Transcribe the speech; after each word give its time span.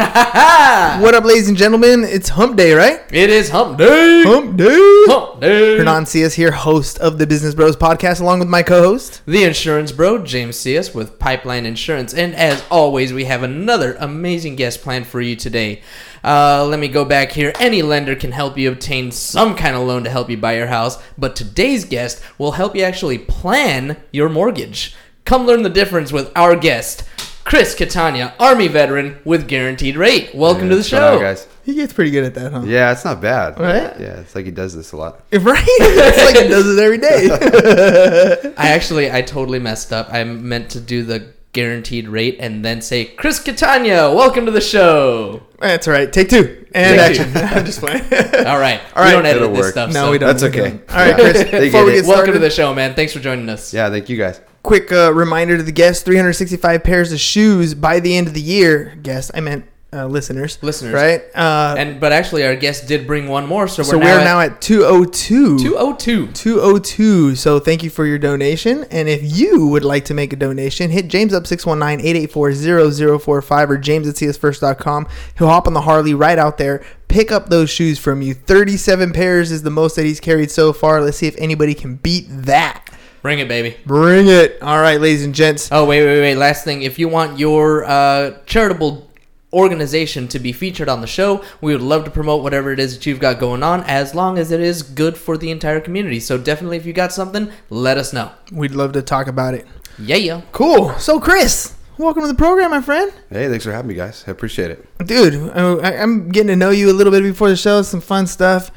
What 0.00 1.14
up, 1.14 1.24
ladies 1.24 1.48
and 1.48 1.58
gentlemen? 1.58 2.04
It's 2.04 2.30
Hump 2.30 2.56
Day, 2.56 2.72
right? 2.72 3.02
It 3.12 3.28
is 3.28 3.50
hump 3.50 3.76
day. 3.76 4.22
Hump 4.24 4.56
Day. 4.56 4.66
Hump 4.70 5.42
day. 5.42 5.76
Hernan 5.76 6.04
Cias 6.06 6.32
here, 6.32 6.52
host 6.52 6.98
of 7.00 7.18
the 7.18 7.26
Business 7.26 7.54
Bros 7.54 7.76
podcast, 7.76 8.22
along 8.22 8.38
with 8.38 8.48
my 8.48 8.62
co-host. 8.62 9.20
The 9.26 9.44
insurance 9.44 9.92
bro, 9.92 10.24
James 10.24 10.56
Cias 10.56 10.94
with 10.94 11.18
Pipeline 11.18 11.66
Insurance. 11.66 12.14
And 12.14 12.34
as 12.34 12.64
always, 12.70 13.12
we 13.12 13.24
have 13.26 13.42
another 13.42 13.94
amazing 14.00 14.56
guest 14.56 14.80
planned 14.80 15.06
for 15.06 15.20
you 15.20 15.36
today. 15.36 15.82
Uh, 16.24 16.64
let 16.64 16.80
me 16.80 16.88
go 16.88 17.04
back 17.04 17.32
here. 17.32 17.52
Any 17.60 17.82
lender 17.82 18.16
can 18.16 18.32
help 18.32 18.56
you 18.56 18.72
obtain 18.72 19.12
some 19.12 19.54
kind 19.54 19.76
of 19.76 19.82
loan 19.82 20.04
to 20.04 20.10
help 20.10 20.30
you 20.30 20.38
buy 20.38 20.56
your 20.56 20.68
house, 20.68 20.96
but 21.18 21.36
today's 21.36 21.84
guest 21.84 22.22
will 22.38 22.52
help 22.52 22.74
you 22.74 22.84
actually 22.84 23.18
plan 23.18 23.98
your 24.12 24.30
mortgage. 24.30 24.94
Come 25.26 25.46
learn 25.46 25.62
the 25.62 25.68
difference 25.68 26.10
with 26.10 26.32
our 26.34 26.56
guest, 26.56 27.04
Chris 27.44 27.74
Catania, 27.74 28.34
Army 28.38 28.68
veteran 28.68 29.18
with 29.24 29.48
Guaranteed 29.48 29.96
Rate. 29.96 30.34
Welcome 30.34 30.68
to 30.68 30.74
the 30.76 30.80
What's 30.80 30.90
going 30.90 31.02
on, 31.02 31.16
show. 31.18 31.20
guys. 31.20 31.48
He 31.64 31.74
gets 31.74 31.92
pretty 31.92 32.10
good 32.10 32.24
at 32.24 32.34
that, 32.34 32.52
huh? 32.52 32.62
Yeah, 32.64 32.92
it's 32.92 33.04
not 33.04 33.20
bad. 33.20 33.58
Right? 33.58 33.98
Yeah, 33.98 34.20
it's 34.20 34.34
like 34.34 34.44
he 34.44 34.50
does 34.50 34.74
this 34.74 34.92
a 34.92 34.96
lot. 34.96 35.20
Right? 35.32 35.64
it's 35.66 36.34
like 36.34 36.44
he 36.44 36.48
does 36.48 36.68
it 36.68 36.80
every 36.80 36.98
day. 36.98 38.52
I 38.56 38.68
actually, 38.68 39.10
I 39.10 39.22
totally 39.22 39.58
messed 39.58 39.92
up. 39.92 40.12
I 40.12 40.22
meant 40.24 40.70
to 40.72 40.80
do 40.80 41.02
the 41.02 41.32
guaranteed 41.52 42.06
rate 42.08 42.36
and 42.38 42.64
then 42.64 42.80
say, 42.82 43.06
Chris 43.06 43.40
Catania, 43.42 44.12
welcome 44.14 44.46
to 44.46 44.52
the 44.52 44.60
show. 44.60 45.42
That's 45.58 45.88
all 45.88 45.94
right. 45.94 46.12
Take 46.12 46.28
two. 46.28 46.66
And 46.72 46.98
Take 47.00 47.16
two. 47.16 47.22
action. 47.22 47.36
I'm 47.58 47.64
just 47.64 47.80
playing. 47.80 48.02
All 48.46 48.58
right. 48.60 48.80
All 48.94 49.04
we 49.04 49.10
don't 49.10 49.26
edit 49.26 49.42
It'll 49.42 49.54
this 49.54 49.62
work. 49.66 49.72
stuff. 49.72 49.88
no, 49.92 50.04
so- 50.06 50.10
we 50.12 50.18
don't. 50.18 50.28
That's 50.28 50.42
okay. 50.44 50.78
All 50.88 50.96
right, 50.96 51.14
Chris. 51.16 51.42
Before 51.44 51.84
we 51.84 51.92
get 51.92 52.04
Welcome 52.04 52.04
started, 52.04 52.32
to 52.34 52.38
the 52.38 52.50
show, 52.50 52.72
man. 52.74 52.94
Thanks 52.94 53.12
for 53.12 53.18
joining 53.18 53.48
us. 53.48 53.74
Yeah, 53.74 53.90
thank 53.90 54.08
you 54.08 54.16
guys. 54.16 54.40
Quick 54.62 54.92
uh, 54.92 55.12
reminder 55.12 55.56
to 55.56 55.62
the 55.62 55.72
guests: 55.72 56.02
365 56.02 56.82
pairs 56.84 57.12
of 57.12 57.20
shoes 57.20 57.74
by 57.74 58.00
the 58.00 58.16
end 58.16 58.26
of 58.28 58.34
the 58.34 58.40
year. 58.40 58.96
Guests, 59.02 59.30
I 59.34 59.40
meant 59.40 59.64
uh, 59.92 60.06
listeners. 60.06 60.56
Listeners. 60.62 60.94
right? 60.94 61.22
Uh, 61.34 61.74
And 61.76 61.98
but 62.00 62.12
actually, 62.12 62.44
our 62.46 62.54
guest 62.54 62.86
did 62.86 63.06
bring 63.08 63.26
one 63.28 63.44
more, 63.46 63.66
so 63.66 63.80
we're, 63.82 63.84
so 63.84 63.98
now, 63.98 64.04
we're 64.04 64.20
at 64.20 64.24
now 64.24 64.40
at 64.40 64.60
202. 64.60 65.58
202. 65.58 66.28
202. 66.32 67.34
So 67.34 67.58
thank 67.58 67.82
you 67.82 67.90
for 67.90 68.06
your 68.06 68.18
donation. 68.18 68.84
And 68.92 69.08
if 69.08 69.36
you 69.36 69.66
would 69.66 69.84
like 69.84 70.04
to 70.06 70.14
make 70.14 70.32
a 70.32 70.36
donation, 70.36 70.90
hit 70.92 71.08
James 71.08 71.34
up 71.34 71.42
619-884-0045 71.44 73.68
or 73.68 73.78
james 73.78 74.08
at 74.08 74.14
csfirst.com. 74.14 75.06
He'll 75.38 75.48
hop 75.48 75.66
on 75.66 75.74
the 75.74 75.80
Harley 75.82 76.14
right 76.14 76.38
out 76.38 76.58
there, 76.58 76.84
pick 77.08 77.32
up 77.32 77.48
those 77.48 77.70
shoes 77.70 77.98
from 77.98 78.22
you. 78.22 78.34
37 78.34 79.12
pairs 79.12 79.50
is 79.50 79.62
the 79.62 79.70
most 79.70 79.96
that 79.96 80.04
he's 80.04 80.20
carried 80.20 80.50
so 80.50 80.72
far. 80.72 81.00
Let's 81.00 81.16
see 81.16 81.26
if 81.26 81.36
anybody 81.36 81.74
can 81.74 81.96
beat 81.96 82.26
that. 82.28 82.86
Bring 83.22 83.38
it, 83.38 83.48
baby. 83.48 83.76
Bring 83.84 84.28
it. 84.28 84.62
All 84.62 84.80
right, 84.80 85.00
ladies 85.00 85.24
and 85.24 85.34
gents. 85.34 85.68
Oh, 85.70 85.84
wait, 85.84 86.04
wait, 86.04 86.20
wait. 86.20 86.34
Last 86.36 86.64
thing. 86.64 86.82
If 86.82 86.98
you 86.98 87.08
want 87.08 87.38
your 87.38 87.84
uh, 87.84 88.38
charitable 88.46 89.10
organization 89.52 90.28
to 90.28 90.38
be 90.38 90.52
featured 90.52 90.88
on 90.88 91.00
the 91.00 91.06
show, 91.06 91.44
we 91.60 91.72
would 91.72 91.82
love 91.82 92.04
to 92.04 92.10
promote 92.10 92.42
whatever 92.42 92.72
it 92.72 92.78
is 92.78 92.96
that 92.96 93.04
you've 93.04 93.20
got 93.20 93.38
going 93.38 93.62
on 93.62 93.82
as 93.84 94.14
long 94.14 94.38
as 94.38 94.50
it 94.52 94.60
is 94.60 94.82
good 94.82 95.18
for 95.18 95.36
the 95.36 95.50
entire 95.50 95.80
community. 95.80 96.20
So 96.20 96.38
definitely, 96.38 96.78
if 96.78 96.86
you 96.86 96.92
got 96.92 97.12
something, 97.12 97.50
let 97.68 97.98
us 97.98 98.12
know. 98.12 98.30
We'd 98.52 98.72
love 98.72 98.92
to 98.92 99.02
talk 99.02 99.26
about 99.26 99.54
it. 99.54 99.66
Yeah, 99.98 100.16
yeah. 100.16 100.40
Cool. 100.52 100.96
So, 100.98 101.20
Chris, 101.20 101.76
welcome 101.98 102.22
to 102.22 102.28
the 102.28 102.34
program, 102.34 102.70
my 102.70 102.80
friend. 102.80 103.12
Hey, 103.28 103.48
thanks 103.48 103.64
for 103.64 103.72
having 103.72 103.88
me, 103.88 103.94
guys. 103.94 104.24
I 104.26 104.30
appreciate 104.30 104.70
it. 104.70 104.86
Dude, 105.04 105.50
I, 105.50 105.96
I'm 105.96 106.30
getting 106.30 106.48
to 106.48 106.56
know 106.56 106.70
you 106.70 106.90
a 106.90 106.94
little 106.94 107.12
bit 107.12 107.22
before 107.22 107.50
the 107.50 107.56
show. 107.56 107.82
Some 107.82 108.00
fun 108.00 108.26
stuff. 108.26 108.70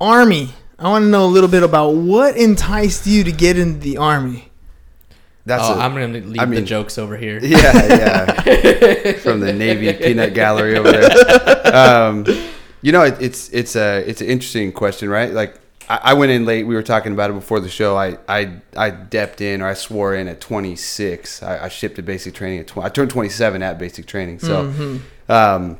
Army. 0.00 0.54
I 0.80 0.88
want 0.88 1.02
to 1.02 1.08
know 1.08 1.26
a 1.26 1.28
little 1.28 1.50
bit 1.50 1.62
about 1.62 1.90
what 1.90 2.38
enticed 2.38 3.06
you 3.06 3.22
to 3.24 3.32
get 3.32 3.58
into 3.58 3.78
the 3.78 3.98
army. 3.98 4.50
That's 5.44 5.62
oh, 5.64 5.74
a- 5.74 5.78
I'm 5.78 5.94
going 5.94 6.14
to 6.14 6.20
leave 6.26 6.40
I 6.40 6.46
the 6.46 6.62
jokes 6.62 6.96
over 6.96 7.18
here. 7.18 7.38
yeah, 7.42 7.58
yeah. 7.86 9.12
From 9.18 9.40
the 9.40 9.52
Navy 9.52 9.92
peanut 9.92 10.32
gallery 10.32 10.78
over 10.78 10.90
there. 10.90 11.76
Um, 11.76 12.24
you 12.80 12.92
know, 12.92 13.02
it, 13.02 13.20
it's 13.20 13.50
it's 13.50 13.76
a 13.76 13.98
it's 14.08 14.22
an 14.22 14.28
interesting 14.28 14.72
question, 14.72 15.10
right? 15.10 15.30
Like, 15.32 15.60
I, 15.88 16.00
I 16.02 16.14
went 16.14 16.32
in 16.32 16.46
late. 16.46 16.64
We 16.64 16.74
were 16.74 16.82
talking 16.82 17.12
about 17.12 17.30
it 17.30 17.34
before 17.34 17.60
the 17.60 17.68
show. 17.68 17.96
I 17.96 18.16
I 18.26 18.60
I 18.74 18.90
depped 18.90 19.42
in 19.42 19.60
or 19.60 19.66
I 19.66 19.74
swore 19.74 20.14
in 20.14 20.28
at 20.28 20.40
26. 20.40 21.42
I, 21.42 21.64
I 21.64 21.68
shipped 21.68 21.96
to 21.96 22.02
basic 22.02 22.32
training 22.32 22.60
at 22.60 22.66
20. 22.66 22.86
I 22.86 22.88
turned 22.88 23.10
27 23.10 23.62
at 23.62 23.78
basic 23.78 24.06
training. 24.06 24.38
So, 24.38 25.00
um, 25.28 25.78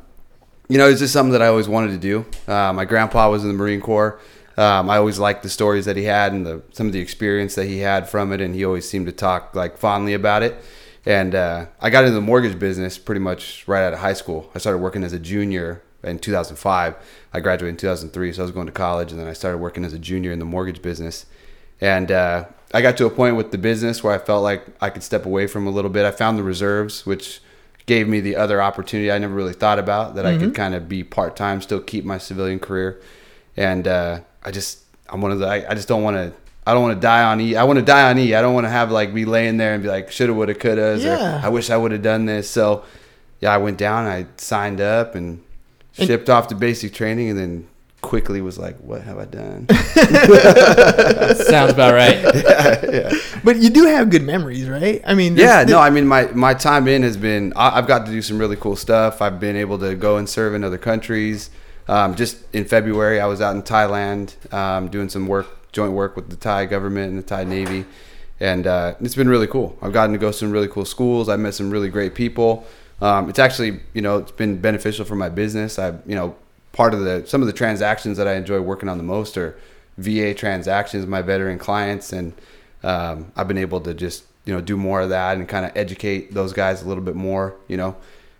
you 0.69 0.77
know, 0.77 0.87
it's 0.87 0.99
just 0.99 1.13
something 1.13 1.31
that 1.31 1.41
I 1.41 1.47
always 1.47 1.67
wanted 1.67 1.91
to 1.91 1.97
do. 1.97 2.25
Uh, 2.47 2.71
my 2.71 2.85
grandpa 2.85 3.31
was 3.31 3.41
in 3.43 3.47
the 3.47 3.55
Marine 3.55 3.81
Corps. 3.81 4.19
Um, 4.61 4.91
I 4.91 4.97
always 4.97 5.17
liked 5.17 5.41
the 5.41 5.49
stories 5.49 5.85
that 5.85 5.97
he 5.97 6.03
had 6.03 6.33
and 6.33 6.45
the 6.45 6.61
some 6.71 6.85
of 6.85 6.93
the 6.93 6.99
experience 6.99 7.55
that 7.55 7.65
he 7.65 7.79
had 7.79 8.07
from 8.07 8.31
it, 8.31 8.41
and 8.41 8.53
he 8.53 8.63
always 8.63 8.87
seemed 8.87 9.07
to 9.07 9.11
talk 9.11 9.55
like 9.55 9.75
fondly 9.75 10.13
about 10.13 10.43
it. 10.43 10.55
And 11.03 11.33
uh, 11.33 11.65
I 11.79 11.89
got 11.89 12.03
into 12.03 12.13
the 12.13 12.21
mortgage 12.21 12.59
business 12.59 12.99
pretty 12.99 13.21
much 13.21 13.67
right 13.67 13.83
out 13.83 13.93
of 13.93 13.99
high 13.99 14.13
school. 14.13 14.51
I 14.53 14.59
started 14.59 14.77
working 14.77 15.03
as 15.03 15.13
a 15.13 15.19
junior 15.19 15.81
in 16.03 16.19
2005. 16.19 16.95
I 17.33 17.39
graduated 17.39 17.73
in 17.73 17.77
2003, 17.77 18.33
so 18.33 18.43
I 18.43 18.45
was 18.45 18.51
going 18.51 18.67
to 18.67 18.71
college, 18.71 19.11
and 19.11 19.19
then 19.19 19.27
I 19.27 19.33
started 19.33 19.57
working 19.57 19.83
as 19.83 19.93
a 19.93 19.99
junior 19.99 20.31
in 20.31 20.37
the 20.37 20.45
mortgage 20.45 20.83
business. 20.83 21.25
And 21.79 22.11
uh, 22.11 22.45
I 22.71 22.83
got 22.83 22.97
to 22.97 23.07
a 23.07 23.09
point 23.09 23.37
with 23.37 23.49
the 23.49 23.57
business 23.57 24.03
where 24.03 24.13
I 24.13 24.19
felt 24.19 24.43
like 24.43 24.67
I 24.79 24.91
could 24.91 25.01
step 25.01 25.25
away 25.25 25.47
from 25.47 25.65
a 25.65 25.71
little 25.71 25.89
bit. 25.89 26.05
I 26.05 26.11
found 26.11 26.37
the 26.37 26.43
reserves, 26.43 27.03
which 27.03 27.41
gave 27.87 28.07
me 28.07 28.19
the 28.19 28.35
other 28.35 28.61
opportunity 28.61 29.11
I 29.11 29.17
never 29.17 29.33
really 29.33 29.53
thought 29.53 29.79
about 29.79 30.13
that 30.13 30.25
I 30.27 30.37
could 30.37 30.53
kind 30.53 30.75
of 30.75 30.87
be 30.87 31.03
part 31.03 31.35
time, 31.35 31.63
still 31.63 31.81
keep 31.81 32.05
my 32.05 32.19
civilian 32.19 32.59
career. 32.59 33.01
And 33.57 33.87
uh, 33.87 34.21
I 34.43 34.51
just, 34.51 34.79
I'm 35.09 35.21
one 35.21 35.31
of 35.31 35.39
the, 35.39 35.47
I, 35.47 35.71
I 35.71 35.73
just 35.75 35.87
don't 35.87 36.03
want 36.03 36.17
to. 36.17 36.33
I 36.63 36.73
don't 36.73 36.83
want 36.83 36.95
to 36.95 37.01
die 37.01 37.23
on 37.23 37.41
E. 37.41 37.55
I 37.55 37.63
want 37.63 37.79
to 37.79 37.85
die 37.85 38.07
on 38.11 38.19
E. 38.19 38.35
I 38.35 38.41
don't 38.41 38.53
want 38.53 38.65
to 38.65 38.69
have 38.69 38.91
like 38.91 39.15
be 39.15 39.25
laying 39.25 39.57
there 39.57 39.73
and 39.73 39.81
be 39.81 39.89
like 39.89 40.11
shoulda, 40.11 40.31
woulda, 40.31 40.53
coulda. 40.53 40.95
Yeah. 40.99 41.41
I 41.43 41.49
wish 41.49 41.71
I 41.71 41.75
would 41.75 41.91
have 41.91 42.03
done 42.03 42.25
this. 42.27 42.47
So, 42.51 42.85
yeah, 43.39 43.51
I 43.51 43.57
went 43.57 43.79
down. 43.79 44.05
I 44.05 44.27
signed 44.37 44.79
up 44.79 45.15
and 45.15 45.43
shipped 45.93 46.29
off 46.29 46.49
to 46.49 46.55
basic 46.55 46.93
training, 46.93 47.31
and 47.31 47.39
then 47.39 47.67
quickly 48.01 48.41
was 48.41 48.59
like, 48.59 48.77
"What 48.77 49.01
have 49.01 49.17
I 49.17 49.25
done?" 49.25 49.67
Sounds 51.35 51.71
about 51.73 51.93
right. 51.95 52.17
yeah 52.93 53.11
But 53.43 53.57
you 53.57 53.69
do 53.71 53.85
have 53.85 54.11
good 54.11 54.23
memories, 54.23 54.69
right? 54.69 55.01
I 55.05 55.15
mean, 55.15 55.37
Yeah, 55.37 55.65
no, 55.67 55.79
I 55.79 55.89
mean 55.89 56.05
my 56.07 56.25
my 56.27 56.53
time 56.53 56.87
in 56.87 57.01
has 57.01 57.17
been. 57.17 57.53
I, 57.55 57.77
I've 57.77 57.87
got 57.87 58.05
to 58.05 58.11
do 58.11 58.21
some 58.21 58.37
really 58.37 58.55
cool 58.55 58.75
stuff. 58.75 59.21
I've 59.21 59.39
been 59.39 59.55
able 59.55 59.79
to 59.79 59.95
go 59.95 60.17
and 60.17 60.29
serve 60.29 60.53
in 60.53 60.63
other 60.63 60.77
countries. 60.77 61.49
Um, 61.87 62.15
just 62.15 62.37
in 62.53 62.65
February, 62.65 63.19
I 63.19 63.25
was 63.25 63.41
out 63.41 63.55
in 63.55 63.63
Thailand 63.63 64.53
um, 64.53 64.89
doing 64.89 65.09
some 65.09 65.27
work, 65.27 65.71
joint 65.71 65.93
work 65.93 66.15
with 66.15 66.29
the 66.29 66.35
Thai 66.35 66.65
government 66.65 67.09
and 67.09 67.19
the 67.19 67.23
Thai 67.23 67.43
Navy, 67.43 67.85
and 68.39 68.67
uh, 68.67 68.95
it's 69.01 69.15
been 69.15 69.29
really 69.29 69.47
cool. 69.47 69.77
I've 69.81 69.93
gotten 69.93 70.13
to 70.13 70.19
go 70.19 70.31
to 70.31 70.37
some 70.37 70.51
really 70.51 70.67
cool 70.67 70.85
schools. 70.85 71.29
I 71.29 71.35
met 71.35 71.53
some 71.53 71.69
really 71.69 71.89
great 71.89 72.15
people. 72.15 72.65
Um, 73.01 73.29
it's 73.29 73.39
actually, 73.39 73.79
you 73.93 74.01
know, 74.01 74.17
it's 74.17 74.31
been 74.31 74.61
beneficial 74.61 75.05
for 75.05 75.15
my 75.15 75.29
business. 75.29 75.79
I, 75.79 75.89
you 76.05 76.15
know, 76.15 76.35
part 76.71 76.93
of 76.93 77.01
the 77.01 77.25
some 77.25 77.41
of 77.41 77.47
the 77.47 77.53
transactions 77.53 78.17
that 78.17 78.27
I 78.27 78.35
enjoy 78.35 78.61
working 78.61 78.89
on 78.89 78.97
the 78.97 79.03
most 79.03 79.37
are 79.37 79.57
VA 79.97 80.33
transactions, 80.33 81.05
my 81.05 81.21
veteran 81.21 81.57
clients, 81.57 82.13
and 82.13 82.33
um, 82.83 83.31
I've 83.35 83.47
been 83.47 83.57
able 83.57 83.81
to 83.81 83.93
just 83.93 84.23
you 84.45 84.53
know 84.53 84.61
do 84.61 84.77
more 84.77 85.01
of 85.01 85.09
that 85.09 85.37
and 85.37 85.47
kind 85.47 85.65
of 85.65 85.71
educate 85.75 86.33
those 86.33 86.53
guys 86.53 86.83
a 86.83 86.87
little 86.87 87.03
bit 87.03 87.15
more. 87.15 87.55
You 87.67 87.77
know, 87.77 87.95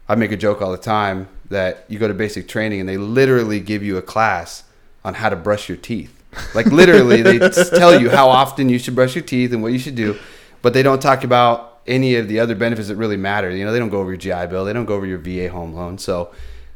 I 0.08 0.16
make 0.16 0.32
a 0.32 0.38
joke 0.38 0.62
all 0.62 0.72
the 0.72 0.78
time 0.78 1.28
that 1.52 1.86
you 1.88 2.00
go 2.00 2.08
to 2.08 2.14
basic 2.14 2.48
training 2.48 2.80
and 2.80 2.90
they 2.90 2.98
literally 2.98 3.60
give 3.60 3.84
you 3.84 3.98
a 3.98 4.02
class 4.02 4.64
on 5.04 5.14
how 5.14 5.30
to 5.30 5.36
brush 5.36 5.70
your 5.70 5.78
teeth. 5.78 6.18
Like 6.56 6.66
literally, 6.68 7.22
they 7.22 7.40
tell 7.70 8.00
you 8.00 8.10
how 8.10 8.30
often 8.30 8.70
you 8.70 8.80
should 8.80 8.96
brush 8.96 9.16
your 9.16 9.24
teeth 9.24 9.54
and 9.54 9.62
what 9.62 9.74
you 9.74 9.80
should 9.80 9.96
do, 9.96 10.18
but 10.62 10.74
they 10.74 10.84
don't 10.84 11.02
talk 11.02 11.24
about 11.24 11.82
any 11.88 12.16
of 12.16 12.28
the 12.28 12.40
other 12.40 12.56
benefits 12.56 12.88
that 12.88 12.96
really 12.96 13.18
matter. 13.18 13.50
You 13.50 13.66
know, 13.66 13.72
they 13.72 13.80
don't 13.80 13.90
go 13.90 14.00
over 14.00 14.12
your 14.12 14.18
GI 14.18 14.48
Bill, 14.48 14.66
they 14.66 14.74
don't 14.74 14.86
go 14.86 14.96
over 14.96 15.06
your 15.06 15.18
VA 15.18 15.50
home 15.50 15.74
loan. 15.74 15.98
So 15.98 16.32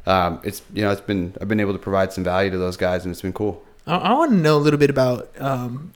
um, 0.06 0.40
it's 0.44 0.62
you 0.74 0.82
know 0.82 0.92
it's 0.92 1.02
been 1.02 1.36
I've 1.40 1.48
been 1.48 1.60
able 1.60 1.74
to 1.74 1.80
provide 1.80 2.14
some 2.14 2.24
value 2.24 2.52
to 2.52 2.58
those 2.58 2.78
guys 2.78 3.06
and 3.06 3.12
it's 3.12 3.22
been 3.22 3.34
cool. 3.34 3.64
I, 3.88 3.96
I 3.96 4.14
want 4.14 4.32
to 4.32 4.38
know 4.38 4.58
a 4.58 4.60
little 4.60 4.80
bit 4.80 4.90
about 4.90 5.30
um, 5.40 5.94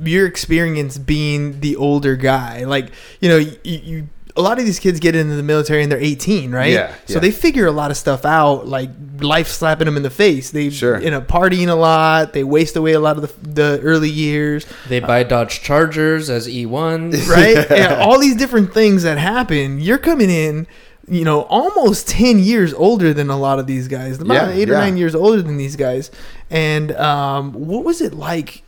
your 0.00 0.26
experience 0.26 0.98
being 0.98 1.60
the 1.60 1.76
older 1.76 2.16
guy. 2.16 2.64
Like, 2.64 2.90
you 3.20 3.28
know, 3.28 3.38
you, 3.38 3.58
you 3.64 4.08
a 4.36 4.42
lot 4.42 4.58
of 4.58 4.64
these 4.64 4.78
kids 4.78 5.00
get 5.00 5.14
into 5.14 5.34
the 5.34 5.42
military 5.42 5.82
and 5.82 5.90
they're 5.90 5.98
18, 6.00 6.52
right? 6.52 6.72
Yeah, 6.72 6.94
So 7.06 7.14
yeah. 7.14 7.20
they 7.20 7.30
figure 7.30 7.66
a 7.66 7.72
lot 7.72 7.90
of 7.90 7.96
stuff 7.96 8.24
out, 8.24 8.66
like 8.68 8.90
life 9.20 9.48
slapping 9.48 9.86
them 9.86 9.96
in 9.96 10.02
the 10.02 10.10
face. 10.10 10.50
They 10.50 10.70
Sure. 10.70 10.96
in 10.96 11.12
a 11.14 11.20
partying 11.20 11.68
a 11.68 11.74
lot. 11.74 12.32
They 12.32 12.44
waste 12.44 12.76
away 12.76 12.92
a 12.92 13.00
lot 13.00 13.16
of 13.16 13.22
the, 13.42 13.48
the 13.48 13.80
early 13.82 14.08
years, 14.10 14.66
They 14.88 15.00
buy 15.00 15.22
Dodge 15.24 15.60
Chargers 15.62 16.30
as 16.30 16.48
E 16.48 16.64
E1s. 16.66 17.28
right? 17.30 17.66
yeah, 17.70 17.96
all 17.96 18.18
these 18.18 18.36
different 18.36 18.72
things 18.72 19.02
that 19.02 19.18
happen. 19.18 19.80
You're 19.80 19.98
coming 19.98 20.30
in, 20.30 20.66
you 21.08 21.24
know, 21.24 21.42
almost 21.42 22.08
10 22.08 22.38
years 22.38 22.72
older 22.74 23.12
than 23.12 23.30
a 23.30 23.36
lot 23.38 23.58
of 23.58 23.66
these 23.66 23.88
guys. 23.88 24.20
About 24.20 24.34
Yeah, 24.34 24.50
eight 24.50 24.70
or 24.70 24.74
nine 24.74 24.96
years 24.96 25.14
older 25.14 25.42
than 25.42 25.56
these 25.56 25.74
guys. 25.76 26.10
And 26.50 26.92
um, 26.92 27.52
what 27.52 27.84
was 27.84 28.00
it 28.00 28.14
like? 28.14 28.62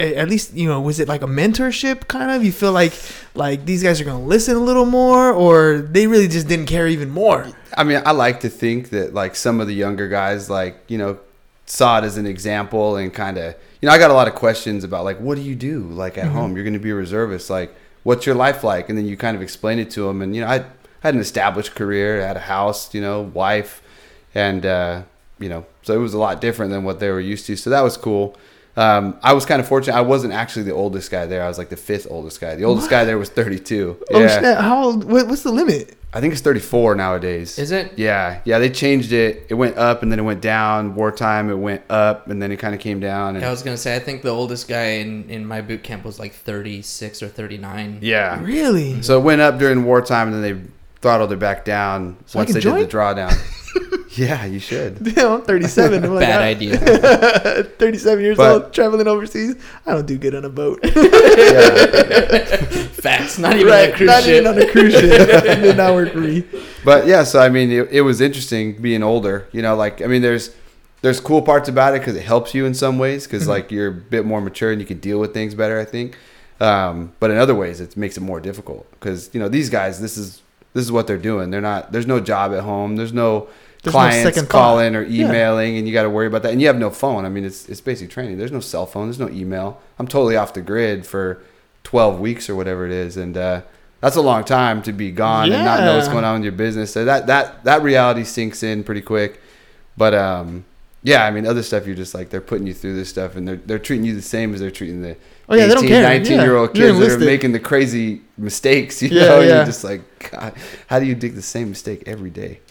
At 0.00 0.28
least 0.30 0.54
you 0.54 0.66
know, 0.66 0.80
was 0.80 0.98
it 0.98 1.08
like 1.08 1.22
a 1.22 1.26
mentorship 1.26 2.08
kind 2.08 2.30
of? 2.30 2.42
You 2.42 2.52
feel 2.52 2.72
like 2.72 2.94
like 3.34 3.66
these 3.66 3.82
guys 3.82 4.00
are 4.00 4.04
gonna 4.04 4.24
listen 4.24 4.56
a 4.56 4.60
little 4.60 4.86
more, 4.86 5.30
or 5.30 5.78
they 5.78 6.06
really 6.06 6.26
just 6.26 6.48
didn't 6.48 6.66
care 6.66 6.88
even 6.88 7.10
more. 7.10 7.46
I 7.76 7.84
mean, 7.84 8.00
I 8.06 8.12
like 8.12 8.40
to 8.40 8.48
think 8.48 8.90
that 8.90 9.12
like 9.12 9.36
some 9.36 9.60
of 9.60 9.66
the 9.66 9.74
younger 9.74 10.08
guys, 10.08 10.48
like 10.48 10.82
you 10.88 10.96
know, 10.96 11.18
saw 11.66 11.98
it 11.98 12.04
as 12.04 12.16
an 12.16 12.26
example 12.26 12.96
and 12.96 13.12
kind 13.12 13.38
of, 13.38 13.54
you 13.80 13.88
know, 13.88 13.94
I 13.94 13.98
got 13.98 14.10
a 14.10 14.14
lot 14.14 14.26
of 14.26 14.34
questions 14.34 14.84
about 14.84 15.04
like, 15.04 15.18
what 15.18 15.36
do 15.36 15.42
you 15.42 15.54
do 15.54 15.82
like 15.82 16.18
at 16.18 16.26
home? 16.26 16.56
You're 16.56 16.64
going 16.64 16.74
to 16.74 16.80
be 16.80 16.90
a 16.90 16.94
reservist, 16.94 17.50
like, 17.50 17.74
what's 18.02 18.26
your 18.26 18.34
life 18.34 18.64
like? 18.64 18.88
And 18.88 18.98
then 18.98 19.06
you 19.06 19.16
kind 19.16 19.36
of 19.36 19.42
explain 19.42 19.78
it 19.78 19.90
to 19.92 20.02
them, 20.02 20.22
and 20.22 20.34
you 20.34 20.40
know, 20.40 20.48
I, 20.48 20.56
I 20.56 20.64
had 21.02 21.14
an 21.14 21.20
established 21.20 21.74
career, 21.74 22.22
I 22.22 22.26
had 22.26 22.36
a 22.36 22.40
house, 22.40 22.92
you 22.94 23.00
know, 23.00 23.22
wife, 23.22 23.82
and 24.34 24.66
uh, 24.66 25.02
you 25.38 25.48
know, 25.48 25.66
so 25.82 25.94
it 25.94 25.98
was 25.98 26.14
a 26.14 26.18
lot 26.18 26.40
different 26.40 26.72
than 26.72 26.84
what 26.84 27.00
they 27.00 27.10
were 27.10 27.20
used 27.20 27.46
to. 27.46 27.56
So 27.56 27.70
that 27.70 27.82
was 27.82 27.96
cool. 27.96 28.36
Um, 28.76 29.18
I 29.22 29.32
was 29.32 29.44
kind 29.44 29.60
of 29.60 29.66
fortunate. 29.68 29.96
I 29.96 30.00
wasn't 30.00 30.32
actually 30.32 30.62
the 30.62 30.72
oldest 30.72 31.10
guy 31.10 31.26
there. 31.26 31.42
I 31.42 31.48
was 31.48 31.58
like 31.58 31.68
the 31.68 31.76
fifth 31.76 32.06
oldest 32.08 32.40
guy. 32.40 32.54
The 32.54 32.64
oldest 32.64 32.88
guy 32.88 33.04
there 33.04 33.18
was 33.18 33.28
32. 33.28 34.04
Oh 34.10 34.20
yeah. 34.20 34.38
snap! 34.38 34.58
How 34.58 34.84
old? 34.84 35.04
What, 35.04 35.26
what's 35.26 35.42
the 35.42 35.52
limit? 35.52 35.96
I 36.12 36.20
think 36.20 36.32
it's 36.32 36.42
34 36.42 36.96
nowadays. 36.96 37.56
Is 37.58 37.70
it? 37.70 37.92
Yeah, 37.96 38.40
yeah. 38.44 38.58
They 38.58 38.68
changed 38.68 39.12
it. 39.12 39.46
It 39.48 39.54
went 39.54 39.76
up 39.76 40.02
and 40.02 40.10
then 40.10 40.18
it 40.18 40.22
went 40.22 40.40
down. 40.40 40.96
Wartime, 40.96 41.50
it 41.50 41.54
went 41.54 41.82
up 41.88 42.28
and 42.28 42.42
then 42.42 42.50
it 42.50 42.56
kind 42.56 42.74
of 42.74 42.80
came 42.80 42.98
down. 42.98 43.36
And 43.36 43.44
I 43.44 43.50
was 43.50 43.62
gonna 43.62 43.76
say 43.76 43.94
I 43.94 44.00
think 44.00 44.22
the 44.22 44.30
oldest 44.30 44.66
guy 44.66 44.84
in, 44.98 45.28
in 45.30 45.46
my 45.46 45.60
boot 45.60 45.82
camp 45.84 46.04
was 46.04 46.18
like 46.18 46.32
36 46.32 47.22
or 47.22 47.28
39. 47.28 47.98
yeah. 48.02 48.42
Really? 48.42 49.02
So 49.02 49.20
it 49.20 49.22
went 49.22 49.40
up 49.40 49.58
during 49.58 49.84
wartime 49.84 50.32
and 50.32 50.42
then 50.42 50.42
they 50.42 50.70
throttled 51.00 51.30
her 51.30 51.36
back 51.36 51.64
down 51.64 52.16
So 52.26 52.38
once 52.38 52.52
they 52.52 52.60
join? 52.60 52.78
did 52.80 52.90
the 52.90 52.96
drawdown. 52.96 53.34
yeah, 54.18 54.44
you 54.44 54.58
should. 54.58 55.02
Damn, 55.14 55.32
I'm 55.32 55.42
37. 55.42 56.04
I'm 56.04 56.10
like, 56.14 56.26
Bad 56.28 56.42
idea. 56.42 56.76
37 57.78 58.24
years 58.24 58.36
But- 58.36 58.52
old, 58.64 58.72
traveling 58.74 59.06
overseas. 59.08 59.56
I 59.86 59.92
don't 59.94 60.06
do 60.06 60.18
good 60.18 60.34
on 60.34 60.44
a 60.44 60.48
boat. 60.50 60.80
Facts. 62.20 63.38
Not 63.38 63.56
even 63.56 63.66
right? 63.68 63.90
a 63.92 63.96
cruise 63.96 64.06
Not 64.08 64.22
ship. 64.24 64.32
even 64.34 64.46
on 64.46 64.58
a 64.60 64.70
cruise 64.70 64.94
ship. 64.94 65.76
not 65.76 65.94
work 65.94 66.12
for 66.12 66.18
me. 66.18 66.44
But 66.84 67.06
yeah, 67.06 67.24
so 67.24 67.40
I 67.40 67.48
mean, 67.48 67.70
it, 67.70 67.88
it 67.90 68.00
was 68.02 68.20
interesting 68.20 68.80
being 68.80 69.02
older. 69.02 69.46
You 69.52 69.62
know, 69.62 69.74
like 69.76 70.02
I 70.02 70.06
mean, 70.06 70.22
there's 70.22 70.54
there's 71.02 71.20
cool 71.20 71.42
parts 71.42 71.68
about 71.68 71.94
it 71.94 72.00
because 72.00 72.16
it 72.16 72.24
helps 72.24 72.54
you 72.54 72.66
in 72.66 72.74
some 72.74 72.98
ways 72.98 73.26
because 73.26 73.42
Mm-hmm. 73.42 73.50
like 73.50 73.70
you're 73.70 73.88
a 73.88 73.92
bit 73.92 74.26
more 74.26 74.40
mature 74.40 74.70
and 74.70 74.80
you 74.80 74.86
can 74.86 74.98
deal 74.98 75.18
with 75.18 75.32
things 75.32 75.54
better. 75.54 75.78
I 75.80 75.84
think. 75.84 76.16
Um, 76.60 77.12
but 77.20 77.30
in 77.30 77.38
other 77.38 77.54
ways, 77.54 77.80
it 77.80 77.96
makes 77.96 78.16
it 78.18 78.20
more 78.20 78.38
difficult 78.40 78.90
because 78.92 79.30
you 79.32 79.40
know 79.40 79.48
these 79.48 79.70
guys. 79.70 80.00
This 80.00 80.16
is 80.18 80.42
this 80.74 80.84
is 80.84 80.92
what 80.92 81.06
they're 81.06 81.18
doing. 81.18 81.50
They're 81.50 81.60
not. 81.60 81.92
There's 81.92 82.06
no 82.06 82.20
job 82.20 82.52
at 82.52 82.60
home. 82.62 82.96
There's 82.96 83.12
no 83.12 83.48
There's 83.82 83.94
no 83.94 83.98
clients 84.00 84.38
thought. 84.40 84.48
calling 84.48 84.94
or 84.96 85.02
Yeah. 85.02 85.26
emailing, 85.26 85.76
and 85.78 85.86
you 85.88 85.92
got 85.92 86.02
to 86.04 86.10
worry 86.10 86.26
about 86.26 86.42
that. 86.42 86.52
And 86.52 86.60
you 86.60 86.66
have 86.68 86.78
no 86.78 86.90
phone. 86.90 87.24
I 87.24 87.28
mean, 87.28 87.44
it's 87.44 87.68
it's 87.68 87.80
basic 87.80 88.10
training. 88.10 88.38
There's 88.38 88.52
no 88.52 88.60
cell 88.60 88.86
phone. 88.86 89.06
There's 89.06 89.18
no 89.18 89.28
email. 89.30 89.80
I'm 89.98 90.06
totally 90.06 90.36
off 90.36 90.54
the 90.54 90.60
grid 90.62 91.06
for 91.06 91.42
12 91.84 92.20
weeks 92.20 92.48
or 92.50 92.54
whatever 92.54 92.84
it 92.86 92.92
is, 92.92 93.16
and 93.16 93.36
uh, 93.36 93.62
that's 94.00 94.16
a 94.16 94.20
long 94.20 94.44
time 94.44 94.82
to 94.82 94.92
be 94.92 95.10
gone 95.10 95.50
and 95.52 95.64
not 95.64 95.80
know 95.80 95.96
what's 95.96 96.08
going 96.08 96.24
on 96.24 96.34
with 96.34 96.44
your 96.44 96.52
business. 96.52 96.92
So 96.92 97.04
that 97.04 97.26
that 97.26 97.64
that 97.64 97.82
reality 97.82 98.24
sinks 98.24 98.62
in 98.62 98.84
pretty 98.84 99.00
quick. 99.02 99.40
But 99.96 100.14
um, 100.14 100.64
yeah, 101.02 101.24
I 101.24 101.30
mean, 101.30 101.46
other 101.46 101.62
stuff 101.62 101.86
you're 101.86 101.96
just 101.96 102.14
like 102.14 102.28
they're 102.30 102.40
putting 102.40 102.66
you 102.66 102.74
through 102.74 102.94
this 102.96 103.08
stuff, 103.08 103.34
and 103.36 103.48
they're 103.48 103.56
they're 103.64 103.78
treating 103.78 104.04
you 104.06 104.14
the 104.14 104.22
same 104.22 104.52
as 104.54 104.60
they're 104.60 104.70
treating 104.70 105.02
the 105.02 105.16
Oh, 105.52 105.56
yeah, 105.56 105.66
they 105.66 105.74
don't 105.74 105.86
care. 105.86 106.02
19 106.02 106.40
year 106.40 106.56
old 106.56 106.74
kids 106.74 106.98
that 106.98 107.10
are 107.10 107.18
making 107.18 107.50
the 107.52 107.58
crazy 107.60 108.22
mistakes. 108.38 109.02
You 109.02 109.08
Yeah, 109.12 109.26
know, 109.26 109.40
yeah. 109.40 109.56
you're 109.56 109.64
just 109.64 109.82
like, 109.84 110.02
God, 110.30 110.54
how 110.86 110.98
do 111.00 111.06
you 111.06 111.14
dig 111.16 111.34
the 111.34 111.42
same 111.42 111.70
mistake 111.70 112.04
every 112.06 112.30
day? 112.30 112.60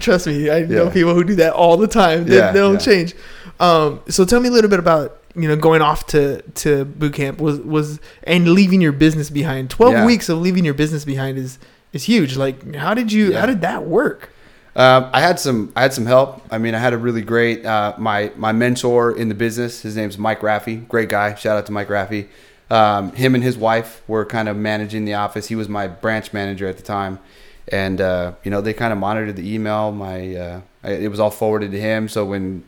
Trust 0.00 0.26
me, 0.26 0.50
I 0.50 0.60
know 0.66 0.84
Yeah. 0.86 0.90
people 0.92 1.14
who 1.14 1.24
do 1.24 1.34
that 1.36 1.52
all 1.52 1.76
the 1.76 1.86
time. 1.86 2.24
They, 2.26 2.36
Yeah, 2.36 2.52
they 2.52 2.58
don't 2.58 2.74
yeah. 2.74 2.78
change. 2.78 3.14
Um, 3.60 4.00
so 4.08 4.24
tell 4.24 4.40
me 4.40 4.48
a 4.48 4.52
little 4.52 4.68
bit 4.70 4.78
about 4.78 5.18
you 5.36 5.48
know 5.48 5.56
going 5.56 5.82
off 5.82 6.06
to 6.08 6.42
to 6.42 6.84
boot 6.84 7.14
camp 7.14 7.40
was 7.40 7.58
was 7.60 8.00
and 8.24 8.48
leaving 8.48 8.80
your 8.80 8.92
business 8.92 9.30
behind. 9.30 9.70
Twelve 9.70 9.94
Yeah. 9.94 10.06
weeks 10.06 10.28
of 10.28 10.38
leaving 10.40 10.64
your 10.64 10.74
business 10.74 11.04
behind 11.04 11.38
is 11.38 11.58
is 11.92 12.04
huge. 12.04 12.36
Like, 12.36 12.74
how 12.74 12.92
did 12.94 13.12
you? 13.12 13.30
Yeah. 13.32 13.40
How 13.40 13.46
did 13.46 13.60
that 13.62 13.84
work? 13.86 14.30
Um, 14.76 15.08
I 15.12 15.20
had 15.20 15.38
some 15.38 15.72
I 15.76 15.82
had 15.82 15.92
some 15.92 16.06
help. 16.06 16.42
I 16.50 16.58
mean, 16.58 16.74
I 16.74 16.78
had 16.78 16.92
a 16.92 16.98
really 16.98 17.22
great 17.22 17.64
uh, 17.64 17.94
my 17.96 18.32
my 18.36 18.52
mentor 18.52 19.16
in 19.16 19.28
the 19.28 19.34
business. 19.34 19.82
His 19.82 19.96
name's 19.96 20.18
Mike 20.18 20.40
Raffy. 20.40 20.86
Great 20.88 21.08
guy. 21.08 21.34
Shout 21.34 21.56
out 21.56 21.66
to 21.66 21.72
Mike 21.72 21.88
Raffy. 21.88 22.28
Um, 22.70 23.12
him 23.12 23.34
and 23.34 23.44
his 23.44 23.56
wife 23.56 24.02
were 24.08 24.24
kind 24.24 24.48
of 24.48 24.56
managing 24.56 25.04
the 25.04 25.14
office. 25.14 25.46
He 25.46 25.54
was 25.54 25.68
my 25.68 25.86
branch 25.86 26.32
manager 26.32 26.66
at 26.66 26.76
the 26.76 26.82
time, 26.82 27.20
and 27.68 28.00
uh, 28.00 28.32
you 28.42 28.50
know 28.50 28.60
they 28.60 28.72
kind 28.72 28.92
of 28.92 28.98
monitored 28.98 29.36
the 29.36 29.54
email. 29.54 29.92
My 29.92 30.34
uh, 30.34 30.60
it 30.82 31.08
was 31.08 31.20
all 31.20 31.30
forwarded 31.30 31.70
to 31.70 31.80
him. 31.80 32.08
So 32.08 32.24
when 32.24 32.64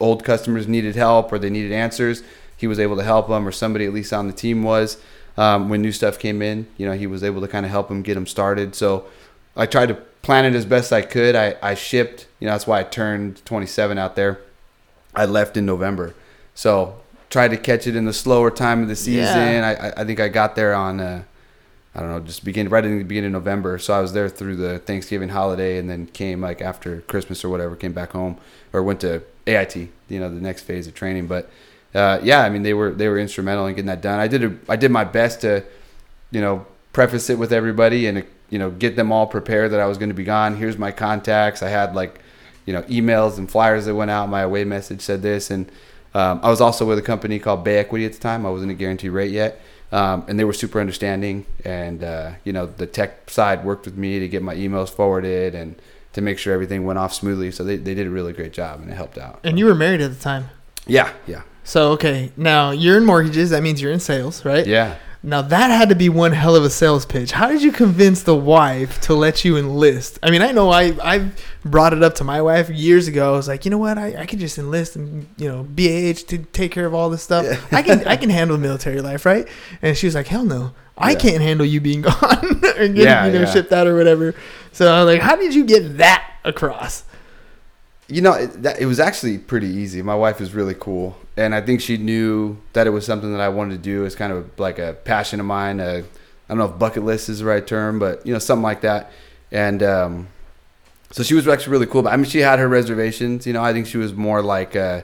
old 0.00 0.24
customers 0.24 0.68
needed 0.68 0.96
help 0.96 1.32
or 1.32 1.38
they 1.38 1.50
needed 1.50 1.72
answers, 1.72 2.22
he 2.56 2.66
was 2.66 2.78
able 2.78 2.96
to 2.96 3.04
help 3.04 3.28
them, 3.28 3.48
or 3.48 3.52
somebody 3.52 3.86
at 3.86 3.94
least 3.94 4.12
on 4.12 4.26
the 4.26 4.34
team 4.34 4.62
was. 4.62 4.98
Um, 5.38 5.68
when 5.68 5.80
new 5.82 5.92
stuff 5.92 6.18
came 6.18 6.42
in, 6.42 6.66
you 6.76 6.84
know, 6.84 6.94
he 6.94 7.06
was 7.06 7.22
able 7.22 7.40
to 7.40 7.48
kind 7.48 7.64
of 7.64 7.70
help 7.70 7.86
them 7.86 8.02
get 8.02 8.14
them 8.14 8.26
started. 8.26 8.74
So 8.74 9.06
I 9.56 9.66
tried 9.66 9.86
to 9.86 9.94
plan 10.28 10.44
it 10.44 10.54
as 10.54 10.66
best 10.66 10.92
I 10.92 11.00
could. 11.00 11.34
I, 11.34 11.56
I 11.62 11.72
shipped, 11.72 12.26
you 12.38 12.44
know, 12.44 12.52
that's 12.52 12.66
why 12.66 12.80
I 12.80 12.82
turned 12.82 13.42
27 13.46 13.96
out 13.96 14.14
there. 14.14 14.38
I 15.14 15.24
left 15.24 15.56
in 15.56 15.64
November. 15.64 16.14
So 16.54 17.00
tried 17.30 17.48
to 17.48 17.56
catch 17.56 17.86
it 17.86 17.96
in 17.96 18.04
the 18.04 18.12
slower 18.12 18.50
time 18.50 18.82
of 18.82 18.88
the 18.88 18.94
season. 18.96 19.22
Yeah. 19.38 19.74
I, 19.80 19.86
I- 19.88 19.92
I 20.02 20.04
think 20.04 20.20
I 20.20 20.28
got 20.28 20.54
there 20.54 20.74
on, 20.74 21.00
uh, 21.00 21.22
I 21.94 22.00
don't 22.00 22.10
know, 22.10 22.20
just 22.20 22.44
begin 22.44 22.68
right 22.68 22.84
in 22.84 22.98
the 22.98 23.04
beginning 23.04 23.28
of 23.34 23.42
November. 23.42 23.78
So 23.78 23.94
I 23.94 24.00
was 24.00 24.12
there 24.12 24.28
through 24.28 24.56
the 24.56 24.78
Thanksgiving 24.80 25.30
holiday 25.30 25.78
and 25.78 25.88
then 25.88 26.04
came 26.08 26.42
like 26.42 26.60
after 26.60 27.00
Christmas 27.12 27.42
or 27.42 27.48
whatever, 27.48 27.74
came 27.74 27.94
back 27.94 28.10
home 28.12 28.36
or 28.74 28.82
went 28.82 29.00
to 29.00 29.22
AIT, 29.46 29.76
you 29.76 30.20
know, 30.20 30.28
the 30.28 30.42
next 30.42 30.64
phase 30.64 30.86
of 30.86 30.92
training. 30.94 31.26
But 31.26 31.48
uh, 31.94 32.20
yeah, 32.22 32.42
I 32.42 32.50
mean, 32.50 32.64
they 32.64 32.74
were 32.74 32.90
they 32.92 33.08
were 33.08 33.18
instrumental 33.18 33.66
in 33.66 33.72
getting 33.74 33.86
that 33.86 34.02
done. 34.02 34.18
I 34.20 34.28
did 34.28 34.44
a, 34.44 34.54
I 34.68 34.76
did 34.76 34.90
my 34.90 35.04
best 35.04 35.40
to, 35.40 35.64
you 36.30 36.42
know, 36.42 36.66
preface 36.92 37.30
it 37.30 37.38
with 37.38 37.50
everybody 37.50 38.06
and 38.06 38.24
you 38.50 38.58
know 38.58 38.70
get 38.70 38.96
them 38.96 39.12
all 39.12 39.26
prepared 39.26 39.72
that 39.72 39.80
I 39.80 39.86
was 39.86 39.98
going 39.98 40.10
to 40.10 40.14
be 40.14 40.24
gone. 40.24 40.56
Here's 40.56 40.78
my 40.78 40.90
contacts. 40.92 41.62
I 41.62 41.68
had 41.68 41.94
like, 41.94 42.20
you 42.66 42.72
know, 42.72 42.82
emails 42.82 43.38
and 43.38 43.50
flyers 43.50 43.86
that 43.86 43.94
went 43.94 44.10
out. 44.10 44.28
My 44.28 44.40
away 44.42 44.64
message 44.64 45.00
said 45.00 45.22
this, 45.22 45.50
and 45.50 45.70
um, 46.14 46.40
I 46.42 46.50
was 46.50 46.60
also 46.60 46.86
with 46.86 46.98
a 46.98 47.02
company 47.02 47.38
called 47.38 47.64
Bay 47.64 47.78
Equity 47.78 48.04
at 48.04 48.12
the 48.12 48.18
time. 48.18 48.46
I 48.46 48.50
wasn't 48.50 48.70
a 48.70 48.74
Guaranteed 48.74 49.10
Rate 49.10 49.30
yet, 49.30 49.60
um, 49.92 50.24
and 50.28 50.38
they 50.38 50.44
were 50.44 50.52
super 50.52 50.80
understanding. 50.80 51.46
And 51.64 52.02
uh, 52.02 52.32
you 52.44 52.52
know, 52.52 52.66
the 52.66 52.86
tech 52.86 53.30
side 53.30 53.64
worked 53.64 53.84
with 53.84 53.96
me 53.96 54.18
to 54.18 54.28
get 54.28 54.42
my 54.42 54.54
emails 54.54 54.88
forwarded 54.90 55.54
and 55.54 55.76
to 56.14 56.22
make 56.22 56.38
sure 56.38 56.54
everything 56.54 56.84
went 56.84 56.98
off 56.98 57.12
smoothly. 57.12 57.50
So 57.50 57.62
they, 57.62 57.76
they 57.76 57.94
did 57.94 58.06
a 58.06 58.10
really 58.10 58.32
great 58.32 58.52
job, 58.52 58.80
and 58.80 58.90
it 58.90 58.94
helped 58.94 59.18
out. 59.18 59.40
And 59.44 59.58
you 59.58 59.66
were 59.66 59.74
married 59.74 60.00
at 60.00 60.10
the 60.10 60.20
time. 60.20 60.48
Yeah, 60.86 61.12
yeah, 61.26 61.42
So 61.64 61.90
okay, 61.92 62.32
now 62.34 62.70
you're 62.70 62.96
in 62.96 63.04
mortgages. 63.04 63.50
That 63.50 63.62
means 63.62 63.82
you're 63.82 63.92
in 63.92 64.00
sales, 64.00 64.42
right? 64.42 64.66
yeah. 64.66 64.96
Now 65.22 65.42
that 65.42 65.70
had 65.72 65.88
to 65.88 65.96
be 65.96 66.08
one 66.08 66.30
hell 66.32 66.54
of 66.54 66.64
a 66.64 66.70
sales 66.70 67.04
pitch. 67.04 67.32
How 67.32 67.48
did 67.48 67.60
you 67.60 67.72
convince 67.72 68.22
the 68.22 68.36
wife 68.36 69.00
to 69.02 69.14
let 69.14 69.44
you 69.44 69.56
enlist? 69.56 70.18
I 70.22 70.30
mean, 70.30 70.42
I 70.42 70.52
know 70.52 70.70
I 70.70 70.94
I 71.02 71.30
brought 71.64 71.92
it 71.92 72.02
up 72.04 72.14
to 72.16 72.24
my 72.24 72.40
wife 72.40 72.70
years 72.70 73.08
ago. 73.08 73.34
I 73.34 73.36
was 73.36 73.48
like, 73.48 73.64
you 73.64 73.70
know 73.72 73.78
what, 73.78 73.98
I, 73.98 74.14
I 74.22 74.26
could 74.26 74.38
just 74.38 74.58
enlist 74.58 74.94
and 74.94 75.26
you 75.36 75.48
know 75.48 75.64
BAH 75.64 76.22
to 76.28 76.38
take 76.52 76.70
care 76.70 76.86
of 76.86 76.94
all 76.94 77.10
this 77.10 77.22
stuff. 77.22 77.44
I 77.72 77.82
can 77.82 78.06
I 78.06 78.16
can 78.22 78.30
handle 78.30 78.56
military 78.58 79.00
life, 79.00 79.26
right? 79.26 79.48
And 79.82 79.96
she 79.96 80.06
was 80.06 80.14
like, 80.14 80.28
hell 80.28 80.44
no, 80.44 80.72
I 80.96 81.10
Yeah. 81.12 81.18
can't 81.18 81.42
handle 81.42 81.66
you 81.66 81.80
being 81.80 82.02
gone 82.08 82.14
or 82.22 82.60
getting 82.88 82.96
Yeah, 82.96 83.26
you 83.26 83.32
know 83.32 83.40
yeah. 83.40 83.44
shipped 83.52 83.72
out 83.72 83.88
or 83.88 83.96
whatever. 83.96 84.36
So 84.70 84.86
I 84.92 85.02
was 85.02 85.12
like, 85.14 85.22
how 85.22 85.34
did 85.34 85.52
you 85.52 85.64
get 85.64 85.96
that 85.98 86.30
across? 86.44 87.02
You 88.10 88.22
know, 88.22 88.32
it, 88.32 88.62
that, 88.62 88.80
it 88.80 88.86
was 88.86 88.98
actually 89.00 89.36
pretty 89.36 89.66
easy. 89.66 90.00
My 90.00 90.14
wife 90.14 90.40
is 90.40 90.54
really 90.54 90.74
cool, 90.74 91.16
and 91.36 91.54
I 91.54 91.60
think 91.60 91.82
she 91.82 91.98
knew 91.98 92.56
that 92.72 92.86
it 92.86 92.90
was 92.90 93.04
something 93.04 93.30
that 93.32 93.40
I 93.40 93.50
wanted 93.50 93.72
to 93.72 93.78
do. 93.82 94.04
It's 94.04 94.14
kind 94.14 94.32
of 94.32 94.48
like 94.58 94.78
a 94.78 94.94
passion 95.04 95.40
of 95.40 95.46
mine. 95.46 95.78
A, 95.78 95.98
I 95.98 96.02
don't 96.48 96.56
know 96.58 96.64
if 96.64 96.78
bucket 96.78 97.04
list 97.04 97.28
is 97.28 97.40
the 97.40 97.44
right 97.44 97.66
term, 97.66 97.98
but 97.98 98.24
you 98.26 98.32
know, 98.32 98.38
something 98.38 98.62
like 98.62 98.80
that. 98.80 99.10
And 99.52 99.82
um, 99.82 100.28
so 101.10 101.22
she 101.22 101.34
was 101.34 101.46
actually 101.46 101.72
really 101.72 101.86
cool. 101.86 102.00
But 102.02 102.14
I 102.14 102.16
mean, 102.16 102.24
she 102.24 102.38
had 102.38 102.58
her 102.58 102.68
reservations. 102.68 103.46
You 103.46 103.52
know, 103.52 103.62
I 103.62 103.74
think 103.74 103.86
she 103.86 103.98
was 103.98 104.14
more 104.14 104.40
like 104.40 104.74
uh, 104.74 105.02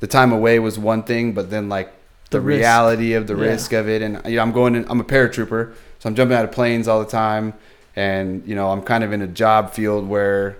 the 0.00 0.06
time 0.06 0.32
away 0.32 0.58
was 0.58 0.78
one 0.78 1.02
thing, 1.02 1.32
but 1.32 1.50
then 1.50 1.68
like 1.68 1.92
the, 2.30 2.38
The 2.38 2.40
reality 2.40 3.12
of 3.12 3.26
the 3.26 3.34
Yeah. 3.36 3.42
risk 3.50 3.72
of 3.74 3.86
it. 3.86 4.00
And 4.00 4.20
you 4.24 4.36
know, 4.36 4.42
I'm 4.42 4.52
going. 4.52 4.74
In, 4.76 4.86
I'm 4.90 5.00
a 5.00 5.04
paratrooper, 5.04 5.74
so 5.98 6.08
I'm 6.08 6.14
jumping 6.14 6.34
out 6.38 6.44
of 6.46 6.52
planes 6.52 6.88
all 6.88 7.00
the 7.00 7.10
time, 7.10 7.52
and 7.94 8.42
you 8.46 8.54
know, 8.54 8.70
I'm 8.70 8.80
kind 8.80 9.04
of 9.04 9.12
in 9.12 9.20
a 9.20 9.26
job 9.26 9.72
field 9.74 10.08
where 10.08 10.56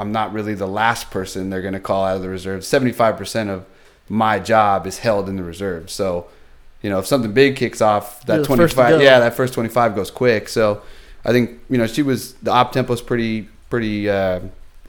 I'm 0.00 0.12
not 0.12 0.32
really 0.32 0.54
the 0.54 0.66
last 0.66 1.10
person 1.10 1.50
they're 1.50 1.62
going 1.62 1.74
to 1.74 1.80
call 1.80 2.04
out 2.04 2.16
of 2.16 2.22
the 2.22 2.28
reserve. 2.28 2.62
75% 2.62 3.48
of 3.48 3.66
my 4.08 4.38
job 4.38 4.86
is 4.86 4.98
held 4.98 5.28
in 5.28 5.36
the 5.36 5.44
reserve. 5.44 5.90
So, 5.90 6.26
you 6.82 6.90
know, 6.90 6.98
if 6.98 7.06
something 7.06 7.32
big 7.32 7.56
kicks 7.56 7.80
off, 7.80 8.24
that 8.26 8.38
the 8.38 8.44
first 8.44 8.74
to 8.74 8.76
25, 8.76 8.90
go. 8.90 9.00
yeah, 9.00 9.20
that 9.20 9.34
first 9.34 9.54
25 9.54 9.94
goes 9.94 10.10
quick. 10.10 10.48
So, 10.48 10.82
I 11.24 11.32
think 11.32 11.60
you 11.68 11.78
know 11.78 11.86
she 11.86 12.02
was 12.02 12.34
the 12.34 12.50
op 12.50 12.72
tempo's 12.72 13.02
pretty 13.02 13.48
pretty 13.68 14.08
uh, 14.08 14.40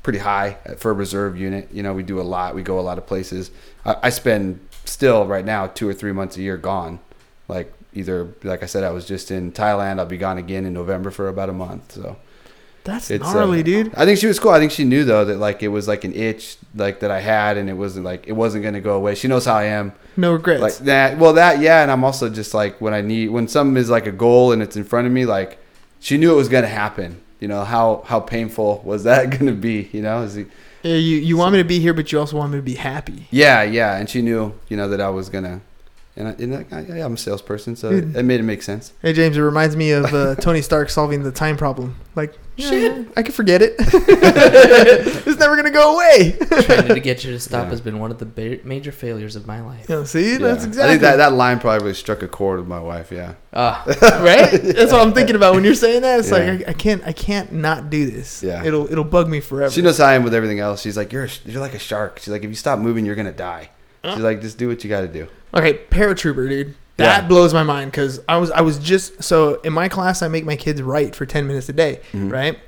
pretty 0.04 0.20
high 0.20 0.58
for 0.78 0.92
a 0.92 0.94
reserve 0.94 1.38
unit. 1.38 1.70
You 1.72 1.84
know, 1.84 1.94
we 1.94 2.04
do 2.04 2.20
a 2.20 2.24
lot. 2.24 2.56
We 2.56 2.64
go 2.64 2.80
a 2.80 2.82
lot 2.82 2.98
of 2.98 3.06
places. 3.06 3.52
I, 3.86 3.98
I 4.04 4.10
spend 4.10 4.60
still 4.86 5.26
right 5.26 5.46
now 5.46 5.68
two 5.68 5.88
or 5.88 5.94
three 5.94 6.12
months 6.12 6.38
a 6.38 6.42
year 6.42 6.58
gone. 6.58 7.00
Like 7.48 7.74
either 7.94 8.30
like 8.44 8.64
I 8.64 8.66
said, 8.66 8.84
I 8.84 8.92
was 8.92 9.06
just 9.06 9.32
in 9.32 9.52
Thailand. 9.52 10.00
I'll 10.00 10.06
be 10.06 10.18
gone 10.18 10.38
again 10.38 10.66
in 10.66 10.74
November 10.74 11.12
for 11.12 11.28
about 11.28 11.50
a 11.50 11.54
month. 11.54 11.92
So 11.94 12.18
That's 12.84 13.12
it's 13.12 13.24
gnarly, 13.24 13.60
uh, 13.60 13.64
dude. 13.64 13.96
I 13.96 14.06
think 14.06 14.18
she 14.18 14.28
was 14.28 14.40
cool. 14.40 14.52
I 14.52 14.60
think 14.60 14.72
she 14.72 14.84
knew 14.84 15.04
though 15.04 15.24
that 15.26 15.38
like 15.38 15.62
it 15.62 15.68
was 15.68 15.88
like 15.88 16.04
an 16.04 16.14
itch 16.14 16.58
like 16.76 17.00
that 17.02 17.12
I 17.12 17.20
had, 17.20 17.58
and 17.58 17.70
it 17.70 17.74
wasn't 17.74 18.06
like 18.06 18.28
it 18.28 18.34
wasn't 18.34 18.64
gonna 18.64 18.82
go 18.82 18.96
away. 18.96 19.16
She 19.16 19.28
knows 19.28 19.46
how 19.46 19.56
I 19.56 19.66
am. 19.66 19.94
No 20.18 20.34
regrets. 20.34 20.62
Like 20.62 20.78
that. 20.86 21.18
Well, 21.20 21.34
that 21.34 21.60
yeah, 21.60 21.84
and 21.84 21.92
I'm 21.92 22.04
also 22.04 22.30
just 22.30 22.54
like 22.54 22.82
when 22.82 22.94
I 22.94 23.02
need 23.02 23.30
when 23.30 23.48
something 23.48 23.78
is 23.78 23.90
like 23.90 24.08
a 24.08 24.12
goal 24.12 24.52
and 24.52 24.62
it's 24.62 24.76
in 24.76 24.84
front 24.84 25.06
of 25.08 25.14
me, 25.14 25.26
like 25.26 25.60
she 26.00 26.18
knew 26.18 26.32
it 26.32 26.36
was 26.36 26.50
gonna 26.50 26.68
happen. 26.68 27.22
You 27.40 27.48
know 27.48 27.64
how 27.64 28.04
how 28.08 28.20
painful 28.20 28.82
was 28.84 29.04
that 29.04 29.30
gonna 29.38 29.54
be? 29.54 29.90
You 29.92 30.02
know, 30.02 30.24
is 30.24 30.36
he, 30.36 30.46
Yeah, 30.84 30.96
you 30.96 31.18
you 31.18 31.38
want 31.38 31.54
me 31.54 31.60
to 31.60 31.68
be 31.68 31.80
here, 31.80 31.94
but 31.94 32.12
you 32.12 32.20
also 32.20 32.38
want 32.38 32.52
me 32.52 32.58
to 32.58 32.64
be 32.64 32.76
happy. 32.76 33.28
yeah, 33.32 33.62
yeah, 33.64 33.98
and 33.98 34.10
she 34.10 34.22
knew 34.22 34.54
you 34.70 34.78
know 34.78 34.88
that 34.90 35.02
I 35.02 35.10
was 35.10 35.30
gonna. 35.30 35.62
And, 36.18 36.28
I, 36.28 36.32
and 36.32 36.56
I, 36.74 36.82
yeah, 36.98 37.06
I'm 37.06 37.14
a 37.14 37.18
salesperson, 37.18 37.78
so 37.78 37.90
it, 37.90 38.16
it 38.18 38.24
made 38.24 38.42
it 38.42 38.44
make 38.44 38.62
sense. 38.64 38.92
Hey 39.02 39.14
James, 39.14 39.38
it 39.38 39.42
reminds 39.42 39.78
me 39.78 39.92
of 39.92 40.14
uh, 40.14 40.36
Tony 40.42 40.62
Stark 40.62 40.90
solving 40.90 41.24
the 41.24 41.32
time 41.32 41.56
problem. 41.56 41.96
Like, 42.16 42.38
yeah, 42.58 42.70
Shit. 42.70 43.08
I 43.16 43.24
can 43.24 43.32
forget 43.32 43.62
it. 43.62 43.76
it's 43.80 45.40
never 45.40 45.56
gonna 45.56 45.72
go 45.72 45.96
away. 45.96 46.36
Trying 46.64 46.90
to 46.90 47.00
get 47.00 47.24
you 47.24 47.32
to 47.32 47.40
stop 47.40 47.64
Yeah. 47.66 47.70
has 47.70 47.80
been 47.80 48.00
one 48.00 48.12
of 48.12 48.20
the 48.20 48.26
ba- 48.26 48.60
major 48.66 48.92
failures 48.92 49.38
of 49.38 49.48
my 49.48 49.62
life. 49.62 49.88
You 49.88 49.96
know, 49.96 50.04
see, 50.04 50.34
Yeah. 50.34 50.38
that's 50.40 50.66
I 50.66 50.68
exactly 50.68 50.90
think 50.92 51.02
that, 51.04 51.16
that 51.16 51.32
line 51.34 51.60
probably 51.60 51.94
struck 51.94 52.22
a 52.24 52.28
chord 52.28 52.60
with 52.60 52.68
my 52.68 52.82
wife. 52.82 53.10
Yeah. 53.10 53.36
Ah, 53.54 53.82
right. 54.22 54.52
That's 54.52 54.92
what 54.92 55.02
I'm 55.02 55.14
thinking 55.14 55.38
about 55.38 55.56
when 55.56 55.64
you're 55.64 55.76
saying 55.76 56.02
that. 56.02 56.20
It's 56.20 56.30
Yeah. 56.30 56.38
like 56.38 56.68
I, 56.68 56.72
I 56.72 56.74
can't, 56.74 57.04
I 57.08 57.14
can't 57.14 57.54
not 57.54 57.90
do 57.90 58.12
this. 58.12 58.44
Yeah. 58.44 58.66
it'll, 58.66 58.92
it'll 58.92 59.06
bug 59.06 59.30
me 59.30 59.40
forever. 59.40 59.72
She 59.72 59.82
knows 59.82 59.98
how 59.98 60.08
I 60.08 60.16
am 60.16 60.24
with 60.24 60.34
everything 60.34 60.60
else. 60.60 60.82
She's 60.82 60.98
like, 60.98 61.14
you're 61.14 61.26
a, 61.26 61.30
you're 61.46 61.62
like 61.62 61.74
a 61.74 61.80
shark. 61.80 62.20
She's 62.20 62.28
like, 62.34 62.44
if 62.44 62.50
you 62.50 62.56
stop 62.56 62.80
moving, 62.80 63.06
you're 63.06 63.16
gonna 63.16 63.32
die. 63.32 63.70
She's 64.04 64.18
like, 64.18 64.42
just 64.42 64.58
do 64.58 64.68
what 64.68 64.84
you 64.84 64.90
got 64.90 65.02
to 65.02 65.08
do. 65.08 65.28
Okay, 65.54 65.80
paratrooper, 65.90 66.48
dude. 66.50 66.76
That 66.98 67.24
Yeah. 67.24 67.28
blows 67.28 67.54
my 67.54 67.64
mind 67.64 67.92
because 67.92 68.20
I 68.30 68.38
was 68.38 68.52
I 68.52 68.62
was 68.62 68.78
just 68.78 69.24
so 69.24 69.56
in 69.62 69.74
my 69.74 69.88
class 69.90 70.22
I 70.22 70.28
make 70.28 70.46
my 70.46 70.56
kids 70.56 70.82
write 70.82 71.16
for 71.16 71.26
ten 71.26 71.48
minutes 71.48 71.68
a 71.70 71.74
day, 71.74 72.00
Mhm. 72.14 72.32
right? 72.32 72.60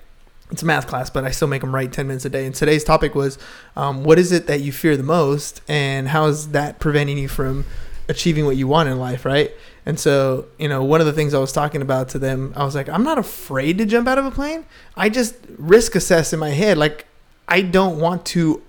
It's 0.51 0.61
a 0.61 0.65
math 0.65 0.87
class, 0.87 1.09
but 1.09 1.23
I 1.23 1.31
still 1.31 1.47
make 1.47 1.61
them 1.61 1.73
write 1.73 1.91
ten 1.93 2.07
minutes 2.07 2.25
a 2.25 2.29
day. 2.29 2.45
And 2.45 2.53
today's 2.53 2.83
topic 2.83 3.15
was, 3.15 3.37
um, 3.75 4.03
what 4.03 4.19
is 4.19 4.31
it 4.31 4.47
that 4.47 4.61
you 4.61 4.71
fear 4.71 4.95
the 4.97 5.03
most, 5.03 5.61
and 5.67 6.09
how 6.09 6.25
is 6.27 6.49
that 6.49 6.79
preventing 6.79 7.17
you 7.17 7.27
from 7.27 7.65
achieving 8.09 8.45
what 8.45 8.55
you 8.57 8.67
want 8.67 8.89
in 8.89 8.99
life, 8.99 9.23
right? 9.25 9.51
And 9.85 9.99
so, 9.99 10.45
you 10.57 10.67
know, 10.67 10.83
one 10.83 10.99
of 10.99 11.05
the 11.07 11.13
things 11.13 11.33
I 11.33 11.39
was 11.39 11.51
talking 11.51 11.81
about 11.81 12.09
to 12.09 12.19
them, 12.19 12.53
I 12.55 12.63
was 12.65 12.75
like, 12.75 12.89
I'm 12.89 13.03
not 13.03 13.17
afraid 13.17 13.77
to 13.79 13.85
jump 13.85 14.07
out 14.07 14.17
of 14.17 14.25
a 14.25 14.31
plane. 14.31 14.65
I 14.95 15.09
just 15.09 15.35
risk 15.57 15.95
assess 15.95 16.33
in 16.33 16.39
my 16.39 16.49
head, 16.51 16.77
like 16.77 17.05
I 17.47 17.61
don't 17.61 17.99
want 17.99 18.25
to 18.27 18.61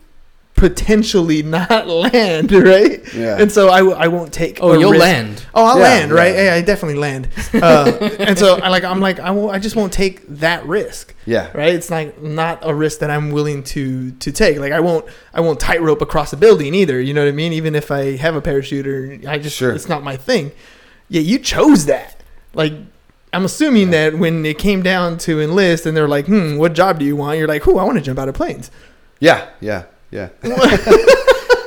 potentially 0.68 1.42
not 1.42 1.86
land, 2.12 2.50
right? 2.52 3.02
Yeah. 3.14 3.36
And 3.38 3.52
so 3.52 3.68
I, 3.68 3.78
w- 3.80 3.96
I 3.96 4.08
won't 4.08 4.32
take. 4.32 4.58
oh, 4.62 4.72
a 4.72 4.78
you'll 4.80 4.92
risk. 4.92 5.02
land. 5.04 5.46
Oh, 5.54 5.64
I'll 5.66 5.76
Yeah, 5.76 5.82
land, 5.82 6.12
right? 6.12 6.34
yeah. 6.34 6.44
Yeah, 6.44 6.54
I 6.54 6.62
definitely 6.62 6.98
land. 6.98 7.28
Uh, 7.52 7.92
and 8.18 8.38
so 8.38 8.58
I 8.60 8.68
like 8.68 8.82
I'm 8.84 9.00
like 9.00 9.18
I 9.20 9.30
won't, 9.30 9.52
I 9.54 9.58
just 9.58 9.76
won't 9.76 9.92
take 9.92 10.26
that 10.38 10.64
risk, 10.66 11.14
Yeah. 11.26 11.50
right? 11.54 11.74
It's 11.74 11.90
like 11.90 12.22
not 12.22 12.60
a 12.62 12.74
risk 12.74 13.00
that 13.00 13.10
I'm 13.10 13.30
willing 13.30 13.62
to 13.74 14.10
to 14.12 14.32
take. 14.32 14.58
Like 14.58 14.72
I 14.72 14.80
won't 14.80 15.04
I 15.34 15.40
won't 15.40 15.60
tightrope 15.60 16.00
across 16.00 16.32
a 16.32 16.36
building 16.38 16.74
either. 16.74 16.98
You 17.00 17.12
know 17.12 17.22
what 17.22 17.28
I 17.28 17.32
mean? 17.32 17.52
Even 17.52 17.74
if 17.74 17.90
I 17.90 18.16
have 18.16 18.34
a 18.36 18.40
parachute 18.40 18.86
or 18.86 19.18
I 19.28 19.38
just 19.38 19.56
Sure. 19.56 19.72
it's 19.72 19.88
not 19.88 20.02
my 20.02 20.16
thing. 20.16 20.52
Yeah, 21.08 21.20
you 21.20 21.38
chose 21.38 21.84
that. 21.86 22.22
Like 22.54 22.72
I'm 23.34 23.44
assuming 23.44 23.90
that 23.90 24.14
when 24.16 24.46
it 24.46 24.58
came 24.58 24.82
down 24.82 25.18
to 25.18 25.40
enlist 25.40 25.84
and 25.86 25.94
they're 25.96 26.08
like, 26.08 26.26
hmm, 26.26 26.56
what 26.56 26.72
job 26.72 26.98
do 27.00 27.04
you 27.04 27.16
want? 27.16 27.36
You're 27.38 27.48
like, 27.48 27.62
who? 27.64 27.78
I 27.78 27.84
want 27.84 27.98
to 27.98 28.02
jump 28.04 28.18
out 28.18 28.28
of 28.28 28.34
planes. 28.34 28.70
Yeah, 29.20 29.48
yeah, 29.60 29.84
yeah. 30.14 30.28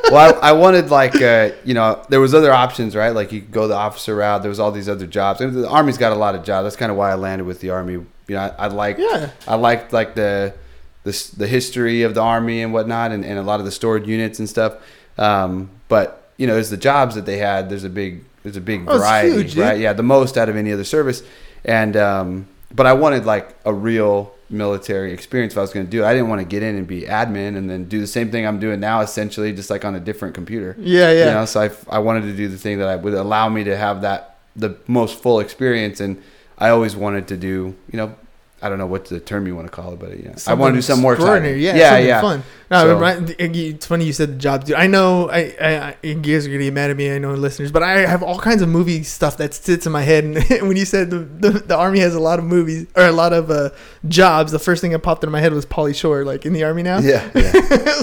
well, 0.09 0.35
I, 0.41 0.49
I 0.49 0.51
wanted 0.53 0.89
like 0.89 1.21
uh, 1.21 1.51
you 1.65 1.73
know 1.73 2.03
there 2.09 2.21
was 2.21 2.33
other 2.33 2.51
options, 2.53 2.95
right? 2.95 3.09
Like 3.09 3.31
you 3.33 3.41
could 3.41 3.51
go 3.51 3.67
the 3.67 3.75
officer 3.75 4.15
route. 4.15 4.41
There 4.41 4.49
was 4.49 4.59
all 4.59 4.71
these 4.71 4.87
other 4.87 5.05
jobs. 5.05 5.41
And 5.41 5.53
the 5.53 5.67
army's 5.69 5.97
got 5.97 6.13
a 6.13 6.15
lot 6.15 6.33
of 6.33 6.43
jobs. 6.43 6.65
That's 6.65 6.75
kind 6.77 6.91
of 6.91 6.97
why 6.97 7.11
I 7.11 7.15
landed 7.15 7.43
with 7.45 7.59
the 7.59 7.71
army. 7.71 7.93
You 7.93 8.07
know, 8.29 8.39
I, 8.39 8.65
I 8.65 8.67
like 8.67 8.97
Yeah. 8.97 9.31
I 9.47 9.55
liked 9.55 9.91
like 9.91 10.15
the 10.15 10.53
the 11.03 11.31
the 11.37 11.47
history 11.47 12.03
of 12.03 12.13
the 12.15 12.21
army 12.21 12.61
and 12.61 12.71
whatnot, 12.73 13.11
and, 13.11 13.25
and 13.25 13.37
a 13.37 13.43
lot 13.43 13.59
of 13.59 13.65
the 13.65 13.71
stored 13.71 14.07
units 14.07 14.39
and 14.39 14.47
stuff. 14.47 14.75
Um, 15.17 15.69
but 15.89 16.31
you 16.37 16.47
know, 16.47 16.53
there's 16.53 16.69
the 16.69 16.77
jobs 16.77 17.15
that 17.15 17.25
they 17.25 17.37
had, 17.37 17.69
there's 17.69 17.83
a 17.83 17.89
big 17.89 18.23
there's 18.43 18.57
a 18.57 18.61
big 18.61 18.85
Oh, 18.87 18.97
variety, 18.97 19.31
huge, 19.33 19.57
right? 19.57 19.77
Yeah, 19.77 19.91
the 19.91 20.03
most 20.03 20.37
out 20.37 20.47
of 20.47 20.55
any 20.55 20.71
other 20.71 20.85
service. 20.85 21.21
And 21.65 21.97
um, 21.97 22.47
but 22.73 22.85
I 22.85 22.93
wanted 22.93 23.25
like 23.25 23.55
a 23.65 23.73
real 23.73 24.33
military 24.49 25.11
experience 25.11 25.53
if 25.53 25.57
I 25.57 25.61
was 25.61 25.73
going 25.73 25.85
to 25.85 25.91
do 25.91 26.03
it. 26.03 26.05
I 26.05 26.13
didn't 26.13 26.29
want 26.29 26.41
to 26.41 26.45
get 26.45 26.63
in 26.63 26.75
and 26.75 26.87
be 26.87 27.01
admin 27.01 27.57
and 27.57 27.69
then 27.69 27.85
do 27.85 27.99
the 27.99 28.07
same 28.07 28.31
thing 28.31 28.45
I'm 28.45 28.59
doing 28.59 28.79
now, 28.79 29.01
essentially, 29.01 29.53
just 29.53 29.69
like 29.69 29.83
on 29.85 29.95
a 29.95 29.99
different 29.99 30.35
computer. 30.35 30.75
Yeah, 30.79 31.11
yeah. 31.11 31.25
You 31.25 31.31
know, 31.31 31.45
so 31.45 31.61
I, 31.61 31.71
I 31.89 31.99
wanted 31.99 32.21
to 32.21 32.33
do 32.35 32.47
the 32.47 32.57
thing 32.57 32.79
that 32.79 32.87
I 32.87 32.95
would 32.95 33.13
allow 33.13 33.49
me 33.49 33.63
to 33.65 33.75
have 33.75 34.01
that 34.01 34.37
the 34.55 34.77
most 34.87 35.21
full 35.21 35.39
experience, 35.39 35.99
and 35.99 36.21
I 36.57 36.69
always 36.69 36.95
wanted 36.95 37.27
to 37.27 37.37
do, 37.37 37.75
you 37.91 37.97
know, 37.97 38.15
I 38.61 38.69
don't 38.69 38.79
know 38.79 38.87
what 38.87 39.05
the 39.05 39.19
term 39.19 39.45
you 39.45 39.55
want 39.55 39.67
to 39.67 39.71
call 39.71 39.93
it, 39.93 39.99
but 39.99 40.17
yeah, 40.19 40.35
I 40.47 40.55
want 40.55 40.73
to 40.73 40.77
do 40.77 40.81
something 40.81 41.03
more 41.03 41.13
exciting. 41.13 41.59
Yeah, 41.59 41.75
yeah, 41.75 41.97
yeah. 41.97 42.21
fun. 42.21 42.43
No, 42.69 42.81
So- 42.81 42.99
right, 42.99 43.35
it's 43.39 43.85
funny 43.85 44.05
you 44.05 44.13
said 44.13 44.29
the 44.33 44.35
jobs, 44.35 44.65
dude. 44.65 44.75
I 44.75 44.87
know, 44.87 45.29
I, 45.29 45.55
I, 45.61 45.67
I, 45.89 45.95
you 46.03 46.15
guys 46.15 46.45
are 46.45 46.49
gonna 46.49 46.63
get 46.63 46.73
mad 46.73 46.89
at 46.91 46.97
me. 46.97 47.11
I 47.11 47.17
know, 47.17 47.33
listeners, 47.33 47.71
but 47.71 47.81
I 47.83 47.99
have 48.05 48.21
all 48.23 48.39
kinds 48.39 48.61
of 48.61 48.69
movie 48.69 49.03
stuff 49.03 49.37
that 49.37 49.53
sits 49.53 49.85
in 49.85 49.91
my 49.91 50.01
head. 50.01 50.23
And 50.25 50.35
when 50.67 50.75
you 50.77 50.85
said 50.85 51.09
the, 51.09 51.19
the, 51.19 51.49
the 51.59 51.75
army 51.77 51.99
has 51.99 52.13
a 52.15 52.19
lot 52.19 52.39
of 52.39 52.45
movies 52.45 52.87
or 52.95 53.03
a 53.05 53.11
lot 53.11 53.31
of 53.33 53.49
uh, 53.49 53.69
jobs, 54.07 54.51
the 54.51 54.59
first 54.59 54.81
thing 54.81 54.91
that 54.91 54.99
popped 54.99 55.23
in 55.23 55.31
my 55.31 55.39
head 55.39 55.53
was 55.53 55.65
Pauly 55.65 55.95
Shore, 55.95 56.25
like 56.25 56.45
in 56.45 56.53
the 56.53 56.63
army 56.63 56.83
now. 56.83 56.99
Yeah, 56.99 57.23
yeah, 57.35 57.51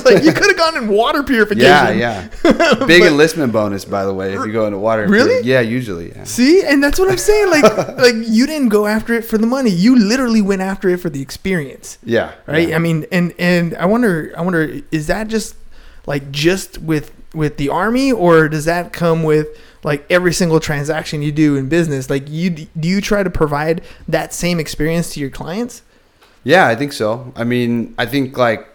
like 0.05 0.23
you 0.25 0.33
could 0.33 0.47
have 0.47 0.57
gone 0.57 0.77
in 0.77 0.89
water 0.89 1.23
purification. 1.23 1.67
yeah, 1.69 1.91
yeah. 1.91 2.29
Big 2.87 3.03
But- 3.03 3.09
enlistment 3.09 3.53
bonus, 3.53 3.85
by 3.85 4.05
the 4.05 4.15
way, 4.15 4.35
if 4.35 4.47
you 4.47 4.53
go 4.53 4.67
into 4.67 4.79
water. 4.79 5.07
Really? 5.09 5.47
Yeah, 5.47 5.61
usually. 5.61 6.09
Yeah. 6.11 6.25
See, 6.25 6.63
and 6.65 6.83
that's 6.83 6.99
what 6.99 7.11
I'm 7.11 7.19
saying. 7.19 7.51
Like, 7.51 7.65
like 7.99 8.15
you 8.17 8.47
didn't 8.47 8.69
go 8.71 8.87
after 8.87 9.15
it 9.15 9.25
for 9.25 9.37
the 9.39 9.47
money. 9.47 9.71
You 9.71 9.99
literally 9.99 10.41
went 10.43 10.63
after 10.63 10.89
it 10.89 10.99
for 11.01 11.11
the 11.11 11.21
experience. 11.21 11.99
Yeah. 12.03 12.33
right 12.47 12.69
yeah. 12.69 12.77
i 12.77 12.79
mean 12.79 13.05
and 13.13 13.35
and 13.39 13.75
i 13.77 13.85
wonder 13.87 14.33
i 14.37 14.43
wonder 14.43 14.54
is 14.91 15.07
that 15.07 15.29
just 15.29 15.57
like 16.07 16.31
just 16.31 16.79
with 16.79 17.13
with 17.35 17.57
the 17.57 17.69
army 17.69 18.13
or 18.13 18.49
does 18.49 18.65
that 18.65 18.93
come 18.93 19.23
with 19.23 19.49
like 19.83 20.07
every 20.09 20.33
single 20.33 20.61
transaction 20.61 21.21
you 21.23 21.33
do 21.33 21.57
in 21.57 21.69
business 21.69 22.09
like 22.09 22.29
you 22.29 22.51
do 22.51 22.89
you 22.89 23.01
try 23.01 23.23
to 23.23 23.31
provide 23.31 23.83
that 24.09 24.33
same 24.33 24.61
experience 24.61 25.13
to 25.15 25.21
your 25.21 25.31
clients 25.31 25.83
Yeah, 26.45 26.67
I 26.69 26.77
think 26.77 26.93
so. 26.93 27.33
I 27.35 27.45
mean, 27.45 27.95
I 27.97 28.05
think 28.05 28.37
like 28.37 28.69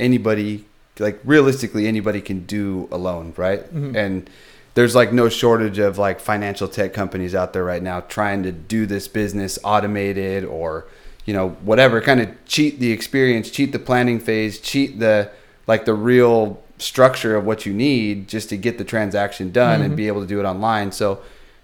anybody, 0.00 0.64
like 0.98 1.20
realistically, 1.24 1.86
anybody 1.86 2.22
can 2.22 2.46
do 2.46 2.88
alone, 2.90 3.34
right? 3.36 3.62
Mhm. 3.74 3.94
And 3.94 4.30
there's 4.74 4.94
like 4.94 5.12
no 5.12 5.28
shortage 5.28 5.78
of 5.78 5.98
like 5.98 6.20
financial 6.20 6.68
tech 6.68 6.94
companies 6.94 7.34
out 7.34 7.52
there 7.52 7.64
right 7.64 7.82
now 7.82 8.00
trying 8.00 8.42
to 8.44 8.52
do 8.52 8.86
this 8.86 9.08
business 9.08 9.58
automated 9.62 10.42
or 10.44 10.86
you 11.24 11.32
know 11.34 11.50
whatever 11.62 12.00
kind 12.00 12.20
of 12.20 12.28
cheat 12.46 12.80
the 12.80 12.90
experience 12.92 13.50
cheat 13.50 13.70
the 13.72 13.78
planning 13.78 14.18
phase 14.20 14.58
cheat 14.58 14.98
the 14.98 15.30
like 15.66 15.84
the 15.84 15.94
real 15.94 16.60
structure 16.78 17.36
of 17.36 17.44
what 17.44 17.64
you 17.64 17.72
need 17.72 18.26
just 18.28 18.48
to 18.48 18.56
get 18.56 18.76
the 18.78 18.84
transaction 18.84 19.52
done 19.52 19.80
and 19.82 19.92
Mhm. 19.92 19.96
be 19.96 20.06
able 20.08 20.20
to 20.20 20.26
do 20.26 20.40
it 20.40 20.44
online. 20.44 20.90
So 20.92 21.20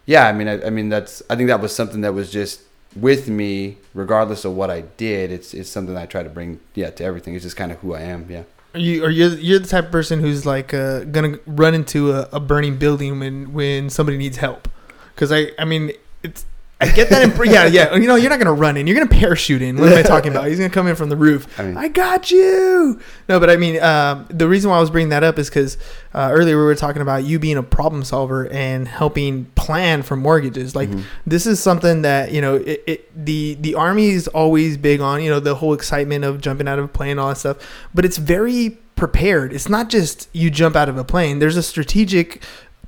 yeah 0.06 0.26
i 0.28 0.32
mean 0.32 0.48
I, 0.48 0.66
I 0.66 0.70
mean 0.70 0.88
that's 0.88 1.22
i 1.28 1.34
think 1.36 1.48
that 1.48 1.60
was 1.60 1.74
something 1.74 2.00
that 2.02 2.14
was 2.14 2.30
just 2.30 2.60
with 2.96 3.28
me 3.28 3.76
regardless 3.94 4.44
of 4.44 4.52
what 4.54 4.70
i 4.70 4.80
did. 4.96 5.30
It's 5.30 5.52
it's 5.54 5.68
something 5.68 5.96
i 5.96 6.06
try 6.06 6.22
to 6.22 6.30
bring 6.30 6.60
yeah 6.74 6.90
to 6.90 7.04
everything. 7.04 7.34
It's 7.34 7.44
just 7.44 7.56
kind 7.56 7.72
of 7.72 7.78
who 7.80 7.94
i 7.94 8.00
am 8.00 8.26
yeah. 8.30 8.44
Are 8.74 8.80
you 8.80 9.04
are 9.04 9.10
you 9.10 9.28
you're 9.30 9.58
the 9.58 9.66
type 9.68 9.86
of 9.86 9.90
person 9.90 10.20
who's 10.20 10.46
like 10.46 10.72
uh, 10.72 11.00
gonna 11.04 11.38
run 11.46 11.74
into 11.74 12.12
a, 12.12 12.28
a 12.32 12.40
burning 12.40 12.76
building 12.78 13.18
when 13.18 13.52
when 13.52 13.90
somebody 13.90 14.16
needs 14.18 14.36
help? 14.38 14.68
Because 15.14 15.32
i 15.32 15.50
i 15.58 15.64
mean 15.64 15.92
it's 16.22 16.44
I 16.80 16.88
get 16.92 17.08
that. 17.10 17.22
In, 17.24 17.50
yeah, 17.50 17.66
yeah. 17.66 17.94
You 17.96 18.06
know, 18.06 18.14
you're 18.14 18.30
not 18.30 18.38
gonna 18.38 18.52
run 18.52 18.76
in. 18.76 18.86
You're 18.86 18.94
gonna 18.96 19.08
parachute 19.10 19.62
in. 19.62 19.76
What 19.78 19.90
am 19.92 19.98
I 19.98 20.02
talking 20.02 20.30
about? 20.30 20.46
He's 20.46 20.58
gonna 20.58 20.70
come 20.70 20.86
in 20.86 20.94
from 20.94 21.08
the 21.08 21.16
roof. 21.16 21.58
I 21.58 21.64
mean- 21.64 21.76
I 21.76 21.88
got 21.88 22.30
you. 22.30 23.00
No, 23.28 23.40
but 23.40 23.50
I 23.50 23.56
mean, 23.56 23.82
um, 23.82 24.26
the 24.30 24.46
reason 24.46 24.70
why 24.70 24.76
I 24.76 24.80
was 24.80 24.90
bringing 24.90 25.08
that 25.08 25.24
up 25.24 25.38
is 25.40 25.48
because 25.48 25.76
uh, 26.14 26.28
earlier 26.32 26.56
we 26.56 26.62
were 26.62 26.76
talking 26.76 27.02
about 27.02 27.24
you 27.24 27.40
being 27.40 27.56
a 27.56 27.62
problem 27.64 28.04
solver 28.04 28.48
and 28.52 28.86
helping 28.86 29.46
plan 29.56 30.02
for 30.02 30.14
mortgages. 30.16 30.76
Like 30.76 30.88
Mhm. 30.88 31.02
this 31.26 31.46
is 31.46 31.58
something 31.60 32.02
that 32.02 32.30
you 32.30 32.40
know, 32.40 32.54
it, 32.56 32.82
it 32.86 33.24
the 33.24 33.54
the 33.60 33.74
army 33.74 34.10
is 34.10 34.28
always 34.28 34.76
big 34.76 35.00
on. 35.00 35.20
You 35.20 35.30
know, 35.30 35.40
the 35.40 35.56
whole 35.56 35.74
excitement 35.74 36.24
of 36.24 36.40
jumping 36.40 36.68
out 36.68 36.78
of 36.78 36.84
a 36.84 36.88
plane, 36.88 37.18
all 37.18 37.28
that 37.30 37.38
stuff. 37.38 37.56
But 37.92 38.04
it's 38.04 38.18
very 38.18 38.78
prepared. 38.94 39.52
It's 39.52 39.68
not 39.68 39.88
just 39.90 40.28
you 40.32 40.48
jump 40.48 40.76
out 40.76 40.88
of 40.88 40.96
a 40.96 41.02
plane. 41.04 41.40
There's 41.40 41.56
a 41.56 41.62
strategic 41.62 42.42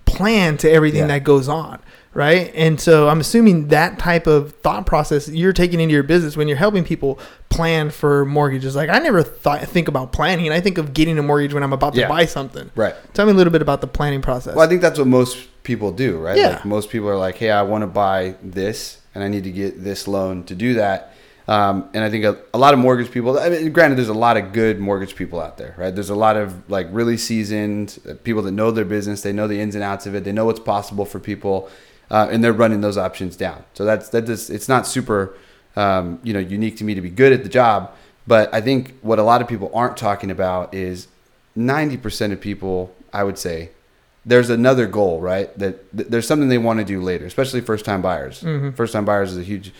plan 0.06 0.56
to 0.58 0.70
everything 0.70 1.00
Yeah. 1.02 1.06
that 1.08 1.24
goes 1.24 1.48
on, 1.48 1.78
right? 2.14 2.50
And 2.54 2.80
so 2.80 3.08
I'm 3.08 3.20
assuming 3.20 3.68
that 3.68 3.98
type 3.98 4.26
of 4.26 4.52
thought 4.62 4.86
process 4.86 5.28
you're 5.28 5.52
taking 5.52 5.80
into 5.80 5.92
your 5.92 6.02
business 6.02 6.36
when 6.36 6.48
you're 6.48 6.56
helping 6.56 6.84
people 6.84 7.18
plan 7.48 7.90
for 7.90 8.24
mortgages. 8.24 8.74
Like 8.76 8.90
I 8.90 8.98
never 8.98 9.22
thought 9.22 9.60
think 9.62 9.88
about 9.88 10.12
planning. 10.12 10.50
I 10.52 10.60
think 10.60 10.78
of 10.78 10.92
getting 10.94 11.18
a 11.18 11.22
mortgage 11.22 11.54
when 11.54 11.62
I'm 11.62 11.72
about 11.72 11.94
to 11.94 12.00
Yeah. 12.00 12.08
buy 12.08 12.24
something. 12.24 12.70
Right. 12.74 12.94
Tell 13.14 13.26
me 13.26 13.32
a 13.32 13.34
little 13.34 13.52
bit 13.52 13.62
about 13.62 13.80
the 13.80 13.86
planning 13.86 14.22
process. 14.22 14.54
Well, 14.56 14.64
I 14.64 14.68
think 14.68 14.80
that's 14.82 14.98
what 14.98 15.08
most 15.08 15.48
people 15.62 15.92
do, 15.92 16.18
right? 16.18 16.36
Yeah. 16.36 16.48
Like 16.50 16.64
most 16.64 16.90
people 16.90 17.08
are 17.08 17.16
like, 17.18 17.36
"Hey, 17.36 17.50
I 17.50 17.62
want 17.62 17.82
to 17.82 17.86
buy 17.86 18.34
this, 18.42 18.98
and 19.14 19.22
I 19.22 19.28
need 19.28 19.44
to 19.44 19.50
get 19.52 19.84
this 19.84 20.08
loan 20.08 20.44
to 20.44 20.54
do 20.54 20.74
that." 20.74 21.14
Um, 21.48 21.88
and 21.94 22.04
I 22.04 22.10
think 22.10 22.24
a, 22.24 22.38
a 22.54 22.58
lot 22.58 22.74
of 22.74 22.80
mortgage 22.80 23.10
people. 23.10 23.36
I 23.38 23.48
mean, 23.48 23.72
granted, 23.72 23.96
there's 23.98 24.08
a 24.08 24.14
lot 24.14 24.36
of 24.36 24.52
good 24.52 24.78
mortgage 24.78 25.16
people 25.16 25.40
out 25.40 25.58
there, 25.58 25.74
right? 25.76 25.92
There's 25.92 26.10
a 26.10 26.14
lot 26.14 26.36
of 26.36 26.68
like 26.70 26.86
really 26.92 27.16
seasoned 27.16 27.98
uh, 28.08 28.14
people 28.22 28.42
that 28.42 28.52
know 28.52 28.70
their 28.70 28.84
business. 28.84 29.22
They 29.22 29.32
know 29.32 29.48
the 29.48 29.60
ins 29.60 29.74
and 29.74 29.82
outs 29.82 30.06
of 30.06 30.14
it. 30.14 30.22
They 30.24 30.32
know 30.32 30.44
what's 30.44 30.60
possible 30.60 31.04
for 31.04 31.18
people, 31.18 31.68
uh, 32.10 32.28
and 32.30 32.42
they're 32.42 32.52
running 32.52 32.80
those 32.80 32.98
options 32.98 33.36
down. 33.36 33.64
So 33.74 33.84
that's 33.84 34.08
that. 34.10 34.26
Just, 34.26 34.50
it's 34.50 34.68
not 34.68 34.86
super, 34.86 35.34
um, 35.76 36.18
you 36.22 36.32
know, 36.32 36.40
unique 36.40 36.76
to 36.78 36.84
me 36.84 36.94
to 36.94 37.00
be 37.00 37.10
good 37.10 37.32
at 37.32 37.42
the 37.42 37.48
job. 37.48 37.92
But 38.26 38.52
I 38.54 38.60
think 38.60 38.94
what 39.02 39.18
a 39.18 39.22
lot 39.22 39.40
of 39.42 39.48
people 39.48 39.70
aren't 39.74 39.96
talking 39.96 40.30
about 40.30 40.74
is 40.74 41.08
90% 41.56 42.32
of 42.32 42.40
people, 42.40 42.94
I 43.12 43.24
would 43.24 43.38
say, 43.38 43.70
there's 44.24 44.50
another 44.50 44.86
goal, 44.86 45.20
right? 45.20 45.56
That, 45.58 45.90
that 45.96 46.10
there's 46.10 46.26
something 46.26 46.48
they 46.48 46.58
want 46.58 46.78
to 46.78 46.84
do 46.84 47.00
later, 47.00 47.24
especially 47.26 47.60
first 47.62 47.84
time 47.84 48.02
buyers. 48.02 48.42
Mhm. 48.42 48.74
First 48.76 48.92
time 48.92 49.04
buyers 49.04 49.32
is 49.32 49.38
a 49.38 49.42
huge 49.42 49.72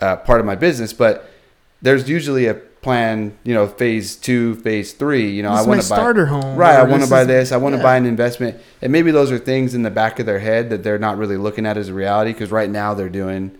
uh, 0.00 0.16
part 0.16 0.40
of 0.40 0.46
my 0.46 0.54
business, 0.54 0.92
but 0.92 1.28
there's 1.82 2.08
usually 2.08 2.46
a 2.46 2.54
plan, 2.82 3.36
you 3.44 3.52
know, 3.54 3.66
phase 3.66 4.16
two, 4.16 4.54
phase 4.56 4.92
three. 4.92 5.30
You 5.30 5.42
know, 5.42 5.50
This 5.50 5.66
I 5.66 5.68
want 5.68 5.82
to 5.82 5.88
buy 5.88 5.96
starter 5.96 6.26
home, 6.26 6.56
right? 6.56 6.76
I 6.76 6.82
want 6.84 7.02
to 7.02 7.10
buy 7.10 7.24
this. 7.24 7.52
I 7.52 7.56
want 7.56 7.74
to 7.74 7.78
yeah. 7.78 7.82
buy 7.82 7.96
an 7.96 8.06
investment, 8.06 8.56
and 8.80 8.90
maybe 8.92 9.10
those 9.10 9.30
are 9.30 9.38
things 9.38 9.74
in 9.74 9.82
the 9.82 9.90
back 9.90 10.18
of 10.18 10.26
their 10.26 10.38
head 10.38 10.70
that 10.70 10.82
they're 10.82 10.98
not 10.98 11.18
really 11.18 11.36
looking 11.36 11.66
at 11.66 11.76
as 11.76 11.88
a 11.88 11.94
reality 11.94 12.32
because 12.32 12.50
right 12.50 12.70
now 12.70 12.94
they're 12.94 13.08
doing, 13.08 13.50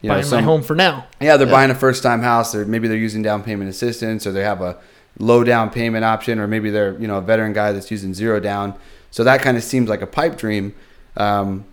you 0.00 0.08
know, 0.08 0.14
buying 0.14 0.24
my 0.24 0.28
some 0.28 0.44
home 0.44 0.62
for 0.62 0.76
now. 0.76 1.06
yeah, 1.20 1.36
they're 1.36 1.46
Yeah. 1.46 1.52
buying 1.52 1.70
a 1.70 1.74
first 1.74 2.02
time 2.02 2.22
house. 2.22 2.54
Or 2.54 2.64
maybe 2.66 2.86
they're 2.88 2.96
using 2.96 3.22
down 3.22 3.42
payment 3.42 3.68
assistance, 3.68 4.26
or 4.26 4.32
they 4.32 4.44
have 4.44 4.60
a 4.60 4.76
low 5.18 5.42
down 5.42 5.70
payment 5.70 6.04
option, 6.04 6.38
or 6.38 6.46
maybe 6.46 6.70
they're 6.70 6.96
you 7.00 7.08
know 7.08 7.18
a 7.18 7.22
veteran 7.22 7.52
guy 7.52 7.72
that's 7.72 7.90
using 7.90 8.14
zero 8.14 8.38
down. 8.40 8.74
So 9.10 9.24
that 9.24 9.40
kind 9.40 9.56
of 9.56 9.64
seems 9.64 9.88
like 9.88 10.02
a 10.02 10.06
pipe 10.06 10.36
dream, 10.36 10.74
um, 11.16 11.64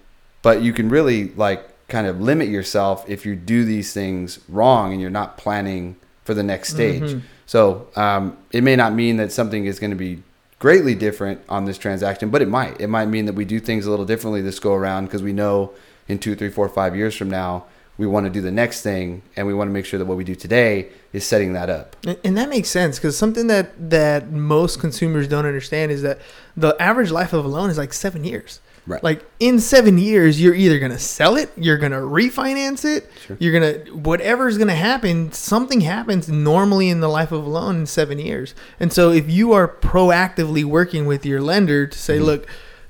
but 0.41 0.61
you 0.61 0.73
can 0.73 0.89
really 0.89 1.29
like 1.35 1.69
kind 1.87 2.07
of 2.07 2.19
limit 2.19 2.47
yourself 2.47 3.07
if 3.07 3.27
you 3.27 3.35
do 3.35 3.63
these 3.63 3.93
things 3.93 4.39
wrong 4.49 4.91
and 4.91 4.99
you're 4.99 5.11
not 5.11 5.37
planning 5.37 5.95
for 6.25 6.33
the 6.33 6.43
next 6.43 6.69
stage. 6.73 7.01
Mhm. 7.03 7.21
So 7.45 7.87
um, 7.95 8.37
it 8.51 8.63
may 8.63 8.75
not 8.75 8.93
mean 8.93 9.17
that 9.17 9.31
something 9.31 9.65
is 9.65 9.79
going 9.79 9.91
to 9.91 9.95
be 9.95 10.21
greatly 10.59 10.95
different 10.95 11.39
on 11.47 11.65
this 11.65 11.77
transaction, 11.77 12.29
but 12.29 12.41
it 12.41 12.49
might. 12.49 12.81
It 12.81 12.87
might 12.87 13.05
mean 13.05 13.25
that 13.27 13.33
we 13.35 13.45
do 13.45 13.59
things 13.59 13.85
a 13.85 13.89
little 13.91 14.05
differently 14.05 14.41
this 14.41 14.59
go 14.59 14.73
around 14.73 15.05
because 15.05 15.21
we 15.23 15.31
know 15.33 15.71
in 16.07 16.17
two, 16.19 16.35
three, 16.35 16.49
four, 16.49 16.67
five 16.67 16.95
years 16.95 17.15
from 17.15 17.29
now 17.29 17.65
we 17.97 18.05
want 18.05 18.25
to 18.25 18.29
do 18.29 18.41
the 18.41 18.51
next 18.51 18.81
thing, 18.81 19.21
and 19.37 19.47
we 19.47 19.53
want 19.53 19.69
to 19.69 19.71
make 19.71 19.85
sure 19.85 19.97
that 19.97 20.03
what 20.05 20.17
we 20.17 20.25
do 20.25 20.35
today 20.35 20.87
is 21.13 21.25
setting 21.25 21.53
that 21.53 21.69
up. 21.69 21.95
And- 22.05 22.17
And 22.25 22.35
that 22.37 22.49
makes 22.49 22.67
sense 22.67 22.97
because 22.99 23.17
something 23.17 23.47
that 23.47 23.89
that 23.89 24.33
most 24.33 24.81
consumers 24.81 25.29
don't 25.29 25.45
understand 25.45 25.93
is 25.93 26.01
that 26.01 26.19
the 26.57 26.75
average 26.77 27.09
life 27.11 27.31
of 27.31 27.45
a 27.45 27.47
loan 27.47 27.69
is 27.69 27.77
like 27.77 27.93
seven 27.93 28.25
years. 28.25 28.59
Right. 28.87 29.03
Like 29.03 29.25
in 29.39 29.59
seven 29.59 29.97
years, 29.97 30.39
you're 30.39 30.53
either 30.53 30.77
gonna 30.77 30.99
sell 30.99 31.35
it, 31.37 31.49
you're 31.57 31.77
gonna 31.79 32.01
refinance 32.01 32.85
it, 32.85 33.09
Sure. 33.25 33.35
you're 33.39 33.53
gonna 33.53 33.79
whatever's 33.95 34.57
gonna 34.59 34.75
happen. 34.75 35.31
Something 35.31 35.81
happens 35.81 36.29
normally 36.29 36.89
in 36.89 36.99
the 36.99 37.07
life 37.09 37.31
of 37.31 37.45
a 37.45 37.49
loan 37.49 37.77
in 37.77 37.85
seven 37.87 38.19
years. 38.19 38.53
And 38.79 38.93
so, 38.93 39.09
if 39.11 39.29
you 39.29 39.53
are 39.53 39.67
proactively 39.67 40.63
working 40.63 41.05
with 41.07 41.25
your 41.25 41.41
lender 41.41 41.87
to 41.87 41.97
say, 41.97 42.19
Mhm. 42.19 42.25
look. 42.25 42.47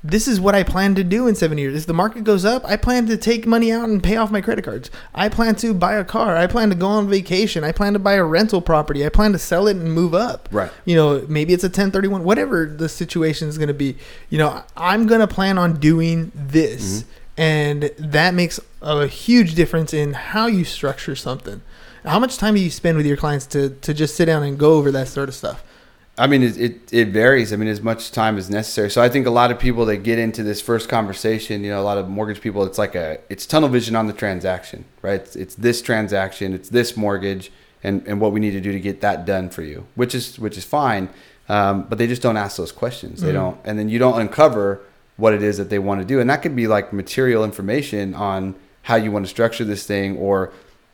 This 0.07 0.27
is 0.27 0.39
what 0.39 0.53
I 0.53 0.63
plan 0.63 0.93
to 0.95 1.03
do 1.03 1.27
in 1.27 1.35
seven 1.35 1.57
years. 1.57 1.75
If 1.75 1.85
the 1.87 1.93
market 1.93 2.23
goes 2.23 2.45
up, 2.45 2.63
I 2.65 2.77
plan 2.77 3.07
to 3.07 3.17
take 3.17 3.47
money 3.47 3.71
out 3.71 3.89
and 3.89 4.03
pay 4.03 4.17
off 4.17 4.31
my 4.31 4.41
credit 4.41 4.63
cards. 4.63 4.91
I 5.13 5.29
plan 5.29 5.55
to 5.55 5.73
buy 5.73 5.95
a 5.95 6.03
car. 6.05 6.35
I 6.37 6.47
plan 6.47 6.69
to 6.69 6.75
go 6.75 6.87
on 6.87 7.09
vacation. 7.09 7.63
I 7.63 7.71
plan 7.71 7.93
to 7.93 7.99
buy 7.99 8.13
a 8.13 8.23
rental 8.23 8.61
property. 8.61 9.05
I 9.05 9.09
plan 9.09 9.31
to 9.31 9.39
sell 9.39 9.67
it 9.67 9.75
and 9.77 9.91
move 9.93 10.13
up 10.13 10.47
Right. 10.51 10.71
you 10.85 10.95
know 10.95 11.25
maybe 11.27 11.53
it's 11.53 11.63
a 11.63 11.67
1031 11.67 12.23
whatever 12.23 12.65
the 12.65 12.87
situation 12.87 13.47
is 13.47 13.57
going 13.57 13.67
to 13.67 13.73
be 13.73 13.95
you 14.29 14.37
know 14.37 14.63
i'm 14.77 15.07
going 15.07 15.21
to 15.21 15.27
plan 15.27 15.57
on 15.57 15.79
doing 15.79 16.31
this 16.35 17.01
mm-hmm. 17.03 17.41
and 17.41 17.83
that 17.97 18.33
makes 18.33 18.59
a 18.81 19.07
huge 19.07 19.55
difference 19.55 19.93
in 19.93 20.13
how 20.13 20.47
you 20.47 20.63
structure 20.63 21.15
something 21.15 21.61
how 22.03 22.19
much 22.19 22.37
time 22.37 22.53
do 22.55 22.59
you 22.61 22.69
spend 22.69 22.97
with 22.97 23.05
your 23.05 23.17
clients 23.17 23.45
to, 23.47 23.69
to 23.81 23.93
just 23.93 24.15
sit 24.15 24.25
down 24.25 24.43
and 24.43 24.59
go 24.59 24.73
over 24.73 24.91
that 24.91 25.07
sort 25.07 25.27
of 25.29 25.35
stuff 25.35 25.63
I 26.17 26.27
mean, 26.27 26.43
it, 26.43 26.57
it, 26.57 26.93
it 26.93 27.07
varies. 27.09 27.51
I 27.51 27.57
mean, 27.57 27.67
as 27.67 27.81
much 27.81 28.11
time 28.11 28.37
as 28.37 28.49
necessary. 28.49 28.89
So 28.89 29.01
I 29.01 29.09
think 29.09 29.25
a 29.27 29.31
lot 29.31 29.51
of 29.51 29.59
people 29.59 29.85
that 29.87 29.97
get 29.97 30.17
into 30.17 30.43
this 30.43 30.61
first 30.61 30.87
conversation, 30.87 31.63
you 31.63 31.71
know, 31.71 31.81
a 31.81 31.83
lot 31.83 31.97
of 31.97 32.07
mortgage 32.07 32.39
people, 32.39 32.63
it's 32.63 32.77
like 32.77 32.95
a, 32.95 33.19
it's 33.29 33.45
tunnel 33.45 33.67
vision 33.67 33.95
on 33.97 34.07
the 34.07 34.13
transaction, 34.13 34.85
right? 35.01 35.19
It's, 35.19 35.35
it's 35.35 35.55
this 35.55 35.81
transaction, 35.81 36.53
it's 36.53 36.69
this 36.69 36.95
mortgage, 36.95 37.51
and, 37.83 38.01
and 38.07 38.21
what 38.21 38.31
we 38.31 38.39
need 38.39 38.51
to 38.51 38.61
do 38.61 38.71
to 38.71 38.79
get 38.79 39.01
that 39.01 39.25
done 39.25 39.49
for 39.49 39.61
you, 39.61 39.85
which 39.95 40.15
is, 40.15 40.39
which 40.39 40.57
is 40.57 40.63
fine. 40.63 41.09
Um, 41.49 41.83
but 41.83 41.97
they 41.97 42.07
just 42.07 42.21
don't 42.21 42.37
ask 42.37 42.57
those 42.57 42.71
questions. 42.71 43.21
They 43.21 43.29
Mhm. 43.29 43.33
don't, 43.33 43.57
and 43.65 43.77
then 43.77 43.89
you 43.89 43.99
don't 43.99 44.19
uncover 44.19 44.79
what 45.17 45.33
it 45.33 45.43
is 45.43 45.57
that 45.57 45.69
they 45.69 45.79
want 45.79 46.01
to 46.01 46.05
do. 46.07 46.19
And 46.19 46.29
that 46.29 46.41
could 46.41 46.55
be 46.55 46.65
like 46.67 46.91
material 46.93 47.43
information 47.43 48.13
on 48.15 48.55
how 48.83 48.95
you 48.95 49.11
want 49.11 49.25
to 49.25 49.29
structure 49.29 49.63
this 49.65 49.85
thing 49.85 50.17
or 50.17 50.51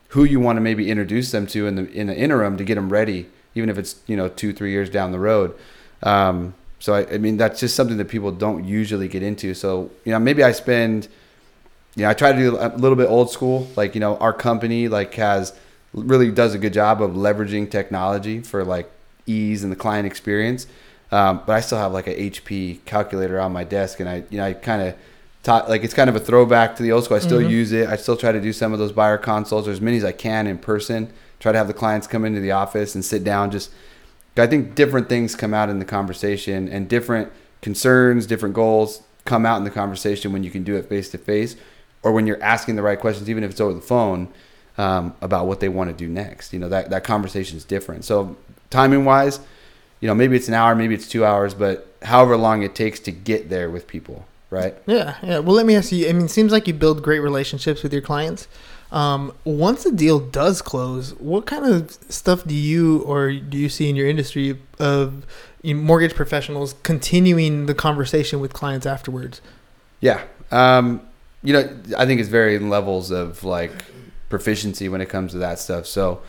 who 0.08 0.24
you 0.24 0.40
want 0.40 0.56
to 0.58 0.60
maybe 0.60 0.90
introduce 0.90 1.30
them 1.30 1.46
to 1.46 1.66
in 1.66 1.76
the 1.76 1.90
in 1.92 2.06
the 2.08 2.14
interim 2.16 2.56
to 2.58 2.64
get 2.64 2.74
them 2.74 2.90
ready, 2.90 3.28
even 3.54 3.68
if 3.68 3.78
it's 3.78 3.96
you 4.06 4.16
know 4.16 4.28
two 4.28 4.52
three 4.52 4.70
years 4.70 4.88
down 4.90 5.12
the 5.12 5.18
road. 5.18 5.54
Um, 6.02 6.54
so 6.80 6.94
I, 6.94 7.06
I 7.14 7.18
mean 7.18 7.36
that's 7.36 7.60
just 7.60 7.76
something 7.76 7.96
that 7.98 8.08
people 8.08 8.32
don't 8.32 8.64
usually 8.64 9.08
get 9.08 9.22
into. 9.22 9.54
So 9.54 9.90
you 10.04 10.12
know 10.12 10.18
maybe 10.18 10.42
I 10.42 10.52
spend, 10.52 11.08
you 11.94 12.02
know 12.02 12.10
I 12.10 12.14
try 12.14 12.32
to 12.32 12.38
do 12.38 12.56
a 12.58 12.68
little 12.76 12.96
bit 12.96 13.08
old 13.08 13.30
school. 13.30 13.68
Like 13.76 13.94
you 13.94 14.00
know 14.00 14.16
our 14.18 14.32
company 14.32 14.88
like 14.88 15.14
has 15.14 15.52
really 15.94 16.30
does 16.30 16.54
a 16.54 16.58
good 16.58 16.72
job 16.72 17.02
of 17.02 17.12
leveraging 17.12 17.70
technology 17.70 18.40
for 18.40 18.64
like 18.64 18.90
ease 19.26 19.62
and 19.62 19.70
the 19.70 19.76
client 19.76 20.06
experience. 20.06 20.66
Um, 21.12 21.42
but 21.46 21.52
I 21.52 21.60
still 21.60 21.78
have 21.78 21.92
like 21.92 22.06
a 22.06 22.14
HP 22.30 22.84
calculator 22.86 23.38
on 23.38 23.52
my 23.52 23.64
desk, 23.64 24.00
and 24.00 24.08
I 24.08 24.24
you 24.30 24.38
know 24.38 24.46
I 24.46 24.54
kind 24.54 24.82
of 24.82 24.94
taught 25.42 25.68
like 25.68 25.84
it's 25.84 25.94
kind 25.94 26.08
of 26.08 26.16
a 26.16 26.20
throwback 26.20 26.76
to 26.76 26.82
the 26.82 26.90
old 26.92 27.04
school. 27.04 27.16
I 27.16 27.20
still 27.20 27.40
Mhm. 27.40 27.50
use 27.50 27.72
it. 27.72 27.88
I 27.88 27.96
still 27.96 28.16
try 28.16 28.32
to 28.32 28.40
do 28.40 28.52
some 28.52 28.72
of 28.72 28.78
those 28.78 28.92
buyer 28.92 29.18
consults 29.18 29.68
or 29.68 29.72
as 29.72 29.80
many 29.80 29.98
as 29.98 30.04
I 30.04 30.12
can 30.12 30.46
in 30.46 30.56
person. 30.58 31.10
Try 31.42 31.50
to 31.50 31.58
have 31.58 31.66
the 31.66 31.74
clients 31.74 32.06
come 32.06 32.24
into 32.24 32.38
the 32.38 32.52
office 32.52 32.94
and 32.94 33.04
sit 33.04 33.24
down. 33.24 33.50
Just 33.50 33.72
I 34.36 34.46
think 34.46 34.76
different 34.76 35.08
things 35.08 35.34
come 35.34 35.52
out 35.52 35.68
in 35.70 35.80
the 35.80 35.84
conversation, 35.84 36.68
and 36.68 36.88
different 36.88 37.32
concerns, 37.62 38.26
different 38.26 38.54
goals 38.54 39.02
come 39.24 39.44
out 39.44 39.56
in 39.56 39.64
the 39.64 39.70
conversation 39.70 40.32
when 40.32 40.44
you 40.44 40.52
can 40.52 40.62
do 40.62 40.76
it 40.76 40.88
face 40.88 41.10
to 41.10 41.18
face, 41.18 41.56
or 42.04 42.12
when 42.12 42.28
you're 42.28 42.40
asking 42.40 42.76
the 42.76 42.82
right 42.82 42.98
questions, 42.98 43.28
even 43.28 43.42
if 43.42 43.50
it's 43.50 43.60
over 43.60 43.74
the 43.74 43.80
phone, 43.80 44.28
um, 44.78 45.16
about 45.20 45.48
what 45.48 45.58
they 45.58 45.68
want 45.68 45.90
to 45.90 45.96
do 45.96 46.08
next. 46.08 46.52
You 46.52 46.60
know 46.60 46.68
that 46.68 46.90
that 46.90 47.02
conversation 47.02 47.56
is 47.56 47.64
different. 47.64 48.04
So 48.04 48.36
timing 48.70 49.04
wise, 49.04 49.40
you 49.98 50.06
know 50.06 50.14
maybe 50.14 50.36
it's 50.36 50.46
an 50.46 50.54
hour, 50.54 50.76
maybe 50.76 50.94
it's 50.94 51.08
two 51.08 51.24
hours, 51.24 51.54
but 51.54 51.88
however 52.02 52.36
long 52.36 52.62
it 52.62 52.76
takes 52.76 53.00
to 53.00 53.10
get 53.10 53.50
there 53.50 53.68
with 53.68 53.88
people, 53.88 54.26
right? 54.48 54.76
yeah 54.86 55.16
yeah 55.24 55.40
well 55.40 55.56
let 55.56 55.66
me 55.66 55.74
ask 55.74 55.90
you 55.90 56.08
i 56.08 56.12
mean 56.12 56.26
it 56.26 56.30
seems 56.30 56.52
like 56.52 56.68
you 56.68 56.74
build 56.74 57.02
great 57.02 57.20
relationships 57.20 57.82
with 57.82 57.92
your 57.92 58.02
clients 58.02 58.46
um, 58.92 59.32
once 59.44 59.84
the 59.84 59.90
deal 59.90 60.20
does 60.20 60.62
close 60.62 61.14
what 61.14 61.46
kind 61.46 61.64
of 61.64 61.90
stuff 62.08 62.44
do 62.44 62.54
you 62.54 63.00
or 63.00 63.32
do 63.32 63.58
you 63.58 63.68
see 63.68 63.88
in 63.88 63.96
your 63.96 64.06
industry 64.06 64.58
of 64.78 65.26
mortgage 65.64 66.14
professionals 66.14 66.74
continuing 66.82 67.66
the 67.66 67.74
conversation 67.74 68.38
with 68.38 68.52
clients 68.52 68.86
afterwards 68.86 69.40
Yeah. 70.00 70.22
Um, 70.50 71.00
you 71.42 71.52
know, 71.54 71.68
I 71.96 72.06
think 72.06 72.20
it's 72.20 72.28
varying 72.28 72.68
levels 72.68 73.10
of 73.10 73.42
like 73.42 73.72
proficiency 74.28 74.88
when 74.88 75.00
it 75.00 75.08
comes 75.08 75.32
to 75.32 75.38
that 75.38 75.58
stuff. 75.58 75.86
So, 75.86 76.22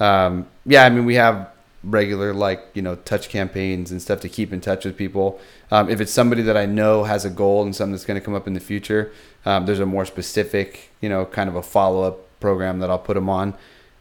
um, 0.00 0.46
yeah, 0.64 0.84
I 0.84 0.90
mean, 0.90 1.04
we 1.04 1.14
have 1.16 1.48
regular 1.84 2.34
like 2.34 2.60
you 2.74 2.82
know 2.82 2.96
touch 2.96 3.28
campaigns 3.28 3.92
and 3.92 4.02
stuff 4.02 4.20
to 4.20 4.28
keep 4.28 4.52
in 4.52 4.60
touch 4.60 4.84
with 4.84 4.96
people. 4.96 5.38
Um, 5.70 5.88
if 5.88 6.00
it's 6.00 6.12
somebody 6.12 6.42
that 6.42 6.56
I 6.56 6.66
know 6.66 7.04
has 7.04 7.24
a 7.24 7.30
goal 7.30 7.62
and 7.62 7.74
something 7.76 7.92
that's 7.92 8.04
going 8.04 8.18
to 8.18 8.24
come 8.24 8.34
up 8.34 8.46
in 8.46 8.54
the 8.54 8.60
future, 8.60 9.12
um, 9.46 9.64
there's 9.64 9.80
a 9.80 9.86
more 9.86 10.04
specific 10.04 10.90
you 11.00 11.08
know 11.08 11.24
kind 11.24 11.48
of 11.48 11.56
a 11.56 11.62
follow 11.62 12.02
up 12.02 12.18
program 12.40 12.80
that 12.80 12.90
I'll 12.90 12.98
put 12.98 13.14
them 13.14 13.30
on. 13.30 13.54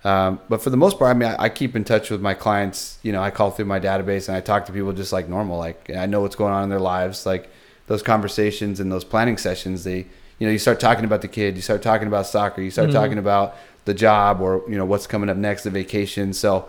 Um, 0.04 0.40
but 0.50 0.62
for 0.62 0.70
the 0.70 0.78
most 0.78 1.00
part, 1.00 1.16
I 1.16 1.18
mean, 1.18 1.30
I, 1.30 1.46
I 1.46 1.50
keep 1.50 1.76
in 1.76 1.84
touch 1.84 2.12
with 2.12 2.22
my 2.22 2.34
clients. 2.36 3.00
You 3.02 3.12
know, 3.12 3.24
I 3.24 3.32
call 3.32 3.50
through 3.50 3.66
my 3.66 3.80
database 3.80 4.28
and 4.28 4.38
I 4.38 4.42
talk 4.42 4.66
to 4.68 4.72
people 4.72 4.94
just 4.94 5.12
like 5.12 5.28
normal. 5.28 5.58
Like 5.58 5.90
I 5.90 6.06
know 6.06 6.22
what's 6.22 6.36
going 6.36 6.54
on 6.54 6.64
in 6.64 6.70
their 6.70 6.80
lives. 6.80 7.26
Like 7.26 7.50
those 7.88 8.04
conversations 8.04 8.80
and 8.80 8.92
those 8.92 9.04
planning 9.04 9.38
sessions, 9.38 9.84
they, 9.84 10.06
you 10.38 10.46
know, 10.46 10.50
you 10.52 10.60
start 10.60 10.80
talking 10.80 11.06
about 11.06 11.22
the 11.22 11.28
kid, 11.28 11.56
you 11.56 11.62
start 11.64 11.82
talking 11.82 12.08
about 12.08 12.28
soccer, 12.28 12.62
you 12.62 12.70
start 12.70 12.90
Mhm. 12.90 12.94
talking 12.94 13.18
about 13.18 13.56
the 13.86 13.94
job 13.96 14.42
or 14.42 14.62
you 14.70 14.78
know 14.78 14.86
what's 14.86 15.08
coming 15.08 15.30
up 15.30 15.38
next, 15.38 15.64
the 15.64 15.72
vacation. 15.72 16.34
So, 16.34 16.68